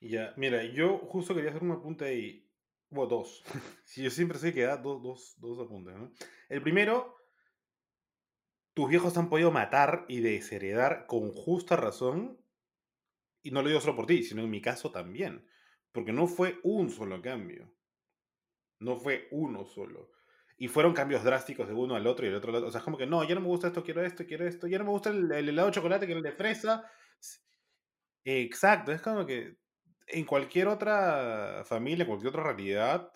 Ya, 0.00 0.34
mira, 0.36 0.64
yo 0.64 0.98
justo 0.98 1.34
quería 1.34 1.50
hacer 1.50 1.62
un 1.62 1.70
apunte 1.70 2.04
ahí. 2.04 2.50
Bueno, 2.90 3.08
dos. 3.08 3.44
yo 3.96 4.10
siempre 4.10 4.38
sé 4.38 4.52
que 4.52 4.62
da 4.62 4.76
dos, 4.76 5.02
dos, 5.02 5.36
dos 5.38 5.60
apuntes. 5.60 5.94
El 6.48 6.60
primero, 6.60 7.16
tus 8.74 8.88
viejos 8.88 9.16
han 9.16 9.28
podido 9.28 9.52
matar 9.52 10.04
y 10.08 10.20
desheredar 10.20 11.06
con 11.06 11.30
justa 11.30 11.76
razón. 11.76 12.38
Y 13.42 13.50
no 13.50 13.62
lo 13.62 13.68
digo 13.68 13.80
solo 13.80 13.96
por 13.96 14.06
ti, 14.06 14.22
sino 14.24 14.42
en 14.42 14.50
mi 14.50 14.60
caso 14.60 14.90
también. 14.90 15.46
Porque 15.92 16.12
no 16.12 16.26
fue 16.26 16.58
un 16.64 16.90
solo 16.90 17.22
cambio. 17.22 17.72
No 18.78 18.96
fue 18.96 19.28
uno 19.30 19.64
solo. 19.64 20.10
Y 20.58 20.68
fueron 20.68 20.92
cambios 20.92 21.24
drásticos 21.24 21.66
de 21.66 21.74
uno 21.74 21.96
al 21.96 22.06
otro 22.06 22.24
y 22.24 22.28
del 22.28 22.38
otro 22.38 22.50
al 22.50 22.56
otro. 22.56 22.68
O 22.68 22.70
sea, 22.70 22.78
es 22.78 22.84
como 22.84 22.98
que 22.98 23.06
no, 23.06 23.24
ya 23.24 23.34
no 23.34 23.40
me 23.40 23.48
gusta 23.48 23.68
esto, 23.68 23.82
quiero 23.82 24.04
esto, 24.04 24.24
quiero 24.26 24.46
esto. 24.46 24.66
Ya 24.66 24.78
no 24.78 24.84
me 24.84 24.90
gusta 24.90 25.10
el, 25.10 25.30
helado 25.32 25.68
de 25.68 25.74
chocolate, 25.74 26.06
quiero 26.06 26.18
el 26.18 26.24
de 26.24 26.32
fresa. 26.32 26.84
Exacto, 28.24 28.92
es 28.92 29.02
como 29.02 29.26
que 29.26 29.56
en 30.06 30.24
cualquier 30.24 30.68
otra 30.68 31.64
familia, 31.64 32.06
cualquier 32.06 32.28
otra 32.28 32.44
realidad, 32.44 33.12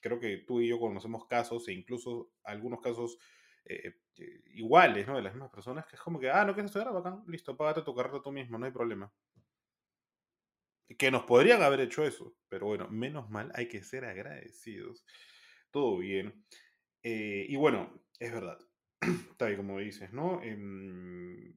creo 0.00 0.20
que 0.20 0.38
tú 0.38 0.60
y 0.60 0.68
yo 0.68 0.78
conocemos 0.78 1.26
casos, 1.26 1.66
e 1.68 1.72
incluso 1.72 2.30
algunos 2.44 2.80
casos 2.80 3.18
eh, 3.64 3.96
iguales, 4.54 5.06
¿no? 5.06 5.16
De 5.16 5.22
las 5.22 5.34
mismas 5.34 5.50
personas, 5.50 5.86
que 5.86 5.96
es 5.96 6.02
como 6.02 6.20
que, 6.20 6.30
ah, 6.30 6.44
no 6.44 6.54
quieres 6.54 6.70
estudiar, 6.70 6.92
bacán, 6.92 7.24
listo, 7.26 7.56
págate 7.56 7.82
tu 7.82 7.94
carrera 7.94 8.20
tú 8.22 8.30
mismo, 8.30 8.58
no 8.58 8.66
hay 8.66 8.72
problema. 8.72 9.12
Que 10.98 11.10
nos 11.10 11.24
podrían 11.24 11.62
haber 11.62 11.80
hecho 11.80 12.04
eso, 12.04 12.36
pero 12.48 12.66
bueno, 12.66 12.88
menos 12.88 13.28
mal, 13.28 13.50
hay 13.54 13.66
que 13.66 13.82
ser 13.82 14.04
agradecidos. 14.04 15.04
Todo 15.72 15.98
bien. 15.98 16.44
Eh, 17.08 17.46
y 17.48 17.54
bueno, 17.54 18.02
es 18.18 18.32
verdad, 18.32 18.58
tal 19.38 19.52
y 19.52 19.56
como 19.56 19.78
dices, 19.78 20.12
¿no? 20.12 20.42
Em, 20.42 21.56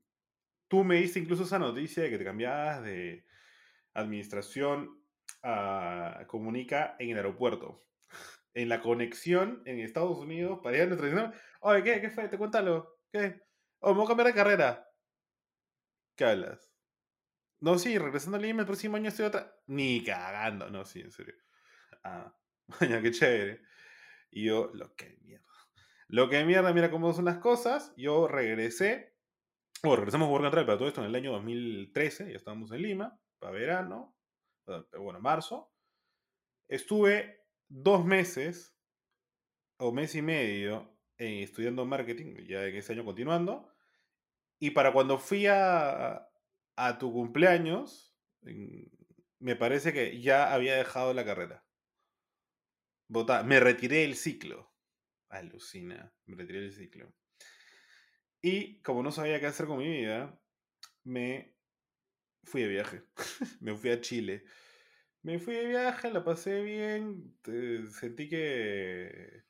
tú 0.68 0.84
me 0.84 0.98
diste 0.98 1.20
incluso 1.20 1.44
esa 1.44 1.58
noticia 1.58 2.04
de 2.04 2.12
que 2.12 2.20
te 2.20 2.24
cambiabas 2.24 2.84
de 2.84 3.26
administración 3.96 5.04
a 5.44 6.26
comunica 6.28 6.96
en 7.00 7.10
el 7.12 7.18
aeropuerto. 7.18 7.88
En 8.54 8.70
la 8.70 8.82
conexión 8.82 9.64
en 9.66 9.80
Estados 9.80 10.20
Unidos 10.20 10.60
para 10.64 10.78
ir 10.78 10.84
a 10.84 10.88
nuestra 10.88 11.34
Oye, 11.62 11.84
¿qué? 11.84 12.02
¿Qué 12.02 12.12
fue? 12.12 12.30
Te 12.30 12.38
cuéntalo. 12.38 13.00
¿Qué? 13.12 13.42
Oh, 13.80 13.92
me 13.92 13.98
voy 13.98 14.06
a 14.06 14.08
cambiar 14.10 14.28
de 14.28 14.34
carrera. 14.36 14.88
¿Qué 16.16 16.26
hablas? 16.26 16.72
No, 17.62 17.80
sí, 17.80 17.98
regresando 17.98 18.38
a 18.38 18.42
Lima 18.42 18.62
el 18.62 18.68
próximo 18.68 18.98
año 18.98 19.10
estoy 19.10 19.26
otra. 19.26 19.56
Ni 19.68 20.04
cagando. 20.04 20.70
No, 20.70 20.86
sí, 20.86 21.02
en 21.02 21.12
serio. 21.12 21.36
Ah, 22.04 22.36
qué 22.80 23.12
chévere. 23.12 23.62
Y 24.32 24.46
yo, 24.46 24.72
lo 24.74 24.96
que 24.96 25.18
mierda. 25.22 25.46
Lo 26.08 26.30
que 26.30 26.44
mierda, 26.44 26.74
mira 26.74 26.92
cómo 26.92 27.14
son 27.14 27.26
las 27.26 27.38
cosas. 27.38 27.94
Yo 27.96 28.28
regresé. 28.28 29.16
Bueno, 29.84 29.98
regresamos 29.98 30.28
a 30.28 30.32
Work 30.32 30.52
para 30.52 30.78
todo 30.78 30.88
esto 30.88 31.02
en 31.02 31.08
el 31.08 31.16
año 31.16 31.32
2013. 31.34 32.32
Ya 32.32 32.36
estábamos 32.36 32.72
en 32.72 32.82
Lima, 32.82 33.20
para 33.40 33.54
verano. 33.54 34.16
Bueno, 34.98 35.20
marzo. 35.20 35.72
Estuve 36.68 37.44
dos 37.68 38.06
meses 38.06 38.76
o 39.78 39.92
mes 39.92 40.14
y 40.16 40.22
medio 40.22 40.96
estudiando 41.18 41.86
marketing, 41.86 42.36
ya 42.48 42.66
en 42.66 42.76
ese 42.76 42.94
año 42.94 43.06
continuando. 43.06 43.74
Y 44.60 44.72
para 44.72 44.94
cuando 44.94 45.18
fui 45.18 45.48
a, 45.48 46.30
a 46.76 46.98
tu 46.98 47.12
cumpleaños, 47.12 48.16
me 49.40 49.56
parece 49.56 49.94
que 49.94 50.22
ya 50.22 50.54
había 50.54 50.76
dejado 50.76 51.14
la 51.14 51.26
carrera 51.26 51.69
me 53.10 53.60
retiré 53.60 53.98
del 53.98 54.16
ciclo. 54.16 54.72
Alucina, 55.30 56.14
me 56.26 56.36
retiré 56.36 56.62
del 56.62 56.74
ciclo. 56.74 57.14
Y 58.42 58.82
como 58.82 59.04
no 59.04 59.12
sabía 59.12 59.40
qué 59.40 59.48
hacer 59.48 59.66
con 59.66 59.80
mi 59.80 59.88
vida, 59.88 60.40
me 61.04 61.56
fui 62.44 62.62
de 62.62 62.68
viaje. 62.70 63.04
me 63.62 63.76
fui 63.76 63.90
a 63.92 64.02
Chile. 64.02 64.44
Me 65.22 65.40
fui 65.40 65.56
de 65.56 65.66
viaje, 65.66 66.12
la 66.12 66.24
pasé 66.24 66.62
bien. 66.64 67.38
Sentí 67.92 68.30
que, 68.30 69.44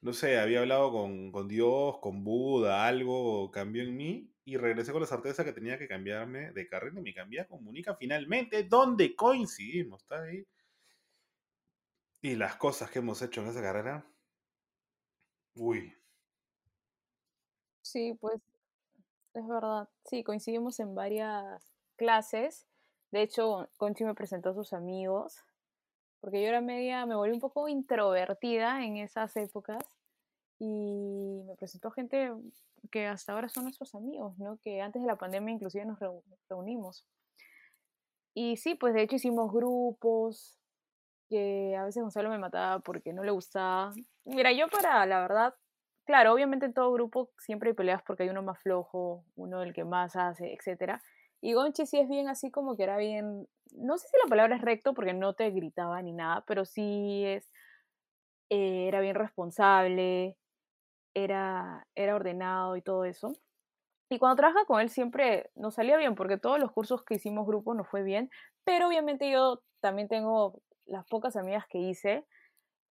no 0.00 0.12
sé, 0.12 0.38
había 0.38 0.60
hablado 0.60 0.92
con, 0.92 1.32
con 1.32 1.48
Dios, 1.48 1.98
con 2.00 2.22
Buda, 2.22 2.86
algo 2.86 3.50
cambió 3.50 3.82
en 3.82 3.96
mí. 3.96 4.32
Y 4.44 4.58
regresé 4.58 4.92
con 4.92 5.00
la 5.00 5.08
certeza 5.08 5.44
que 5.44 5.52
tenía 5.52 5.76
que 5.78 5.88
cambiarme 5.88 6.52
de 6.52 6.68
carrera 6.68 7.00
y 7.00 7.02
me 7.02 7.14
cambié 7.14 7.40
a 7.40 7.48
Comunica 7.48 7.96
finalmente, 7.96 8.62
donde 8.62 9.16
coincidimos, 9.16 10.02
¿está 10.02 10.22
ahí? 10.22 10.46
Y 12.22 12.36
las 12.36 12.56
cosas 12.56 12.90
que 12.90 12.98
hemos 12.98 13.22
hecho 13.22 13.40
en 13.40 13.48
esa 13.48 13.62
carrera. 13.62 14.06
Uy. 15.54 15.94
Sí, 17.82 18.14
pues 18.20 18.40
es 19.34 19.46
verdad. 19.46 19.88
Sí, 20.04 20.24
coincidimos 20.24 20.80
en 20.80 20.94
varias 20.94 21.62
clases. 21.96 22.66
De 23.10 23.22
hecho, 23.22 23.68
Conchi 23.76 24.04
me 24.04 24.14
presentó 24.14 24.50
a 24.50 24.54
sus 24.54 24.72
amigos, 24.72 25.36
porque 26.20 26.42
yo 26.42 26.48
era 26.48 26.60
media, 26.60 27.06
me 27.06 27.14
volví 27.14 27.32
un 27.32 27.40
poco 27.40 27.68
introvertida 27.68 28.84
en 28.84 28.96
esas 28.96 29.36
épocas 29.36 29.84
y 30.58 31.42
me 31.46 31.54
presentó 31.56 31.90
gente 31.90 32.32
que 32.90 33.06
hasta 33.06 33.32
ahora 33.32 33.48
son 33.48 33.64
nuestros 33.64 33.94
amigos, 33.94 34.38
¿no? 34.38 34.58
Que 34.58 34.80
antes 34.80 35.02
de 35.02 35.08
la 35.08 35.16
pandemia 35.16 35.54
inclusive 35.54 35.84
nos 35.84 35.98
reunimos. 36.48 37.06
Y 38.34 38.56
sí, 38.56 38.74
pues 38.74 38.94
de 38.94 39.02
hecho 39.02 39.16
hicimos 39.16 39.52
grupos, 39.52 40.58
que 41.28 41.76
a 41.76 41.84
veces 41.84 42.02
Gonzalo 42.02 42.30
me 42.30 42.38
mataba 42.38 42.80
porque 42.80 43.12
no 43.12 43.24
le 43.24 43.30
gustaba. 43.30 43.92
Mira, 44.24 44.52
yo 44.52 44.68
para, 44.68 45.04
la 45.06 45.20
verdad, 45.20 45.54
claro, 46.04 46.32
obviamente 46.32 46.66
en 46.66 46.74
todo 46.74 46.92
grupo 46.92 47.30
siempre 47.38 47.70
hay 47.70 47.74
peleas 47.74 48.02
porque 48.06 48.24
hay 48.24 48.28
uno 48.28 48.42
más 48.42 48.60
flojo, 48.60 49.24
uno 49.34 49.62
el 49.62 49.72
que 49.74 49.84
más 49.84 50.16
hace, 50.16 50.54
etc. 50.54 51.00
Y 51.40 51.52
Gonchi 51.52 51.86
sí 51.86 51.98
es 51.98 52.08
bien 52.08 52.28
así 52.28 52.50
como 52.50 52.76
que 52.76 52.84
era 52.84 52.96
bien, 52.96 53.46
no 53.72 53.98
sé 53.98 54.08
si 54.08 54.16
la 54.22 54.28
palabra 54.28 54.56
es 54.56 54.62
recto 54.62 54.94
porque 54.94 55.14
no 55.14 55.34
te 55.34 55.50
gritaba 55.50 56.00
ni 56.02 56.12
nada, 56.12 56.44
pero 56.46 56.64
sí 56.64 57.24
es, 57.24 57.50
eh, 58.50 58.88
era 58.88 59.00
bien 59.00 59.16
responsable, 59.16 60.36
era, 61.14 61.86
era 61.94 62.14
ordenado 62.14 62.76
y 62.76 62.82
todo 62.82 63.04
eso. 63.04 63.32
Y 64.08 64.18
cuando 64.18 64.36
trabajaba 64.36 64.66
con 64.66 64.80
él 64.80 64.88
siempre 64.88 65.50
nos 65.56 65.74
salía 65.74 65.96
bien, 65.96 66.14
porque 66.14 66.38
todos 66.38 66.60
los 66.60 66.70
cursos 66.72 67.04
que 67.04 67.14
hicimos 67.14 67.46
grupo 67.46 67.74
nos 67.74 67.88
fue 67.88 68.02
bien, 68.02 68.30
pero 68.64 68.86
obviamente 68.88 69.30
yo 69.30 69.62
también 69.80 70.08
tengo 70.08 70.60
las 70.86 71.06
pocas 71.06 71.36
amigas 71.36 71.66
que 71.68 71.78
hice, 71.78 72.26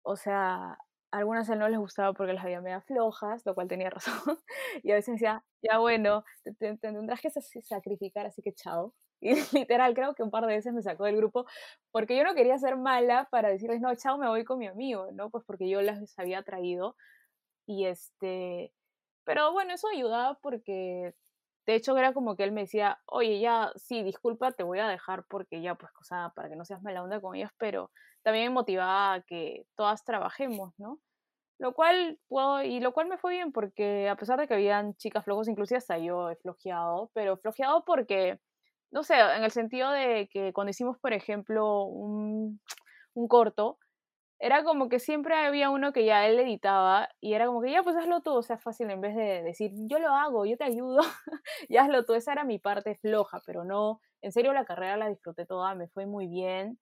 o 0.03 0.17
sea, 0.17 0.79
algunas 1.11 1.49
a 1.51 1.55
él 1.55 1.59
no 1.61 1.69
les 1.69 1.79
gustaba 1.79 2.13
porque 2.13 2.33
las 2.33 2.45
había 2.45 2.61
medio 2.61 2.81
flojas, 2.83 3.45
lo 3.47 3.55
cual 3.55 3.69
tenía 3.69 3.91
razón, 4.27 4.39
y 4.83 4.93
a 4.93 4.95
veces 4.97 5.15
decía, 5.15 5.45
ya 5.63 5.79
bueno, 5.79 6.25
te, 6.59 6.77
tendrás 6.79 7.21
que 7.21 7.31
sacrificar, 7.31 8.27
así 8.27 8.43
que 8.43 8.53
chao. 8.55 8.95
Y 9.21 9.35
literal, 9.57 9.95
creo 9.95 10.15
que 10.15 10.23
un 10.23 10.31
par 10.31 10.47
de 10.47 10.55
veces 10.55 10.75
me 10.75 10.83
sacó 10.83 11.05
del 11.05 11.17
grupo 11.17 11.47
porque 11.91 12.17
yo 12.19 12.23
no 12.23 12.35
quería 12.35 12.59
ser 12.59 12.77
mala 12.77 13.27
para 13.31 13.49
decirles, 13.49 13.81
no, 13.81 13.95
chao, 13.97 14.19
me 14.19 14.29
voy 14.29 14.45
con 14.45 14.59
mi 14.59 14.67
amigo, 14.67 15.09
¿no? 15.13 15.31
Pues 15.31 15.43
porque 15.47 15.71
yo 15.71 15.81
las 15.81 16.19
había 16.19 16.43
traído. 16.43 16.97
Y 17.67 17.87
este, 17.87 18.75
pero 19.25 19.53
bueno, 19.53 19.75
eso 19.75 19.89
ayudaba 19.89 20.39
porque, 20.43 21.15
de 21.67 21.75
hecho, 21.75 21.97
era 21.97 22.13
como 22.15 22.37
que 22.37 22.45
él 22.45 22.53
me 22.53 22.63
decía, 22.63 23.01
oye, 23.07 23.41
ya, 23.41 23.73
sí, 23.77 24.03
disculpa, 24.03 24.53
te 24.53 24.63
voy 24.63 24.79
a 24.79 24.89
dejar 24.89 25.25
porque 25.29 25.61
ya, 25.63 25.75
pues, 25.75 25.93
cosa, 25.93 26.33
para 26.37 26.49
que 26.49 26.57
no 26.57 26.65
seas 26.65 26.83
mala 26.83 27.03
onda 27.03 27.21
con 27.21 27.35
ellas, 27.37 27.51
pero 27.59 27.91
también 28.23 28.47
me 28.47 28.55
motivaba 28.55 29.15
a 29.15 29.23
que 29.23 29.67
todas 29.77 30.05
trabajemos, 30.05 30.75
¿no? 30.79 31.01
Lo 31.59 31.73
cual, 31.75 32.19
puedo, 32.29 32.63
y 32.63 32.81
lo 32.81 32.93
cual 32.93 33.09
me 33.09 33.19
fue 33.19 33.33
bien 33.33 33.53
porque 33.53 34.09
a 34.09 34.17
pesar 34.17 34.39
de 34.39 34.47
que 34.47 34.55
habían 34.55 34.95
chicas 34.97 35.25
flojos, 35.25 35.49
inclusive 35.49 35.79
hasta 35.79 35.99
yo 35.99 36.31
he 36.31 36.37
flojeado, 36.37 37.11
pero 37.15 37.39
flojeado 37.39 37.85
porque, 37.85 38.41
no 38.91 39.03
sé, 39.03 39.15
en 39.19 39.43
el 39.45 39.51
sentido 39.51 39.91
de 39.91 40.29
que 40.31 40.53
cuando 40.53 40.71
hicimos, 40.71 40.99
por 40.99 41.13
ejemplo, 41.15 41.85
un, 41.85 42.61
un 43.15 43.29
corto, 43.29 43.79
era 44.39 44.65
como 44.65 44.89
que 44.89 44.99
siempre 44.99 45.35
había 45.35 45.71
uno 45.71 45.93
que 45.93 46.05
ya 46.05 46.27
él 46.27 46.39
editaba 46.39 47.09
y 47.21 47.35
era 47.35 47.47
como 47.47 47.63
que 47.63 47.71
ya 47.71 47.83
pues 47.83 47.97
hazlo 47.97 48.21
tú, 48.21 48.33
o 48.35 48.43
sea, 48.43 48.59
fácil 48.59 48.91
en 48.91 49.01
vez 49.01 49.17
de 49.17 49.43
decir 49.43 49.73
yo 49.89 49.99
lo 49.99 50.11
hago, 50.11 50.45
yo 50.45 50.57
te 50.57 50.65
ayudo, 50.65 51.01
ya 51.71 51.83
hazlo 51.83 52.05
tú, 52.05 52.15
esa 52.15 52.33
era 52.33 52.45
mi 52.45 52.59
parte 52.59 52.97
floja, 52.97 53.41
pero 53.47 53.65
no, 53.65 54.01
en 54.23 54.33
serio 54.33 54.53
la 54.53 54.65
carrera 54.65 54.97
la 54.97 55.09
disfruté 55.09 55.47
toda, 55.47 55.75
me 55.75 55.89
fue 55.89 56.07
muy 56.07 56.27
bien, 56.27 56.79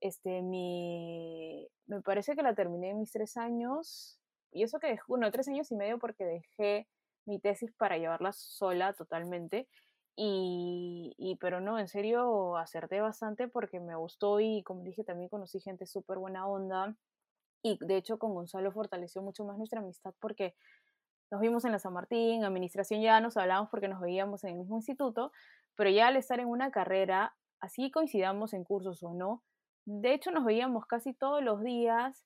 este, 0.00 0.42
mi, 0.42 1.68
me 1.86 2.02
parece 2.02 2.36
que 2.36 2.42
la 2.42 2.54
terminé 2.54 2.90
en 2.90 3.00
mis 3.00 3.12
tres 3.12 3.36
años, 3.36 4.20
y 4.52 4.62
eso 4.62 4.78
que 4.78 4.88
dejé, 4.88 5.02
bueno, 5.08 5.30
tres 5.30 5.48
años 5.48 5.70
y 5.72 5.76
medio 5.76 5.98
porque 5.98 6.24
dejé 6.24 6.88
mi 7.24 7.40
tesis 7.40 7.72
para 7.72 7.98
llevarla 7.98 8.32
sola 8.32 8.92
totalmente, 8.92 9.68
y, 10.16 11.14
y, 11.16 11.36
pero 11.36 11.60
no, 11.60 11.78
en 11.78 11.88
serio 11.88 12.56
acerté 12.56 13.00
bastante 13.00 13.48
porque 13.48 13.80
me 13.80 13.96
gustó 13.96 14.40
y 14.40 14.62
como 14.62 14.82
dije 14.82 15.04
también 15.04 15.30
conocí 15.30 15.60
gente 15.60 15.86
súper 15.86 16.18
buena 16.18 16.46
onda 16.46 16.94
y 17.62 17.78
de 17.80 17.96
hecho 17.96 18.18
con 18.18 18.34
Gonzalo 18.34 18.72
fortaleció 18.72 19.22
mucho 19.22 19.44
más 19.44 19.56
nuestra 19.56 19.80
amistad 19.80 20.14
porque 20.20 20.54
nos 21.30 21.40
vimos 21.40 21.64
en 21.64 21.72
la 21.72 21.78
San 21.78 21.94
Martín, 21.94 22.44
administración 22.44 23.00
ya 23.00 23.20
nos 23.20 23.38
hablábamos 23.38 23.70
porque 23.70 23.88
nos 23.88 24.00
veíamos 24.00 24.44
en 24.44 24.50
el 24.50 24.58
mismo 24.58 24.76
instituto, 24.76 25.32
pero 25.76 25.88
ya 25.88 26.08
al 26.08 26.16
estar 26.16 26.38
en 26.40 26.48
una 26.48 26.70
carrera, 26.70 27.34
así 27.58 27.90
coincidamos 27.90 28.52
en 28.52 28.64
cursos 28.64 29.02
o 29.02 29.14
no, 29.14 29.42
de 29.86 30.12
hecho 30.12 30.30
nos 30.30 30.44
veíamos 30.44 30.84
casi 30.84 31.14
todos 31.14 31.42
los 31.42 31.62
días 31.62 32.22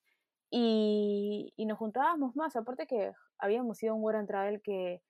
y, 0.51 1.53
nos 1.57 1.77
juntábamos 1.77 2.35
más, 2.35 2.57
aparte 2.57 2.85
que 2.85 3.13
habíamos 3.39 3.81
ido 3.81 3.95
un 3.95 4.01
World 4.01 4.19
and 4.19 4.27
Travel 4.27 4.61
que 4.61 5.01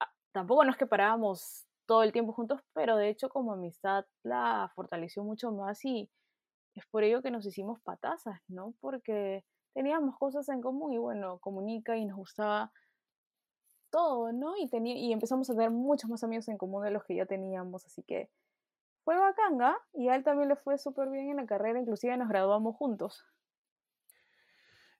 ah, 0.00 0.10
tampoco 0.32 0.64
no 0.64 0.70
es 0.70 0.78
que 0.78 0.86
parábamos 0.86 1.66
todo 1.86 2.02
el 2.02 2.12
tiempo 2.12 2.32
juntos, 2.32 2.60
pero 2.72 2.96
de 2.96 3.08
hecho 3.08 3.28
como 3.28 3.52
amistad 3.52 4.04
la 4.22 4.70
fortaleció 4.74 5.24
mucho 5.24 5.52
más 5.52 5.84
y 5.84 6.10
es 6.74 6.84
por 6.86 7.04
ello 7.04 7.22
que 7.22 7.30
nos 7.30 7.46
hicimos 7.46 7.80
patazas, 7.80 8.40
¿no? 8.48 8.74
Porque 8.80 9.44
teníamos 9.72 10.18
cosas 10.18 10.48
en 10.48 10.60
común 10.60 10.92
y 10.92 10.98
bueno, 10.98 11.38
comunica 11.38 11.96
y 11.96 12.04
nos 12.04 12.16
gustaba 12.16 12.72
todo, 13.90 14.32
¿no? 14.32 14.54
Y, 14.56 14.68
y 14.72 15.12
empezamos 15.12 15.48
a 15.48 15.54
tener 15.54 15.70
muchos 15.70 16.10
más 16.10 16.22
amigos 16.22 16.48
en 16.48 16.58
común 16.58 16.84
de 16.84 16.90
los 16.90 17.04
que 17.04 17.16
ya 17.16 17.26
teníamos, 17.26 17.86
así 17.86 18.02
que 18.02 18.30
fue 19.04 19.16
bacanga 19.16 19.78
y 19.92 20.08
a 20.08 20.16
él 20.16 20.24
también 20.24 20.48
le 20.48 20.56
fue 20.56 20.78
súper 20.78 21.08
bien 21.08 21.30
en 21.30 21.36
la 21.36 21.46
carrera, 21.46 21.80
inclusive 21.80 22.16
nos 22.16 22.28
graduamos 22.28 22.76
juntos. 22.76 23.24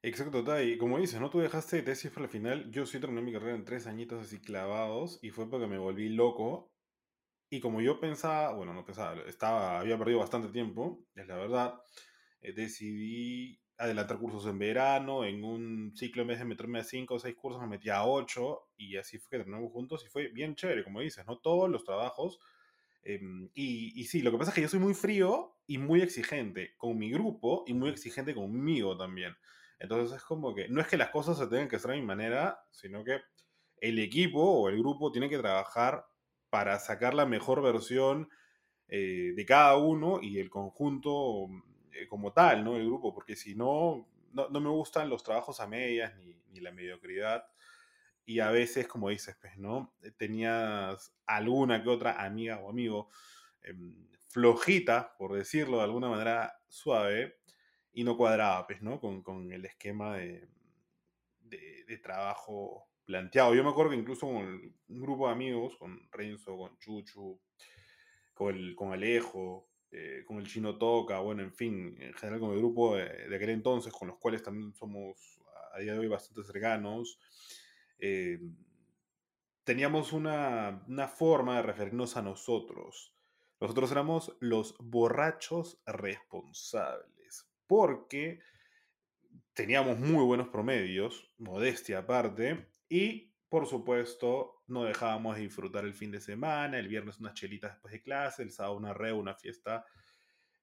Exacto, 0.02 0.62
y 0.62 0.78
como 0.78 0.98
dices, 0.98 1.20
¿no? 1.20 1.30
Tú 1.30 1.40
dejaste 1.40 1.82
tesis 1.82 2.12
para 2.12 2.26
el 2.26 2.30
final, 2.30 2.70
yo 2.70 2.86
sí 2.86 3.00
terminé 3.00 3.22
mi 3.22 3.32
carrera 3.32 3.56
en 3.56 3.64
tres 3.64 3.88
añitos 3.88 4.22
así 4.22 4.40
clavados 4.40 5.18
y 5.20 5.30
fue 5.30 5.50
porque 5.50 5.66
me 5.66 5.78
volví 5.78 6.08
loco 6.10 6.70
y 7.56 7.60
como 7.60 7.80
yo 7.80 7.98
pensaba, 7.98 8.52
bueno, 8.52 8.74
no 8.74 8.84
pensaba, 8.84 9.18
estaba, 9.26 9.80
había 9.80 9.96
perdido 9.96 10.18
bastante 10.18 10.48
tiempo, 10.48 11.06
es 11.14 11.26
la 11.26 11.36
verdad, 11.36 11.80
eh, 12.42 12.52
decidí 12.52 13.58
adelantar 13.78 14.18
cursos 14.18 14.46
en 14.46 14.58
verano, 14.58 15.24
en 15.24 15.42
un 15.42 15.96
ciclo 15.96 16.22
en 16.22 16.28
vez 16.28 16.38
de 16.38 16.44
meterme 16.44 16.80
a 16.80 16.84
cinco 16.84 17.14
o 17.14 17.18
seis 17.18 17.34
cursos 17.34 17.60
me 17.62 17.68
metí 17.68 17.88
a 17.88 18.04
ocho 18.04 18.68
y 18.76 18.96
así 18.96 19.18
fue 19.18 19.30
que 19.30 19.36
terminamos 19.38 19.72
juntos 19.72 20.04
y 20.04 20.08
fue 20.10 20.28
bien 20.28 20.54
chévere, 20.54 20.84
como 20.84 21.00
dices, 21.00 21.26
¿no? 21.26 21.38
Todos 21.38 21.70
los 21.70 21.84
trabajos. 21.84 22.38
Em, 23.02 23.50
y, 23.54 23.98
y 23.98 24.04
sí, 24.04 24.20
lo 24.20 24.30
que 24.30 24.38
pasa 24.38 24.50
es 24.50 24.54
que 24.54 24.62
yo 24.62 24.68
soy 24.68 24.80
muy 24.80 24.94
frío 24.94 25.56
y 25.66 25.78
muy 25.78 26.02
exigente 26.02 26.74
con 26.76 26.98
mi 26.98 27.10
grupo 27.10 27.64
y 27.66 27.72
muy 27.72 27.88
exigente 27.88 28.34
conmigo 28.34 28.98
también. 28.98 29.34
Entonces 29.78 30.16
es 30.18 30.22
como 30.24 30.54
que 30.54 30.68
no 30.68 30.80
es 30.82 30.88
que 30.88 30.96
las 30.98 31.10
cosas 31.10 31.38
se 31.38 31.46
tengan 31.46 31.68
que 31.68 31.76
hacer 31.76 31.92
a 31.92 31.94
mi 31.94 32.02
manera, 32.02 32.60
sino 32.70 33.02
que 33.02 33.20
el 33.80 33.98
equipo 33.98 34.40
o 34.40 34.68
el 34.68 34.78
grupo 34.78 35.10
tiene 35.10 35.30
que 35.30 35.38
trabajar 35.38 36.04
para 36.50 36.78
sacar 36.78 37.14
la 37.14 37.26
mejor 37.26 37.62
versión 37.62 38.28
eh, 38.88 39.32
de 39.34 39.46
cada 39.46 39.76
uno 39.76 40.20
y 40.22 40.38
el 40.38 40.48
conjunto 40.48 41.48
eh, 41.92 42.06
como 42.08 42.32
tal, 42.32 42.64
¿no? 42.64 42.76
El 42.76 42.86
grupo, 42.86 43.12
porque 43.12 43.34
si 43.36 43.54
no, 43.54 44.08
no, 44.32 44.48
me 44.60 44.68
gustan 44.70 45.10
los 45.10 45.24
trabajos 45.24 45.60
a 45.60 45.66
medias 45.66 46.14
ni, 46.16 46.60
la 46.60 46.72
mediocridad. 46.72 47.44
Y 48.24 48.40
a 48.40 48.50
veces, 48.50 48.88
como 48.88 49.10
dices, 49.10 49.36
pues, 49.40 49.56
¿no? 49.58 49.94
Eh, 50.02 50.12
tenías 50.12 51.14
alguna 51.26 51.82
que 51.82 51.90
otra 51.90 52.24
amiga 52.24 52.58
o 52.60 52.70
amigo 52.70 53.10
em, 53.62 54.08
flojita, 54.28 55.16
por 55.18 55.34
decirlo 55.34 55.78
de 55.78 55.84
alguna 55.84 56.08
manera 56.08 56.58
suave, 56.68 57.38
y 57.92 58.04
no 58.04 58.16
cuadraba, 58.16 58.66
pues, 58.66 58.82
¿no? 58.82 59.00
Con, 59.00 59.52
el 59.52 59.64
esquema 59.64 60.16
de, 60.16 60.48
de 61.40 61.98
trabajo 61.98 62.88
planteado. 63.06 63.54
Yo 63.54 63.64
me 63.64 63.70
acuerdo 63.70 63.92
que 63.92 63.98
incluso 63.98 64.26
con 64.26 64.36
un 64.36 65.00
grupo 65.00 65.28
de 65.28 65.32
amigos, 65.32 65.76
con 65.78 66.08
Renzo, 66.10 66.56
con 66.56 66.76
Chuchu, 66.78 67.40
con, 68.34 68.54
el, 68.54 68.74
con 68.74 68.92
Alejo, 68.92 69.70
eh, 69.92 70.24
con 70.26 70.38
el 70.38 70.46
Chino 70.46 70.76
Toca, 70.76 71.20
bueno, 71.20 71.42
en 71.42 71.54
fin, 71.54 71.96
en 72.00 72.12
general 72.14 72.40
con 72.40 72.50
el 72.50 72.58
grupo 72.58 72.96
de, 72.96 73.34
aquel 73.34 73.50
entonces, 73.50 73.92
con 73.92 74.08
los 74.08 74.18
cuales 74.18 74.42
también 74.42 74.74
somos 74.74 75.40
a 75.72 75.78
día 75.78 75.92
de 75.92 76.00
hoy 76.00 76.08
bastante 76.08 76.42
cercanos, 76.42 77.18
eh, 77.98 78.40
teníamos 79.64 80.12
una, 80.12 80.84
una 80.88 81.08
forma 81.08 81.56
de 81.56 81.62
referirnos 81.62 82.16
a 82.16 82.22
nosotros. 82.22 83.14
Nosotros 83.60 83.90
éramos 83.90 84.36
los 84.40 84.76
borrachos 84.78 85.80
responsables, 85.86 87.48
porque 87.66 88.40
teníamos 89.54 89.98
muy 89.98 90.24
buenos 90.24 90.48
promedios, 90.48 91.32
modestia 91.38 91.98
aparte, 92.00 92.66
y, 92.88 93.32
por 93.48 93.66
supuesto, 93.66 94.62
no 94.66 94.84
dejábamos 94.84 95.36
de 95.36 95.42
disfrutar 95.42 95.84
el 95.84 95.94
fin 95.94 96.10
de 96.10 96.20
semana, 96.20 96.78
el 96.78 96.88
viernes 96.88 97.18
unas 97.18 97.34
chelitas 97.34 97.72
después 97.72 97.92
de 97.92 98.02
clase, 98.02 98.42
el 98.42 98.50
sábado 98.50 98.76
una 98.76 98.94
re, 98.94 99.12
una 99.12 99.34
fiesta, 99.34 99.84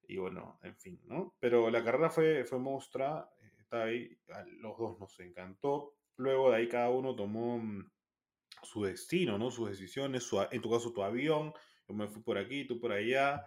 y 0.06 0.16
bueno, 0.18 0.58
en 0.62 0.76
fin, 0.76 1.00
¿no? 1.04 1.34
Pero 1.40 1.70
la 1.70 1.82
carrera 1.82 2.10
fue, 2.10 2.44
fue 2.44 2.58
mostra, 2.58 3.28
está 3.58 3.84
ahí, 3.84 4.16
a 4.28 4.44
los 4.44 4.76
dos 4.78 4.98
nos 4.98 5.18
encantó. 5.20 5.94
Luego 6.16 6.50
de 6.50 6.56
ahí 6.56 6.68
cada 6.68 6.90
uno 6.90 7.16
tomó 7.16 7.58
mm, 7.58 7.90
su 8.62 8.84
destino, 8.84 9.38
¿no? 9.38 9.50
Sus 9.50 9.70
decisiones, 9.70 10.28
en 10.50 10.60
tu 10.60 10.70
caso 10.70 10.92
tu 10.92 11.02
avión, 11.02 11.52
yo 11.88 11.94
me 11.94 12.08
fui 12.08 12.22
por 12.22 12.38
aquí, 12.38 12.66
tú 12.66 12.80
por 12.80 12.92
allá, 12.92 13.44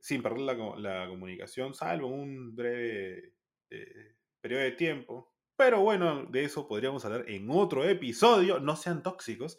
sin 0.00 0.22
perder 0.22 0.40
la, 0.40 0.54
la 0.76 1.08
comunicación, 1.08 1.74
salvo 1.74 2.08
un 2.08 2.54
breve 2.54 3.34
eh, 3.70 4.16
periodo 4.40 4.62
de 4.62 4.72
tiempo, 4.72 5.33
pero 5.56 5.80
bueno, 5.80 6.24
de 6.24 6.44
eso 6.44 6.66
podríamos 6.66 7.04
hablar 7.04 7.28
en 7.28 7.48
otro 7.50 7.84
episodio. 7.88 8.58
No 8.58 8.74
sean 8.74 9.02
tóxicos. 9.02 9.56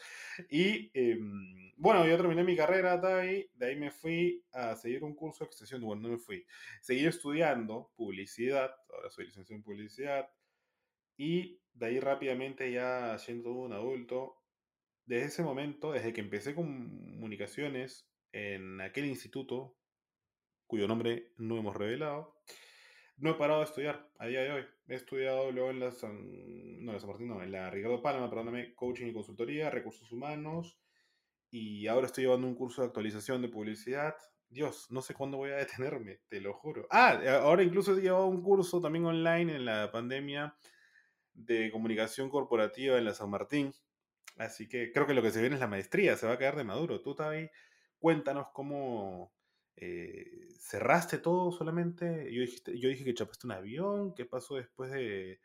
Y 0.50 0.92
em, 0.94 1.74
bueno, 1.78 2.06
yo 2.06 2.18
terminé 2.18 2.44
mi 2.44 2.56
carrera 2.56 2.98
de 2.98 3.14
ahí. 3.14 3.50
De 3.54 3.68
ahí 3.68 3.76
me 3.78 3.92
fui 3.92 4.44
a 4.52 4.76
seguir 4.76 5.04
un 5.04 5.16
curso 5.16 5.44
de 5.44 5.48
extensión. 5.48 5.82
Bueno, 5.82 6.02
no 6.04 6.10
me 6.10 6.18
fui. 6.18 6.46
Seguí 6.82 7.06
estudiando 7.06 7.94
publicidad. 7.96 8.72
Ahora 8.90 9.10
soy 9.10 9.28
licenciado 9.28 9.58
en 9.58 9.64
publicidad. 9.64 10.30
Y 11.18 11.62
de 11.74 11.86
ahí 11.86 12.00
rápidamente 12.00 12.72
ya 12.72 13.18
siendo 13.18 13.54
un 13.54 13.72
adulto. 13.72 14.42
Desde 15.06 15.28
ese 15.28 15.44
momento, 15.44 15.92
desde 15.92 16.12
que 16.14 16.22
empecé 16.22 16.56
comunicaciones 16.56 18.10
en 18.34 18.82
aquel 18.82 19.06
instituto, 19.06 19.78
cuyo 20.68 20.88
nombre 20.88 21.32
no 21.38 21.58
hemos 21.58 21.76
revelado, 21.76 22.36
no 23.18 23.32
he 23.32 23.34
parado 23.36 23.60
de 23.60 23.66
estudiar 23.66 24.10
a 24.20 24.28
día 24.28 24.42
de 24.42 24.52
hoy. 24.52 24.66
He 24.88 24.96
estudiado 24.96 25.52
luego 25.52 25.70
en 25.70 25.80
la 25.80 25.92
San, 25.92 26.16
no, 26.84 26.94
en 26.94 27.00
la 27.00 27.08
Martín, 27.08 27.28
no, 27.28 27.42
en 27.42 27.52
la 27.52 27.70
Ricardo 27.70 28.02
Palma, 28.02 28.30
perdóname, 28.30 28.76
coaching 28.76 29.08
y 29.08 29.14
consultoría, 29.14 29.70
recursos 29.70 30.12
humanos. 30.12 30.78
Y 31.50 31.88
ahora 31.88 32.08
estoy 32.08 32.26
llevando 32.26 32.48
un 32.48 32.56
curso 32.56 32.82
de 32.82 32.88
actualización 32.88 33.42
de 33.42 33.50
publicidad. 33.50 34.16
Dios, 34.50 34.88
no 34.92 35.02
sé 35.02 35.14
cuándo 35.14 35.38
voy 35.38 35.52
a 35.52 35.56
detenerme, 35.66 36.20
te 36.28 36.42
lo 36.42 36.54
juro. 36.54 36.88
Ah, 36.92 37.20
ahora 37.42 37.64
incluso 37.64 37.98
he 37.98 38.02
llevado 38.02 38.28
un 38.28 38.44
curso 38.44 38.82
también 38.82 39.06
online 39.06 39.56
en 39.56 39.66
la 39.66 39.92
pandemia 39.92 40.56
de 41.34 41.72
comunicación 41.72 42.30
corporativa 42.30 42.98
en 42.98 43.06
la 43.06 43.14
San 43.14 43.30
Martín. 43.30 43.74
Así 44.38 44.68
que 44.68 44.92
creo 44.92 45.08
que 45.08 45.14
lo 45.14 45.22
que 45.22 45.32
se 45.32 45.40
viene 45.40 45.56
es 45.56 45.62
la 45.62 45.68
maestría, 45.68 46.18
se 46.18 46.28
va 46.28 46.34
a 46.34 46.38
quedar 46.38 46.58
de 46.58 46.66
maduro. 46.66 47.02
Tú, 47.02 47.16
Tavi, 47.16 47.50
cuéntanos 48.00 48.48
cómo 48.54 49.34
eh, 49.76 50.48
cerraste 50.60 51.18
todo 51.18 51.52
solamente. 51.52 52.32
Yo, 52.34 52.42
dijiste, 52.42 52.80
yo 52.80 52.90
dije 52.90 53.04
que 53.04 53.14
chapaste 53.14 53.48
un 53.48 53.54
avión, 53.54 54.14
¿qué 54.14 54.26
pasó 54.26 54.56
después 54.56 54.92
de, 54.92 55.40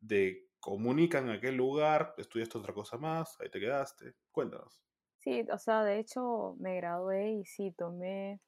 de 0.00 0.48
comunican 0.60 1.28
en 1.28 1.36
aquel 1.36 1.56
lugar? 1.56 2.14
¿Estudiaste 2.18 2.58
otra 2.58 2.74
cosa 2.74 2.96
más? 2.98 3.36
Ahí 3.40 3.50
te 3.50 3.60
quedaste. 3.60 4.14
Cuéntanos. 4.30 4.82
Sí, 5.20 5.44
o 5.52 5.58
sea, 5.58 5.82
de 5.82 5.98
hecho 5.98 6.56
me 6.58 6.76
gradué 6.76 7.32
y 7.32 7.44
sí, 7.44 7.72
tomé 7.76 8.40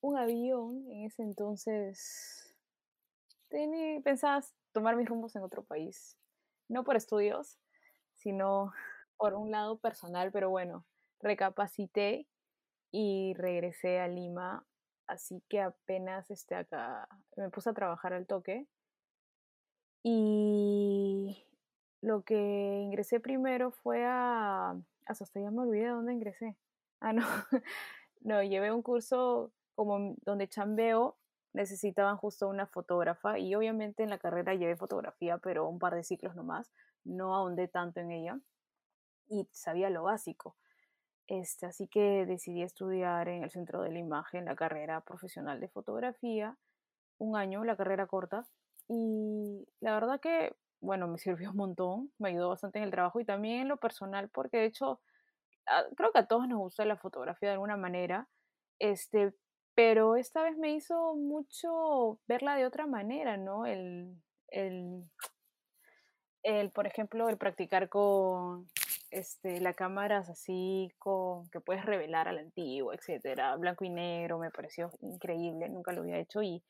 un 0.00 0.16
avión. 0.16 0.86
En 0.90 1.06
ese 1.06 1.22
entonces 1.22 2.54
pensaba 4.02 4.42
tomar 4.72 4.96
mis 4.96 5.08
rumbos 5.08 5.36
en 5.36 5.42
otro 5.42 5.64
país. 5.64 6.16
No 6.68 6.84
por 6.84 6.96
estudios, 6.96 7.58
sino 8.14 8.72
por 9.16 9.34
un 9.34 9.50
lado 9.50 9.78
personal, 9.78 10.32
pero 10.32 10.50
bueno, 10.50 10.86
recapacité 11.20 12.26
y 12.92 13.34
regresé 13.34 13.98
a 14.00 14.06
Lima, 14.06 14.64
así 15.06 15.42
que 15.48 15.60
apenas 15.60 16.30
esté 16.30 16.54
acá, 16.54 17.08
me 17.36 17.50
puse 17.50 17.70
a 17.70 17.74
trabajar 17.74 18.12
al 18.12 18.26
toque. 18.26 18.68
Y 20.04 21.44
lo 22.02 22.22
que 22.22 22.80
ingresé 22.82 23.20
primero 23.20 23.70
fue 23.70 24.04
a, 24.04 24.76
hasta 25.06 25.40
ya 25.40 25.50
me 25.50 25.62
olvidé 25.62 25.84
de 25.84 25.90
dónde 25.90 26.12
ingresé. 26.12 26.56
Ah, 27.00 27.12
no, 27.12 27.22
no, 28.20 28.42
llevé 28.42 28.72
un 28.72 28.82
curso 28.82 29.52
como 29.74 30.14
donde 30.24 30.48
chambeo, 30.48 31.16
necesitaban 31.54 32.16
justo 32.16 32.48
una 32.48 32.66
fotógrafa 32.66 33.38
y 33.38 33.54
obviamente 33.54 34.02
en 34.02 34.10
la 34.10 34.18
carrera 34.18 34.54
llevé 34.54 34.76
fotografía, 34.76 35.38
pero 35.38 35.68
un 35.68 35.78
par 35.78 35.94
de 35.94 36.04
ciclos 36.04 36.34
nomás, 36.34 36.70
no 37.04 37.34
ahondé 37.34 37.68
tanto 37.68 38.00
en 38.00 38.10
ella 38.10 38.40
y 39.28 39.48
sabía 39.52 39.90
lo 39.90 40.04
básico. 40.04 40.56
Este, 41.28 41.66
así 41.66 41.86
que 41.88 42.26
decidí 42.26 42.62
estudiar 42.62 43.28
en 43.28 43.44
el 43.44 43.50
Centro 43.50 43.82
de 43.82 43.92
la 43.92 43.98
Imagen 43.98 44.44
la 44.44 44.56
carrera 44.56 45.00
profesional 45.02 45.60
de 45.60 45.68
fotografía, 45.68 46.56
un 47.18 47.36
año, 47.36 47.64
la 47.64 47.76
carrera 47.76 48.06
corta, 48.06 48.46
y 48.88 49.66
la 49.80 49.94
verdad 49.94 50.20
que, 50.20 50.54
bueno, 50.80 51.08
me 51.08 51.18
sirvió 51.18 51.50
un 51.50 51.56
montón, 51.56 52.12
me 52.18 52.30
ayudó 52.30 52.50
bastante 52.50 52.78
en 52.78 52.84
el 52.84 52.90
trabajo 52.90 53.20
y 53.20 53.24
también 53.24 53.62
en 53.62 53.68
lo 53.68 53.76
personal, 53.76 54.28
porque 54.30 54.58
de 54.58 54.66
hecho, 54.66 55.00
ah, 55.66 55.84
creo 55.96 56.12
que 56.12 56.18
a 56.18 56.26
todos 56.26 56.48
nos 56.48 56.58
gusta 56.58 56.84
la 56.84 56.96
fotografía 56.96 57.48
de 57.50 57.54
alguna 57.54 57.76
manera, 57.76 58.28
este, 58.78 59.32
pero 59.74 60.16
esta 60.16 60.42
vez 60.42 60.58
me 60.58 60.74
hizo 60.74 61.14
mucho 61.14 62.18
verla 62.26 62.56
de 62.56 62.66
otra 62.66 62.86
manera, 62.86 63.36
¿no? 63.36 63.64
El, 63.64 64.20
el, 64.48 65.04
el 66.42 66.70
por 66.70 66.86
ejemplo, 66.86 67.28
el 67.28 67.38
practicar 67.38 67.88
con 67.88 68.68
este, 69.12 69.60
la 69.60 69.74
cámaras 69.74 70.30
así 70.30 70.90
con 70.98 71.48
que 71.50 71.60
puedes 71.60 71.84
revelar 71.84 72.28
al 72.28 72.38
antiguo, 72.38 72.92
etcétera, 72.92 73.54
blanco 73.56 73.84
y 73.84 73.90
negro, 73.90 74.38
me 74.38 74.50
pareció 74.50 74.90
increíble, 75.00 75.68
nunca 75.68 75.92
lo 75.92 76.00
había 76.00 76.18
hecho 76.18 76.42
y, 76.42 76.64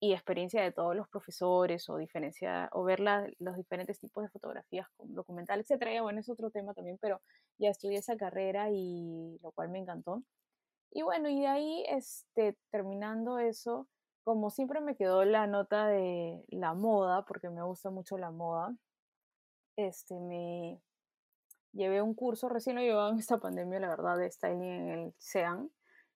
y 0.00 0.12
experiencia 0.12 0.62
de 0.62 0.72
todos 0.72 0.94
los 0.94 1.08
profesores 1.08 1.88
o 1.88 1.96
diferencia 1.96 2.68
o 2.72 2.84
ver 2.84 3.00
los 3.00 3.56
diferentes 3.56 3.98
tipos 3.98 4.22
de 4.24 4.30
fotografías 4.30 4.86
documental, 4.98 5.60
etcétera. 5.60 5.94
Ya, 5.94 6.02
bueno, 6.02 6.20
es 6.20 6.28
otro 6.28 6.50
tema 6.50 6.74
también, 6.74 6.98
pero 7.00 7.22
ya 7.58 7.70
estudié 7.70 7.98
esa 7.98 8.16
carrera 8.16 8.70
y 8.70 9.38
lo 9.42 9.50
cual 9.52 9.70
me 9.70 9.78
encantó. 9.78 10.22
Y 10.92 11.02
bueno, 11.02 11.28
y 11.28 11.40
de 11.40 11.48
ahí 11.48 11.84
este 11.88 12.56
terminando 12.70 13.38
eso, 13.38 13.88
como 14.24 14.50
siempre 14.50 14.80
me 14.80 14.96
quedó 14.96 15.24
la 15.24 15.46
nota 15.46 15.86
de 15.88 16.44
la 16.48 16.74
moda, 16.74 17.24
porque 17.26 17.50
me 17.50 17.62
gusta 17.62 17.90
mucho 17.90 18.18
la 18.18 18.30
moda. 18.30 18.76
Este 19.76 20.18
me 20.20 20.80
llevé 21.76 22.02
un 22.02 22.14
curso, 22.14 22.48
recién 22.48 22.76
lo 22.76 22.82
llevaba 22.82 23.10
en 23.10 23.18
esta 23.18 23.38
pandemia, 23.38 23.80
la 23.80 23.88
verdad, 23.88 24.18
de 24.18 24.30
styling 24.30 24.62
en 24.62 24.88
el 24.88 25.14
SEAN, 25.18 25.70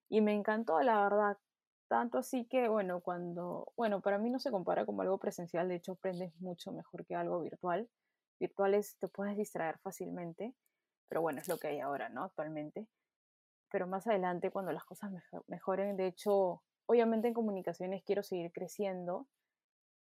y 0.08 0.20
me 0.20 0.34
encantó, 0.34 0.80
la 0.80 1.02
verdad. 1.02 1.38
Tanto 1.88 2.18
así 2.18 2.46
que, 2.46 2.68
bueno, 2.68 3.00
cuando, 3.00 3.72
bueno, 3.76 4.00
para 4.00 4.18
mí 4.18 4.30
no 4.30 4.38
se 4.38 4.50
compara 4.50 4.86
como 4.86 5.02
algo 5.02 5.18
presencial, 5.18 5.68
de 5.68 5.76
hecho 5.76 5.92
aprendes 5.92 6.32
mucho 6.40 6.72
mejor 6.72 7.04
que 7.04 7.14
algo 7.14 7.40
virtual. 7.40 7.88
Virtuales 8.38 8.96
te 8.98 9.08
puedes 9.08 9.36
distraer 9.36 9.78
fácilmente, 9.78 10.54
pero 11.08 11.20
bueno, 11.20 11.40
es 11.40 11.48
lo 11.48 11.58
que 11.58 11.68
hay 11.68 11.80
ahora, 11.80 12.08
¿no? 12.08 12.24
Actualmente. 12.24 12.86
Pero 13.72 13.86
más 13.86 14.06
adelante, 14.06 14.50
cuando 14.50 14.72
las 14.72 14.84
cosas 14.84 15.12
mejoren, 15.48 15.96
de 15.96 16.06
hecho, 16.06 16.62
obviamente 16.86 17.28
en 17.28 17.34
comunicaciones 17.34 18.02
quiero 18.04 18.22
seguir 18.22 18.52
creciendo, 18.52 19.26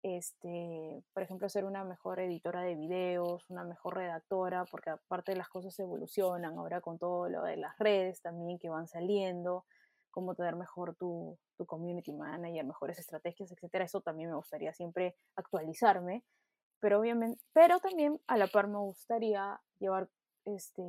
este, 0.07 1.03
por 1.13 1.25
ejemplo, 1.25 1.49
ser 1.49 1.65
una 1.65 1.83
mejor 1.85 2.21
editora 2.21 2.63
de 2.63 2.77
videos, 2.77 3.45
una 3.51 3.65
mejor 3.65 3.97
redactora, 3.97 4.65
porque 4.65 4.91
aparte 4.91 5.35
las 5.35 5.49
cosas 5.49 5.77
evolucionan 5.81 6.57
ahora 6.57 6.81
con 6.81 6.97
todo 6.97 7.29
lo 7.29 7.43
de 7.43 7.57
las 7.57 7.77
redes 7.79 8.21
también 8.21 8.61
que 8.61 8.69
van 8.69 8.87
saliendo, 8.87 9.65
cómo 10.13 10.37
tener 10.37 10.55
mejor 10.55 10.95
tu, 10.95 11.37
tu 11.57 11.67
community 11.67 12.13
manager, 12.13 12.65
mejores 12.65 13.01
estrategias, 13.01 13.51
etcétera. 13.51 13.85
Eso 13.85 14.01
también 14.01 14.31
me 14.31 14.37
gustaría 14.37 14.73
siempre 14.73 15.17
actualizarme, 15.35 16.23
pero 16.79 17.01
obviamente, 17.01 17.43
pero 17.53 17.81
también 17.81 18.21
a 18.29 18.37
la 18.37 18.47
par 18.47 18.69
me 18.69 18.79
gustaría 18.79 19.61
llevar 19.81 20.09
este 20.45 20.85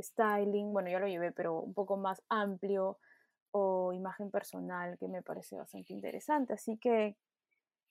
styling, 0.00 0.72
bueno, 0.72 0.88
ya 0.88 0.98
lo 0.98 1.08
llevé, 1.08 1.30
pero 1.32 1.60
un 1.60 1.74
poco 1.74 1.98
más 1.98 2.22
amplio 2.30 2.96
o 3.50 3.92
imagen 3.92 4.30
personal 4.30 4.96
que 4.96 5.08
me 5.08 5.20
parece 5.22 5.56
bastante 5.56 5.92
interesante. 5.92 6.54
Así 6.54 6.78
que 6.78 7.18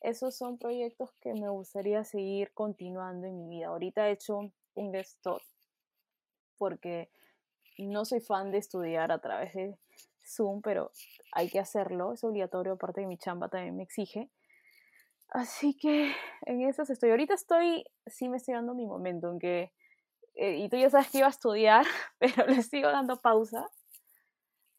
esos 0.02 0.36
son 0.36 0.58
proyectos 0.58 1.12
que 1.22 1.34
me 1.34 1.50
gustaría 1.50 2.04
seguir 2.04 2.52
continuando 2.54 3.28
en 3.28 3.38
mi 3.38 3.58
vida. 3.58 3.68
Ahorita 3.68 4.08
he 4.08 4.14
hecho 4.14 4.52
un 4.76 4.92
desktop 4.92 5.42
porque 6.58 7.10
no 7.78 8.06
soy 8.06 8.20
fan 8.20 8.52
de 8.52 8.58
estudiar 8.58 9.12
a 9.12 9.20
través 9.20 9.54
de 9.54 9.78
Zoom, 10.26 10.62
pero 10.62 10.92
hay 11.32 11.50
que 11.50 11.60
hacerlo, 11.60 12.14
es 12.14 12.24
obligatorio, 12.24 12.74
aparte 12.74 13.02
de 13.02 13.08
mi 13.08 13.18
chamba 13.18 13.50
también 13.50 13.76
me 13.76 13.84
exige. 13.84 14.30
Así 15.30 15.76
que 15.76 16.14
en 16.46 16.62
esas 16.62 16.90
estoy. 16.90 17.12
Ahorita 17.12 17.34
estoy, 17.34 17.86
sí 18.06 18.30
me 18.30 18.38
estoy 18.38 18.54
dando 18.56 18.74
mi 18.74 18.86
momento 18.86 19.32
en 19.32 19.40
que, 19.40 19.74
eh, 20.36 20.58
y 20.58 20.70
tú 20.70 20.78
ya 20.78 20.90
sabes 20.90 21.10
que 21.10 21.20
iba 21.20 21.28
a 21.28 21.32
estudiar, 21.32 21.86
pero 22.20 22.46
le 22.48 22.64
sigo 22.64 22.90
dando 22.90 23.22
pausa, 23.22 23.68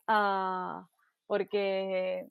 uh, 0.08 0.86
porque 1.26 2.28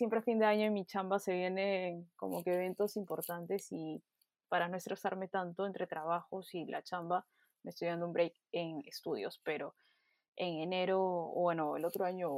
siempre 0.00 0.20
a 0.20 0.22
fin 0.22 0.38
de 0.38 0.46
año 0.46 0.64
en 0.64 0.72
mi 0.72 0.86
chamba 0.86 1.18
se 1.18 1.34
vienen 1.34 2.10
como 2.16 2.42
que 2.42 2.54
eventos 2.54 2.96
importantes 2.96 3.70
y 3.70 4.02
para 4.48 4.66
no 4.66 4.78
estresarme 4.78 5.28
tanto 5.28 5.66
entre 5.66 5.86
trabajos 5.86 6.54
y 6.54 6.64
la 6.64 6.82
chamba, 6.82 7.26
me 7.62 7.68
estoy 7.68 7.88
dando 7.88 8.06
un 8.06 8.14
break 8.14 8.32
en 8.50 8.80
estudios, 8.86 9.42
pero 9.44 9.74
en 10.36 10.60
enero, 10.60 11.02
o 11.02 11.42
bueno, 11.42 11.76
el 11.76 11.84
otro 11.84 12.06
año 12.06 12.30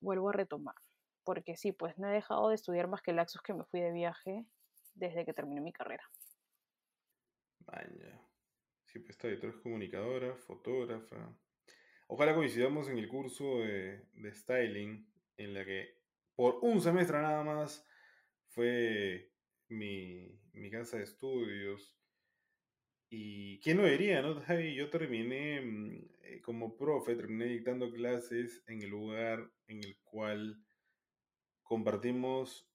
vuelvo 0.00 0.30
a 0.30 0.32
retomar, 0.32 0.76
porque 1.22 1.58
sí, 1.58 1.72
pues 1.72 1.98
no 1.98 2.08
he 2.08 2.14
dejado 2.14 2.48
de 2.48 2.54
estudiar 2.54 2.88
más 2.88 3.02
que 3.02 3.12
laxos 3.12 3.42
que 3.42 3.52
me 3.52 3.64
fui 3.64 3.80
de 3.82 3.92
viaje 3.92 4.46
desde 4.94 5.26
que 5.26 5.34
terminé 5.34 5.60
mi 5.60 5.74
carrera. 5.74 6.04
Vaya. 7.58 8.18
Sí, 8.86 8.98
pues 8.98 9.10
está, 9.10 9.28
tú 9.38 9.46
eres 9.46 9.60
comunicadora, 9.60 10.36
fotógrafa. 10.36 11.36
Ojalá 12.08 12.34
coincidamos 12.34 12.88
en 12.88 12.96
el 12.96 13.08
curso 13.08 13.58
de, 13.58 14.06
de 14.14 14.32
styling, 14.32 15.06
en 15.36 15.52
la 15.52 15.66
que 15.66 15.99
por 16.40 16.58
un 16.62 16.80
semestre 16.80 17.20
nada 17.20 17.44
más 17.44 17.86
fue 18.48 19.30
mi, 19.68 20.40
casa 20.70 20.96
de 20.96 21.04
estudios. 21.04 21.94
Y 23.10 23.60
quién 23.60 23.76
lo 23.76 23.84
diría, 23.84 24.22
¿no, 24.22 24.42
Yo 24.74 24.88
terminé 24.88 25.60
mm, 25.60 26.08
eh, 26.22 26.40
como 26.40 26.78
profe, 26.78 27.14
terminé 27.14 27.44
dictando 27.44 27.92
clases 27.92 28.64
en 28.68 28.80
el 28.80 28.88
lugar 28.88 29.52
en 29.66 29.84
el 29.84 29.98
cual 30.02 30.64
compartimos 31.62 32.72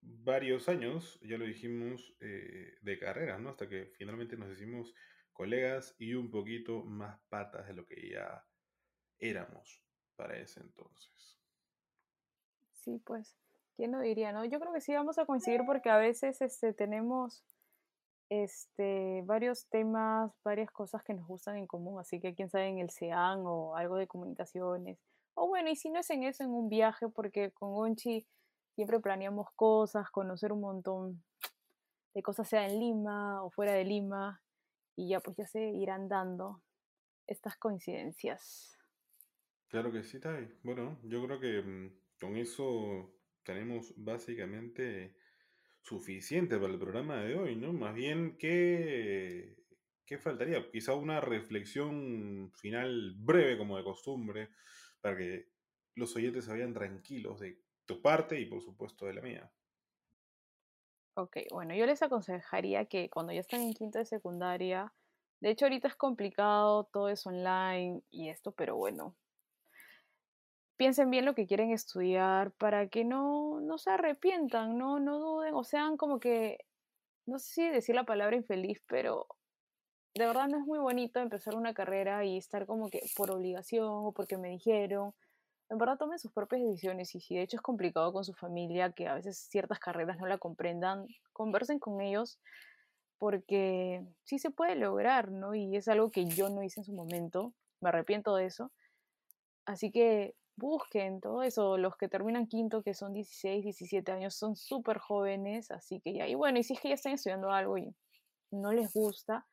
varios 0.00 0.68
años, 0.68 1.20
ya 1.22 1.38
lo 1.38 1.44
dijimos, 1.44 2.16
eh, 2.18 2.76
de 2.82 2.98
carrera, 2.98 3.38
¿no? 3.38 3.50
Hasta 3.50 3.68
que 3.68 3.92
finalmente 3.96 4.36
nos 4.36 4.50
hicimos 4.50 4.92
colegas 5.32 5.94
y 6.00 6.14
un 6.14 6.28
poquito 6.28 6.82
más 6.82 7.20
patas 7.28 7.68
de 7.68 7.74
lo 7.74 7.86
que 7.86 8.10
ya 8.10 8.44
éramos 9.20 9.80
para 10.16 10.40
ese 10.40 10.58
entonces 10.58 11.37
sí, 12.82 13.00
pues, 13.04 13.36
¿quién 13.76 13.92
lo 13.92 14.00
diría, 14.00 14.32
no? 14.32 14.44
Yo 14.44 14.60
creo 14.60 14.72
que 14.72 14.80
sí 14.80 14.94
vamos 14.94 15.18
a 15.18 15.26
coincidir 15.26 15.62
porque 15.66 15.90
a 15.90 15.96
veces 15.96 16.40
este, 16.40 16.72
tenemos 16.72 17.44
este, 18.30 19.22
varios 19.24 19.66
temas, 19.68 20.32
varias 20.44 20.70
cosas 20.70 21.02
que 21.02 21.14
nos 21.14 21.26
gustan 21.26 21.56
en 21.56 21.66
común, 21.66 22.00
así 22.00 22.20
que 22.20 22.34
quién 22.34 22.50
sabe 22.50 22.68
en 22.68 22.78
el 22.78 22.90
SEAN 22.90 23.42
o 23.44 23.76
algo 23.76 23.96
de 23.96 24.06
comunicaciones. 24.06 24.98
O 25.34 25.48
bueno, 25.48 25.70
y 25.70 25.76
si 25.76 25.90
no 25.90 26.00
es 26.00 26.10
en 26.10 26.24
eso, 26.24 26.44
en 26.44 26.50
un 26.50 26.68
viaje, 26.68 27.08
porque 27.08 27.52
con 27.52 27.72
Gonchi 27.72 28.26
siempre 28.74 29.00
planeamos 29.00 29.50
cosas, 29.54 30.10
conocer 30.10 30.52
un 30.52 30.60
montón 30.60 31.22
de 32.14 32.22
cosas, 32.22 32.48
sea 32.48 32.66
en 32.66 32.78
Lima 32.78 33.42
o 33.42 33.50
fuera 33.50 33.72
de 33.72 33.84
Lima, 33.84 34.42
y 34.96 35.08
ya 35.10 35.20
pues 35.20 35.36
ya 35.36 35.46
se 35.46 35.60
irán 35.60 36.08
dando 36.08 36.60
estas 37.26 37.56
coincidencias. 37.56 38.76
Claro 39.68 39.92
que 39.92 40.02
sí, 40.02 40.18
Tai. 40.18 40.50
Bueno, 40.64 40.98
yo 41.04 41.24
creo 41.24 41.38
que 41.38 41.62
mm, 41.62 41.92
con 42.20 42.36
eso 42.36 43.14
tenemos 43.42 43.94
básicamente 43.96 45.16
suficiente 45.82 46.58
para 46.58 46.72
el 46.72 46.78
programa 46.78 47.22
de 47.22 47.36
hoy, 47.36 47.56
¿no? 47.56 47.72
Más 47.72 47.94
bien, 47.94 48.36
¿qué, 48.38 49.64
¿qué 50.06 50.18
faltaría? 50.18 50.70
Quizá 50.70 50.94
una 50.94 51.20
reflexión 51.20 52.52
final 52.54 53.14
breve 53.18 53.58
como 53.58 53.76
de 53.76 53.84
costumbre 53.84 54.50
para 55.00 55.16
que 55.16 55.52
los 55.94 56.14
oyentes 56.16 56.44
se 56.44 56.52
vayan 56.52 56.74
tranquilos 56.74 57.40
de 57.40 57.62
tu 57.86 58.02
parte 58.02 58.40
y 58.40 58.46
por 58.46 58.62
supuesto 58.62 59.06
de 59.06 59.14
la 59.14 59.22
mía. 59.22 59.52
Ok, 61.14 61.36
bueno, 61.50 61.74
yo 61.74 61.84
les 61.84 62.02
aconsejaría 62.02 62.86
que 62.86 63.10
cuando 63.10 63.32
ya 63.32 63.40
están 63.40 63.60
en 63.60 63.74
quinto 63.74 63.98
de 63.98 64.04
secundaria, 64.06 64.94
de 65.40 65.50
hecho 65.50 65.64
ahorita 65.66 65.88
es 65.88 65.96
complicado, 65.96 66.84
todo 66.92 67.08
es 67.08 67.26
online 67.26 68.02
y 68.10 68.28
esto, 68.30 68.52
pero 68.52 68.76
bueno, 68.76 69.16
piensen 70.78 71.10
bien 71.10 71.26
lo 71.26 71.34
que 71.34 71.46
quieren 71.46 71.70
estudiar 71.70 72.52
para 72.52 72.88
que 72.88 73.04
no, 73.04 73.60
no 73.60 73.76
se 73.76 73.90
arrepientan, 73.90 74.78
no, 74.78 74.98
no 74.98 75.18
duden 75.18 75.54
o 75.54 75.64
sean 75.64 75.98
como 75.98 76.18
que, 76.20 76.64
no 77.26 77.38
sé 77.38 77.52
si 77.52 77.68
decir 77.68 77.94
la 77.94 78.04
palabra 78.04 78.36
infeliz, 78.36 78.82
pero 78.88 79.26
de 80.14 80.26
verdad 80.26 80.48
no 80.48 80.58
es 80.58 80.64
muy 80.64 80.78
bonito 80.78 81.20
empezar 81.20 81.54
una 81.54 81.74
carrera 81.74 82.24
y 82.24 82.38
estar 82.38 82.64
como 82.64 82.88
que 82.88 83.02
por 83.14 83.30
obligación 83.30 83.86
o 83.90 84.12
porque 84.12 84.38
me 84.38 84.48
dijeron 84.48 85.12
en 85.70 85.78
verdad 85.78 85.98
tomen 85.98 86.18
sus 86.18 86.32
propias 86.32 86.62
decisiones 86.62 87.14
y 87.14 87.20
si 87.20 87.36
de 87.36 87.42
hecho 87.42 87.56
es 87.56 87.62
complicado 87.62 88.12
con 88.12 88.24
su 88.24 88.32
familia, 88.32 88.92
que 88.92 89.06
a 89.06 89.14
veces 89.14 89.38
ciertas 89.50 89.78
carreras 89.78 90.18
no 90.18 90.26
la 90.26 90.38
comprendan, 90.38 91.06
conversen 91.32 91.78
con 91.78 92.00
ellos 92.00 92.38
porque 93.18 94.04
sí 94.22 94.38
se 94.38 94.50
puede 94.50 94.76
lograr, 94.76 95.30
¿no? 95.30 95.54
Y 95.54 95.76
es 95.76 95.88
algo 95.88 96.10
que 96.10 96.24
yo 96.26 96.48
no 96.48 96.62
hice 96.62 96.80
en 96.80 96.84
su 96.84 96.92
momento, 96.92 97.52
me 97.80 97.90
arrepiento 97.90 98.34
de 98.36 98.46
eso. 98.46 98.72
Así 99.66 99.90
que 99.90 100.34
busquen 100.58 101.20
todo 101.20 101.42
eso, 101.42 101.78
los 101.78 101.96
que 101.96 102.08
terminan 102.08 102.46
quinto, 102.46 102.82
que 102.82 102.94
son 102.94 103.12
16, 103.12 103.64
17 103.64 104.12
años, 104.12 104.34
son 104.34 104.56
súper 104.56 104.98
jóvenes, 104.98 105.70
así 105.70 106.00
que 106.00 106.12
ya, 106.14 106.26
y 106.26 106.34
bueno, 106.34 106.58
y 106.58 106.64
si 106.64 106.74
es 106.74 106.80
que 106.80 106.88
ya 106.88 106.94
están 106.94 107.12
estudiando 107.12 107.50
algo 107.50 107.78
y 107.78 107.94
no 108.50 108.72
les 108.72 108.92
gusta, 108.92 109.46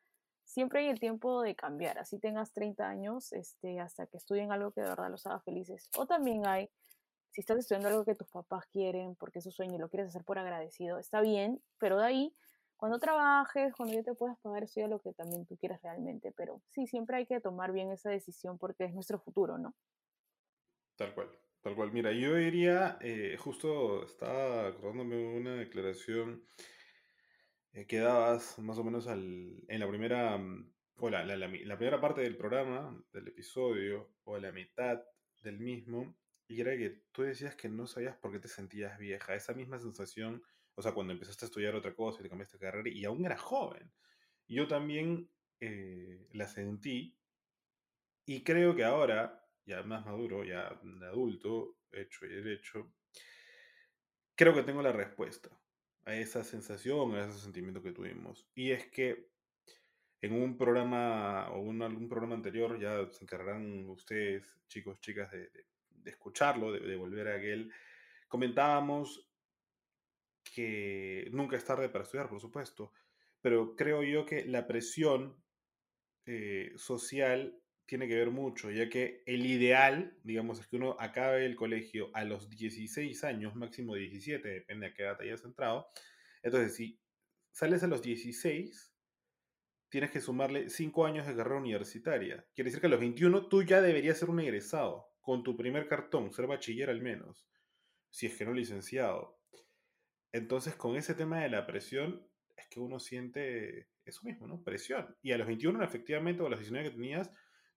siempre 0.44 0.82
hay 0.82 0.88
el 0.88 1.00
tiempo 1.00 1.42
de 1.42 1.56
cambiar, 1.56 2.00
así 2.00 2.20
tengas 2.20 2.54
30 2.54 2.88
años, 2.88 3.34
este, 3.34 3.80
hasta 3.80 4.08
que 4.08 4.18
estudien 4.18 4.52
algo 4.52 4.72
que 4.72 4.82
de 4.82 4.90
verdad 4.90 5.10
los 5.10 5.26
haga 5.28 5.40
felices. 5.42 5.90
O 5.98 6.06
también 6.08 6.48
hay, 6.48 6.70
si 7.32 7.42
estás 7.42 7.60
estudiando 7.60 7.90
algo 7.90 8.06
que 8.06 8.16
tus 8.16 8.30
papás 8.30 8.66
quieren, 8.72 9.16
porque 9.16 9.40
es 9.40 9.46
su 9.46 9.52
sueño 9.52 9.76
y 9.76 9.80
lo 9.80 9.90
quieres 9.90 10.10
hacer 10.10 10.24
por 10.24 10.40
agradecido, 10.40 10.98
está 10.98 11.22
bien, 11.22 11.62
pero 11.78 12.00
de 12.00 12.06
ahí, 12.06 12.36
cuando 12.78 13.00
trabajes, 13.00 13.74
cuando 13.76 13.94
ya 13.94 14.04
te 14.04 14.14
puedas 14.16 14.38
pagar, 14.40 14.64
estudia 14.64 14.88
lo 14.88 15.00
que 15.00 15.14
también 15.14 15.46
tú 15.46 15.56
quieres 15.58 15.82
realmente, 15.82 16.32
pero 16.32 16.62
sí, 16.70 16.88
siempre 16.88 17.18
hay 17.18 17.26
que 17.26 17.40
tomar 17.40 17.72
bien 17.72 17.92
esa 17.92 18.10
decisión 18.10 18.58
porque 18.58 18.86
es 18.86 18.94
nuestro 18.94 19.20
futuro, 19.20 19.58
¿no? 19.58 19.76
Tal 20.96 21.14
cual, 21.14 21.30
tal 21.62 21.76
cual. 21.76 21.92
Mira, 21.92 22.12
yo 22.12 22.36
diría, 22.36 22.98
eh, 23.02 23.36
justo 23.38 24.04
estaba 24.06 24.68
acordándome 24.68 25.38
una 25.38 25.56
declaración 25.56 26.44
eh, 27.76 27.86
quedabas 27.88 28.58
más 28.60 28.78
o 28.78 28.86
menos 28.86 29.06
al, 29.08 29.66
en 29.68 29.80
la 29.82 29.88
primera, 29.90 30.38
mm, 30.38 30.74
o 31.00 31.10
la, 31.10 31.26
la, 31.26 31.36
la, 31.36 31.78
primera 31.78 32.00
parte 32.00 32.22
del 32.22 32.38
programa, 32.38 32.98
del 33.12 33.28
episodio, 33.28 34.16
o 34.24 34.38
la 34.38 34.54
mitad 34.54 35.04
del 35.42 35.60
mismo, 35.60 36.18
y 36.48 36.62
era 36.62 36.78
que 36.78 37.04
tú 37.12 37.24
decías 37.24 37.54
que 37.56 37.68
no 37.68 37.86
sabías 37.86 38.16
por 38.16 38.32
qué 38.32 38.40
te 38.40 38.48
sentías 38.48 38.98
vieja. 38.98 39.36
Esa 39.36 39.54
misma 39.54 39.78
sensación, 39.78 40.42
o 40.76 40.82
sea, 40.82 40.94
cuando 40.94 41.12
empezaste 41.12 41.44
a 41.46 41.48
estudiar 41.48 41.76
otra 41.76 41.94
cosa 41.94 42.22
y 42.22 42.24
te 42.24 42.30
cambiaste 42.30 42.58
de 42.58 42.66
carrera, 42.66 42.90
y 42.90 43.04
aún 43.04 43.26
era 43.26 43.38
joven. 43.38 43.92
Yo 44.48 44.70
también 44.70 45.30
eh, 45.60 46.30
la 46.32 46.48
sentí, 46.48 47.20
y 48.26 48.44
creo 48.46 48.74
que 48.74 48.86
ahora, 48.86 49.45
ya 49.66 49.82
más 49.84 50.06
maduro, 50.06 50.44
ya 50.44 50.68
adulto, 51.10 51.78
hecho 51.92 52.26
y 52.26 52.30
derecho, 52.30 52.92
creo 54.36 54.54
que 54.54 54.64
tengo 54.64 54.82
la 54.82 54.92
respuesta 54.92 55.50
a 56.06 56.16
esa 56.16 56.44
sensación, 56.44 57.16
a 57.16 57.26
ese 57.26 57.40
sentimiento 57.40 57.82
que 57.82 57.92
tuvimos. 57.92 58.48
Y 58.54 58.72
es 58.72 58.88
que 58.88 59.30
en 60.22 60.34
un 60.34 60.58
programa 60.58 61.50
o 61.52 61.60
un, 61.60 61.82
algún 61.82 62.08
programa 62.10 62.36
anterior, 62.36 62.80
ya 62.80 63.08
se 63.12 63.24
encargarán 63.24 63.88
ustedes, 63.90 64.58
chicos, 64.68 65.00
chicas, 65.00 65.32
de, 65.32 65.50
escucharlo, 66.06 66.72
de, 66.72 66.96
volver 66.96 67.28
a 67.28 67.36
aquel, 67.36 67.72
comentábamos 68.28 69.28
que 70.44 71.28
nunca 71.32 71.58
es 71.58 71.66
tarde 71.66 71.90
para 71.90 72.04
estudiar, 72.04 72.30
por 72.30 72.40
supuesto, 72.40 72.92
pero 73.42 73.76
creo 73.76 74.04
yo 74.04 74.26
que 74.26 74.46
la 74.46 74.68
presión 74.68 75.36
eh, 76.26 76.74
social 76.76 77.60
tiene 77.86 78.08
que 78.08 78.16
ver 78.16 78.32
mucho, 78.32 78.72
ya 78.72 78.90
que 78.90 79.24
el 79.26 79.46
ideal, 79.46 80.18
digamos, 80.24 80.60
es 80.60 80.68
que 80.68 80.78
uno 80.78 80.96
acabe 81.00 81.46
el 81.46 81.56
colegio 81.56 82.10
a 82.14 82.24
los 82.24 82.50
16 82.50 83.24
años, 83.24 83.56
máximo 83.56 83.96
17, 83.96 84.48
depende 84.48 84.88
a 84.88 84.94
qué 84.94 85.04
edad 85.04 85.22
hayas 85.22 85.44
entrado. 85.44 85.88
Entonces, 86.42 86.76
si 86.76 87.00
sales 87.52 87.84
a 87.84 87.88
los 87.88 88.02
16, 88.02 88.94
tienes 89.90 90.12
que 90.12 90.20
sumarle 90.20 90.70
5 90.70 91.06
años 91.06 91.28
de 91.28 91.36
carrera 91.36 91.60
universitaria. 91.60 92.46
Quiere 92.54 92.70
decir 92.70 92.82
que 92.82 92.88
a 92.88 92.90
los 92.90 93.00
21 93.00 93.48
tú 93.48 93.64
ya 93.64 93.82
deberías 93.82 94.18
ser 94.18 94.30
un 94.30 94.40
egresado, 94.40 95.12
con 95.22 95.44
tu 95.44 95.56
primer 95.56 95.88
cartón, 95.88 96.32
ser 96.34 96.48
bachiller 96.48 96.90
al 96.90 97.02
menos, 97.02 97.48
si 98.10 98.26
es 98.28 98.38
que 98.38 98.46
no 98.46 98.54
licenciado. 98.54 99.40
Entonces, 100.32 100.76
con 100.76 100.96
ese 100.96 101.14
tema 101.14 101.42
de 101.42 101.50
la 101.50 101.66
presión, 101.66 102.28
es 102.58 102.68
que 102.68 102.80
uno 102.80 103.00
siente 103.00 103.90
eso 104.06 104.22
mismo, 104.24 104.48
¿no? 104.48 104.64
Presión. 104.64 105.16
Y 105.22 105.32
a 105.32 105.38
los 105.38 105.48
21, 105.48 105.84
efectivamente, 105.84 106.44
o 106.44 106.48
a 106.48 106.50
los 106.50 106.60
19 106.60 106.90
que 106.90 106.96
tenías, 106.96 107.32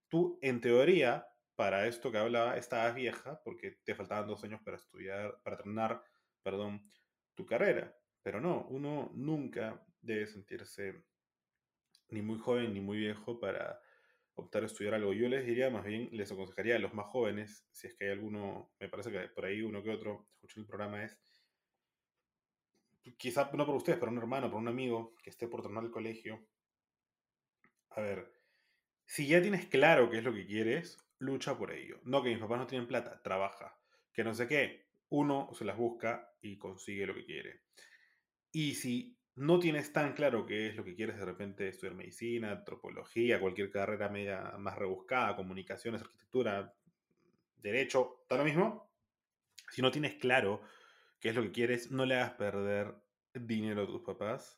tú, 0.08 0.38
en 0.42 0.60
teoría, 0.60 1.26
para 1.56 1.86
esto 1.86 2.12
que 2.12 2.18
hablaba, 2.18 2.56
estabas 2.56 2.94
vieja 2.94 3.40
porque 3.44 3.78
te 3.84 3.94
faltaban 3.94 4.28
dos 4.28 4.42
años 4.44 4.60
para 4.62 4.76
estudiar, 4.76 5.40
para 5.42 5.56
terminar, 5.56 6.02
perdón, 6.42 6.88
tu 7.34 7.46
carrera. 7.46 7.96
Pero 8.22 8.40
no, 8.40 8.66
uno 8.68 9.10
nunca 9.14 9.84
debe 10.00 10.26
sentirse 10.26 11.04
ni 12.10 12.22
muy 12.22 12.38
joven 12.38 12.72
ni 12.72 12.80
muy 12.80 12.98
viejo 12.98 13.38
para 13.38 13.80
optar 14.34 14.62
a 14.62 14.66
estudiar 14.66 14.94
algo. 14.94 15.12
Yo 15.12 15.28
les 15.28 15.44
diría, 15.44 15.68
más 15.70 15.84
bien, 15.84 16.08
les 16.12 16.30
aconsejaría 16.30 16.76
a 16.76 16.78
los 16.78 16.94
más 16.94 17.06
jóvenes, 17.06 17.66
si 17.72 17.88
es 17.88 17.94
que 17.94 18.04
hay 18.06 18.12
alguno, 18.12 18.72
me 18.78 18.88
parece 18.88 19.10
que 19.10 19.28
por 19.28 19.44
ahí 19.44 19.62
uno 19.62 19.82
que 19.82 19.90
otro 19.90 20.28
escuchó 20.34 20.60
el 20.60 20.66
programa, 20.66 21.04
es 21.04 21.18
quizá 23.16 23.50
no 23.54 23.66
por 23.66 23.74
ustedes, 23.74 23.98
pero 23.98 24.12
un 24.12 24.18
hermano, 24.18 24.50
por 24.50 24.60
un 24.60 24.68
amigo 24.68 25.14
que 25.22 25.30
esté 25.30 25.48
por 25.48 25.62
terminar 25.62 25.84
el 25.84 25.90
colegio. 25.90 26.46
A 27.90 28.00
ver, 28.00 28.37
si 29.08 29.26
ya 29.26 29.40
tienes 29.40 29.64
claro 29.66 30.10
qué 30.10 30.18
es 30.18 30.24
lo 30.24 30.34
que 30.34 30.46
quieres, 30.46 30.98
lucha 31.18 31.56
por 31.56 31.72
ello. 31.72 31.98
No 32.04 32.22
que 32.22 32.28
mis 32.28 32.38
papás 32.38 32.58
no 32.58 32.66
tienen 32.66 32.86
plata, 32.86 33.22
trabaja. 33.22 33.74
Que 34.12 34.22
no 34.22 34.34
sé 34.34 34.46
qué, 34.46 34.86
uno 35.08 35.48
se 35.54 35.64
las 35.64 35.78
busca 35.78 36.30
y 36.42 36.58
consigue 36.58 37.06
lo 37.06 37.14
que 37.14 37.24
quiere. 37.24 37.62
Y 38.52 38.74
si 38.74 39.18
no 39.34 39.58
tienes 39.58 39.94
tan 39.94 40.12
claro 40.12 40.44
qué 40.44 40.66
es 40.66 40.76
lo 40.76 40.84
que 40.84 40.94
quieres, 40.94 41.16
de 41.16 41.24
repente 41.24 41.68
estudiar 41.68 41.96
medicina, 41.96 42.50
antropología, 42.52 43.40
cualquier 43.40 43.70
carrera 43.70 44.10
media 44.10 44.54
más 44.58 44.76
rebuscada, 44.76 45.36
comunicaciones, 45.36 46.02
arquitectura, 46.02 46.74
derecho, 47.56 48.26
todo 48.28 48.40
lo 48.40 48.44
mismo. 48.44 48.92
Si 49.70 49.80
no 49.80 49.90
tienes 49.90 50.16
claro 50.16 50.60
qué 51.18 51.30
es 51.30 51.34
lo 51.34 51.42
que 51.42 51.52
quieres, 51.52 51.90
no 51.90 52.04
le 52.04 52.16
hagas 52.16 52.32
perder 52.32 52.94
dinero 53.32 53.84
a 53.84 53.86
tus 53.86 54.02
papás 54.02 54.57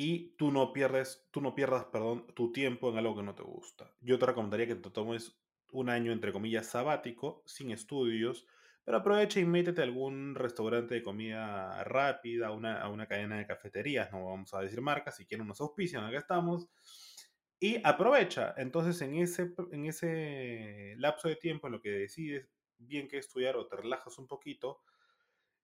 y 0.00 0.36
tú 0.36 0.52
no 0.52 0.72
pierdes, 0.72 1.26
tú 1.32 1.40
no 1.40 1.56
pierdas, 1.56 1.86
perdón, 1.86 2.24
tu 2.36 2.52
tiempo 2.52 2.88
en 2.88 2.98
algo 2.98 3.16
que 3.16 3.24
no 3.24 3.34
te 3.34 3.42
gusta. 3.42 3.96
Yo 4.00 4.16
te 4.16 4.26
recomendaría 4.26 4.68
que 4.68 4.76
te 4.76 4.90
tomes 4.90 5.42
un 5.72 5.88
año, 5.88 6.12
entre 6.12 6.32
comillas, 6.32 6.68
sabático, 6.68 7.42
sin 7.46 7.72
estudios, 7.72 8.46
pero 8.84 8.98
aprovecha 8.98 9.40
y 9.40 9.44
métete 9.44 9.80
a 9.80 9.84
algún 9.84 10.36
restaurante 10.36 10.94
de 10.94 11.02
comida 11.02 11.82
rápida, 11.82 12.46
a 12.46 12.52
una 12.88 13.08
cadena 13.08 13.38
de 13.38 13.48
cafeterías, 13.48 14.12
no 14.12 14.24
vamos 14.24 14.54
a 14.54 14.60
decir 14.60 14.80
marcas, 14.80 15.16
si 15.16 15.26
quieren 15.26 15.46
unos 15.46 15.60
auspicios, 15.60 16.00
acá 16.00 16.18
estamos, 16.18 16.68
y 17.58 17.80
aprovecha. 17.82 18.54
Entonces, 18.56 19.02
en 19.02 19.16
ese, 19.16 19.52
en 19.72 19.84
ese 19.86 20.94
lapso 20.98 21.26
de 21.26 21.34
tiempo 21.34 21.66
en 21.66 21.72
lo 21.72 21.80
que 21.80 21.90
decides 21.90 22.48
bien 22.76 23.08
qué 23.08 23.18
estudiar 23.18 23.56
o 23.56 23.66
te 23.66 23.74
relajas 23.74 24.16
un 24.20 24.28
poquito, 24.28 24.80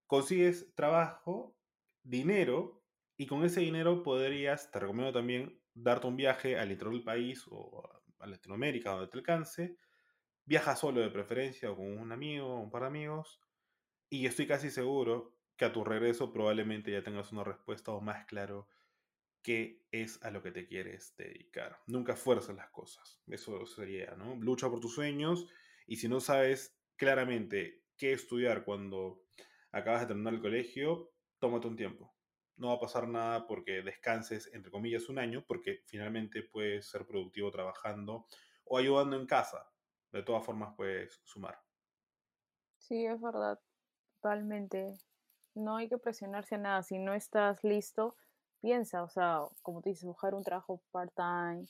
consigues 0.09 0.75
trabajo, 0.75 1.57
dinero 2.03 2.84
y 3.17 3.27
con 3.27 3.45
ese 3.45 3.61
dinero 3.61 4.03
podrías, 4.03 4.71
te 4.71 4.81
recomiendo 4.81 5.13
también, 5.13 5.61
darte 5.73 6.07
un 6.07 6.17
viaje 6.17 6.59
al 6.59 6.73
interior 6.73 6.95
del 6.95 7.05
país 7.05 7.45
o 7.49 8.03
a 8.19 8.27
Latinoamérica, 8.27 8.91
donde 8.91 9.09
te 9.09 9.19
alcance. 9.19 9.79
Viaja 10.45 10.77
solo 10.77 11.01
de 11.01 11.11
preferencia 11.11 11.71
o 11.71 11.77
con 11.77 11.87
un 11.87 12.13
amigo 12.13 12.47
o 12.47 12.61
un 12.61 12.71
par 12.71 12.83
de 12.83 12.89
amigos. 12.89 13.41
Y 14.11 14.27
estoy 14.27 14.47
casi 14.47 14.71
seguro 14.71 15.37
que 15.57 15.65
a 15.65 15.73
tu 15.73 15.85
regreso 15.85 16.33
probablemente 16.33 16.91
ya 16.91 17.03
tengas 17.03 17.33
una 17.33 17.45
respuesta 17.45 17.93
o 17.93 18.01
más 18.01 18.27
claro 18.27 18.69
qué 19.43 19.85
es 19.93 20.23
a 20.23 20.31
lo 20.31 20.43
que 20.43 20.51
te 20.51 20.67
quieres 20.67 21.15
dedicar. 21.17 21.79
Nunca 21.87 22.17
fuerces 22.17 22.57
las 22.57 22.71
cosas. 22.71 23.23
Eso 23.29 23.65
sería, 23.67 24.15
¿no? 24.17 24.35
Lucha 24.37 24.69
por 24.69 24.81
tus 24.81 24.95
sueños 24.95 25.47
y 25.87 25.97
si 25.97 26.09
no 26.09 26.21
sabes 26.21 26.77
claramente 26.97 27.85
qué 27.97 28.13
estudiar 28.13 28.65
cuando 28.65 29.23
acabas 29.71 30.03
de 30.03 30.07
terminar 30.09 30.35
el 30.35 30.41
colegio, 30.41 31.13
tómate 31.39 31.69
un 31.69 31.77
tiempo 31.77 32.15
no 32.57 32.69
va 32.69 32.75
a 32.75 32.81
pasar 32.81 33.09
nada 33.09 33.47
porque 33.47 33.83
descanses, 33.83 34.53
entre 34.55 34.71
comillas, 34.71 35.09
un 35.09 35.19
año, 35.19 35.45
porque 35.47 35.83
finalmente 35.87 36.43
puedes 36.43 36.89
ser 36.89 37.07
productivo 37.07 37.51
trabajando 37.51 38.27
o 38.65 38.79
ayudando 38.79 39.17
en 39.17 39.27
casa. 39.27 39.71
De 40.13 40.23
todas 40.23 40.45
formas, 40.45 40.75
puedes 40.77 41.21
sumar. 41.25 41.59
Sí, 42.79 43.05
es 43.07 43.21
verdad, 43.21 43.59
totalmente. 44.21 44.95
No 45.55 45.77
hay 45.77 45.89
que 45.89 45.99
presionarse 45.99 46.55
a 46.55 46.59
nada. 46.59 46.83
Si 46.83 46.99
no 46.99 47.15
estás 47.15 47.65
listo, 47.65 48.17
piensa, 48.61 49.03
o 49.03 49.09
sea, 49.09 49.41
como 49.63 49.83
tú 49.83 49.89
dices, 49.89 50.05
buscar 50.05 50.35
un 50.35 50.45
trabajo 50.45 50.81
part-time 50.93 51.67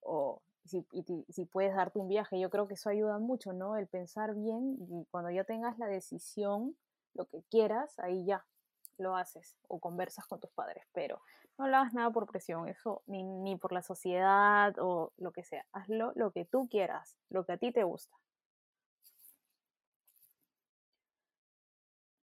o 0.00 0.42
si, 0.64 0.86
si 1.28 1.44
puedes 1.44 1.74
darte 1.74 1.98
un 1.98 2.08
viaje, 2.08 2.40
yo 2.40 2.50
creo 2.50 2.66
que 2.66 2.74
eso 2.74 2.88
ayuda 2.88 3.18
mucho, 3.18 3.52
¿no? 3.52 3.76
El 3.76 3.86
pensar 3.86 4.34
bien 4.34 4.76
y 4.80 5.04
cuando 5.10 5.30
ya 5.30 5.44
tengas 5.44 5.78
la 5.78 5.86
decisión, 5.86 6.76
lo 7.12 7.26
que 7.26 7.42
quieras, 7.50 7.98
ahí 7.98 8.24
ya 8.24 8.44
lo 8.98 9.16
haces 9.16 9.56
o 9.68 9.80
conversas 9.80 10.26
con 10.26 10.40
tus 10.40 10.50
padres, 10.52 10.84
pero 10.92 11.20
no 11.58 11.68
lo 11.68 11.76
hagas 11.76 11.94
nada 11.94 12.10
por 12.10 12.26
presión, 12.26 12.68
eso 12.68 13.02
ni, 13.06 13.22
ni 13.22 13.56
por 13.56 13.72
la 13.72 13.82
sociedad 13.82 14.74
o 14.78 15.12
lo 15.18 15.32
que 15.32 15.44
sea, 15.44 15.64
hazlo 15.72 16.12
lo 16.16 16.32
que 16.32 16.44
tú 16.44 16.68
quieras, 16.68 17.16
lo 17.30 17.44
que 17.46 17.52
a 17.52 17.58
ti 17.58 17.72
te 17.72 17.84
gusta. 17.84 18.16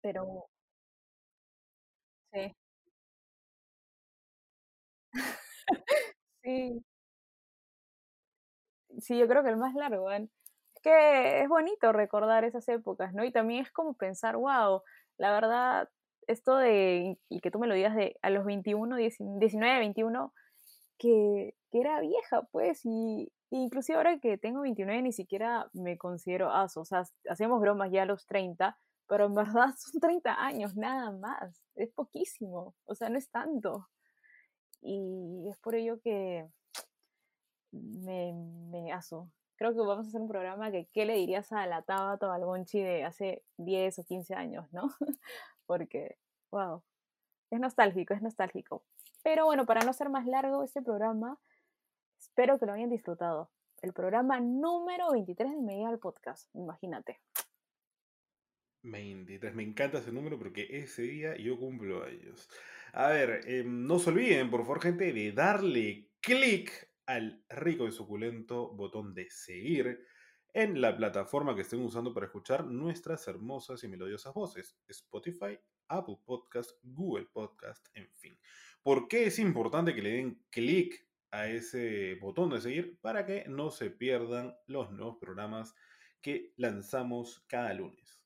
Pero 0.02 0.50
sí. 2.34 2.54
Sí. 6.44 6.84
Sí, 9.00 9.18
yo 9.18 9.28
creo 9.28 9.44
que 9.44 9.50
el 9.50 9.58
más 9.58 9.74
largo, 9.76 10.10
es 10.12 10.30
que 10.84 11.42
es 11.42 11.50
bonito 11.50 11.92
recordar 11.92 12.44
esas 12.46 12.68
épocas, 12.70 13.14
¿no? 13.14 13.24
Y 13.26 13.32
también 13.32 13.64
es 13.66 13.72
como 13.72 13.94
pensar, 13.96 14.38
guau, 14.38 14.84
la 15.18 15.32
verdad, 15.32 15.90
esto 16.28 16.58
de, 16.58 17.18
y 17.30 17.40
que 17.40 17.52
tú 17.52 17.60
me 17.60 17.68
lo 17.68 17.74
digas 17.74 17.96
de 17.96 18.18
a 18.22 18.30
los 18.30 18.46
21, 18.46 18.96
19, 18.96 19.80
21, 19.80 20.34
que, 20.98 21.56
que 21.72 21.80
era 21.80 22.00
vieja, 22.02 22.44
pues, 22.52 22.82
y, 22.84 23.32
inclusive 23.50 23.98
ahora 23.98 24.20
que 24.20 24.38
tengo 24.38 24.62
29 24.62 25.02
ni 25.02 25.14
siquiera 25.14 25.70
me 25.74 25.98
considero 25.98 26.52
aso, 26.52 26.82
o 26.82 26.86
sea, 26.86 27.04
hacemos 27.30 27.62
bromas 27.62 27.92
ya 27.92 28.04
a 28.04 28.06
los 28.06 28.26
30, 28.26 28.78
pero 29.08 29.26
en 29.26 29.36
verdad 29.36 29.74
son 29.78 30.00
30 30.02 30.46
años, 30.46 30.76
nada 30.76 31.12
más, 31.12 31.64
es 31.76 31.92
poquísimo, 31.92 32.76
o 32.86 32.96
sea, 32.96 33.10
no 33.10 33.18
es 33.18 33.30
tanto. 33.30 33.88
Y 34.82 35.48
es 35.50 35.58
por 35.58 35.76
ello 35.76 36.00
que 36.02 36.48
me, 37.72 38.34
me 38.34 38.92
aso. 38.92 39.30
Creo 39.56 39.74
que 39.74 39.80
vamos 39.80 40.06
a 40.06 40.10
hacer 40.10 40.22
un 40.22 40.28
programa 40.28 40.72
que 40.72 40.88
¿qué 40.94 41.06
le 41.06 41.16
dirías 41.16 41.52
a 41.52 41.66
la 41.66 41.82
Tabata 41.82 42.28
o 42.28 42.32
al 42.32 42.46
Gonchi 42.46 42.80
de 42.80 43.04
hace 43.04 43.44
10 43.58 44.00
o 44.00 44.04
15 44.04 44.36
años, 44.36 44.72
no? 44.72 44.90
Porque, 45.68 46.18
wow, 46.52 46.82
es 47.52 47.60
nostálgico, 47.60 48.16
es 48.16 48.22
nostálgico. 48.24 48.84
Pero 49.24 49.46
bueno, 49.46 49.66
para 49.66 49.86
no 49.86 49.94
ser 49.94 50.10
más 50.10 50.26
largo 50.26 50.64
este 50.64 50.82
programa, 50.82 51.40
espero 52.20 52.58
que 52.58 52.66
lo 52.66 52.74
hayan 52.74 52.90
disfrutado. 52.90 53.52
El 53.82 53.94
programa 53.94 54.40
número 54.40 55.12
23 55.12 55.52
de 55.52 55.62
Medial 55.62 56.00
Podcast, 56.00 56.50
imagínate. 56.56 57.20
23, 58.82 59.54
me 59.54 59.64
encanta 59.64 60.00
ese 60.00 60.12
número 60.12 60.38
porque 60.38 60.68
ese 60.70 61.04
día 61.04 61.36
yo 61.38 61.60
cumplo 61.60 62.04
años. 62.04 62.50
A 62.94 63.10
ver, 63.10 63.42
em, 63.46 63.86
no 63.86 64.00
se 64.00 64.10
olviden, 64.10 64.50
por 64.50 64.62
favor, 64.62 64.82
gente, 64.82 65.12
de 65.12 65.32
darle 65.32 66.10
clic 66.22 66.90
al 67.06 67.44
rico 67.50 67.88
y 67.88 67.92
suculento 67.92 68.74
botón 68.74 69.14
de 69.14 69.30
seguir 69.30 70.00
en 70.58 70.82
la 70.82 70.98
plataforma 70.98 71.54
que 71.54 71.62
estén 71.62 71.86
usando 71.86 72.16
para 72.16 72.26
escuchar 72.26 72.66
nuestras 72.66 73.28
hermosas 73.28 73.84
y 73.84 73.88
melodiosas 73.88 74.34
voces, 74.34 74.76
Spotify, 74.88 75.56
Apple 75.88 76.18
Podcast, 76.26 76.72
Google 76.82 77.28
Podcast, 77.32 77.86
en 77.94 78.10
fin. 78.16 78.36
¿Por 78.82 79.08
qué 79.08 79.28
es 79.28 79.38
importante 79.38 79.94
que 79.94 80.02
le 80.02 80.14
den 80.14 80.44
clic 80.50 81.08
a 81.30 81.46
ese 81.46 82.16
botón 82.16 82.50
de 82.50 82.60
seguir? 82.60 83.00
Para 83.02 83.28
que 83.28 83.46
no 83.48 83.70
se 83.70 83.92
pierdan 83.92 84.58
los 84.66 84.92
nuevos 84.92 85.18
programas 85.18 85.76
que 86.24 86.56
lanzamos 86.58 87.46
cada 87.48 87.72
lunes. 87.76 88.20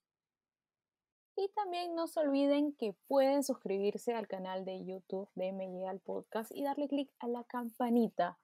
Y 1.36 1.50
también 1.50 1.96
no 1.96 2.08
se 2.08 2.22
olviden 2.22 2.72
que 2.78 2.96
pueden 3.08 3.44
suscribirse 3.44 4.14
al 4.14 4.30
canal 4.30 4.64
de 4.64 4.86
YouTube 4.86 5.30
de 5.36 5.52
Me 5.52 5.68
Podcast 6.06 6.50
y 6.56 6.64
darle 6.64 6.88
clic 6.88 7.12
a 7.20 7.28
la 7.28 7.44
campanita 7.44 8.40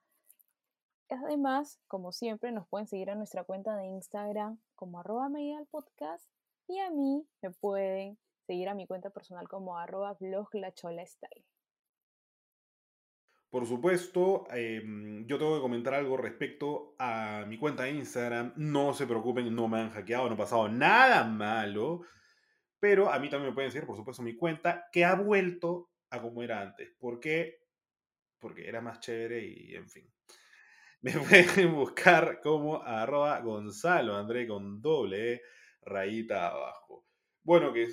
Además, 1.10 1.80
como 1.88 2.12
siempre, 2.12 2.52
nos 2.52 2.68
pueden 2.68 2.88
seguir 2.88 3.10
a 3.10 3.16
nuestra 3.16 3.44
cuenta 3.44 3.76
de 3.76 3.86
Instagram 3.86 4.60
como 4.76 5.00
arroba 5.00 5.30
podcast 5.72 6.28
y 6.68 6.80
a 6.80 6.90
mí 6.90 7.26
me 7.42 7.52
pueden 7.52 8.18
seguir 8.46 8.70
a 8.70 8.76
mi 8.76 8.88
cuenta 8.88 9.10
personal 9.10 9.48
como 9.48 9.78
arroba 9.78 10.18
blog 10.20 10.50
style. 10.52 11.46
Por 13.50 13.66
supuesto, 13.66 14.46
em, 14.52 15.26
yo 15.26 15.38
tengo 15.38 15.56
que 15.56 15.62
comentar 15.62 15.94
algo 15.94 16.18
respecto 16.18 16.96
a 17.00 17.46
mi 17.48 17.58
cuenta 17.58 17.84
de 17.84 17.92
Instagram. 17.92 18.54
No 18.58 18.94
se 18.94 19.08
preocupen, 19.08 19.56
no 19.56 19.70
me 19.70 19.80
han 19.80 19.92
hackeado, 19.92 20.28
no 20.28 20.36
ha 20.36 20.38
pasado 20.38 20.68
nada 20.68 21.24
malo. 21.24 22.02
Pero 22.80 23.10
a 23.10 23.20
mí 23.20 23.30
también 23.30 23.52
me 23.52 23.56
pueden 23.56 23.72
seguir, 23.72 23.88
por 23.88 23.96
supuesto, 23.96 24.22
mi 24.22 24.36
cuenta, 24.36 24.88
que 24.92 25.06
ha 25.06 25.16
vuelto 25.16 25.90
a 26.10 26.22
como 26.22 26.44
era 26.44 26.62
antes. 26.62 26.94
¿Por 27.00 27.20
qué? 27.20 27.62
Porque 28.40 28.68
era 28.68 28.82
más 28.82 29.00
chévere 29.00 29.46
y 29.46 29.76
en 29.76 29.90
fin. 29.90 30.17
Me 31.02 31.12
pueden 31.56 31.76
buscar 31.76 32.42
como 32.42 32.82
arroba 32.82 33.40
Gonzalo 33.42 34.16
André 34.16 34.48
con 34.48 34.82
doble 34.82 35.34
e, 35.34 35.42
rayita 35.82 36.48
abajo. 36.48 37.06
Bueno, 37.44 37.72
que 37.72 37.88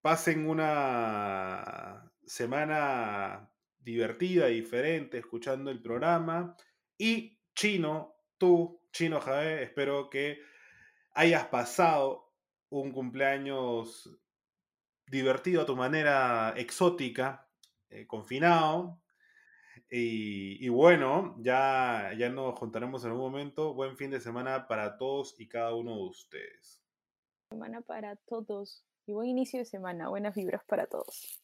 pasen 0.00 0.48
una 0.48 2.12
semana 2.26 3.50
divertida, 3.78 4.46
diferente, 4.46 5.18
escuchando 5.18 5.70
el 5.70 5.82
programa. 5.82 6.56
Y 6.98 7.40
Chino, 7.54 8.14
tú, 8.38 8.80
Chino 8.92 9.20
Javé, 9.20 9.64
espero 9.64 10.08
que 10.08 10.40
hayas 11.14 11.46
pasado 11.46 12.32
un 12.68 12.92
cumpleaños 12.92 14.08
divertido 15.06 15.62
a 15.62 15.66
tu 15.66 15.76
manera 15.76 16.54
exótica, 16.56 17.48
eh, 17.90 18.06
confinado, 18.06 19.01
y, 19.94 20.68
bueno, 20.70 21.36
ya, 21.38 22.12
ya 22.16 22.30
nos 22.30 22.58
juntaremos 22.58 23.04
en 23.04 23.12
un 23.12 23.18
momento. 23.18 23.74
Buen 23.74 23.98
fin 23.98 24.10
de 24.10 24.20
semana 24.20 24.66
para 24.66 24.96
todos 24.96 25.38
y 25.38 25.48
cada 25.48 25.74
uno 25.74 25.96
de 25.96 26.04
ustedes. 26.04 26.82
Semana 27.50 27.82
para 27.82 28.16
todos 28.16 28.86
y 29.04 29.12
buen 29.12 29.28
inicio 29.28 29.58
de 29.58 29.66
semana. 29.66 30.08
Buenas 30.08 30.34
vibras 30.34 30.64
para 30.64 30.86
todos. 30.86 31.41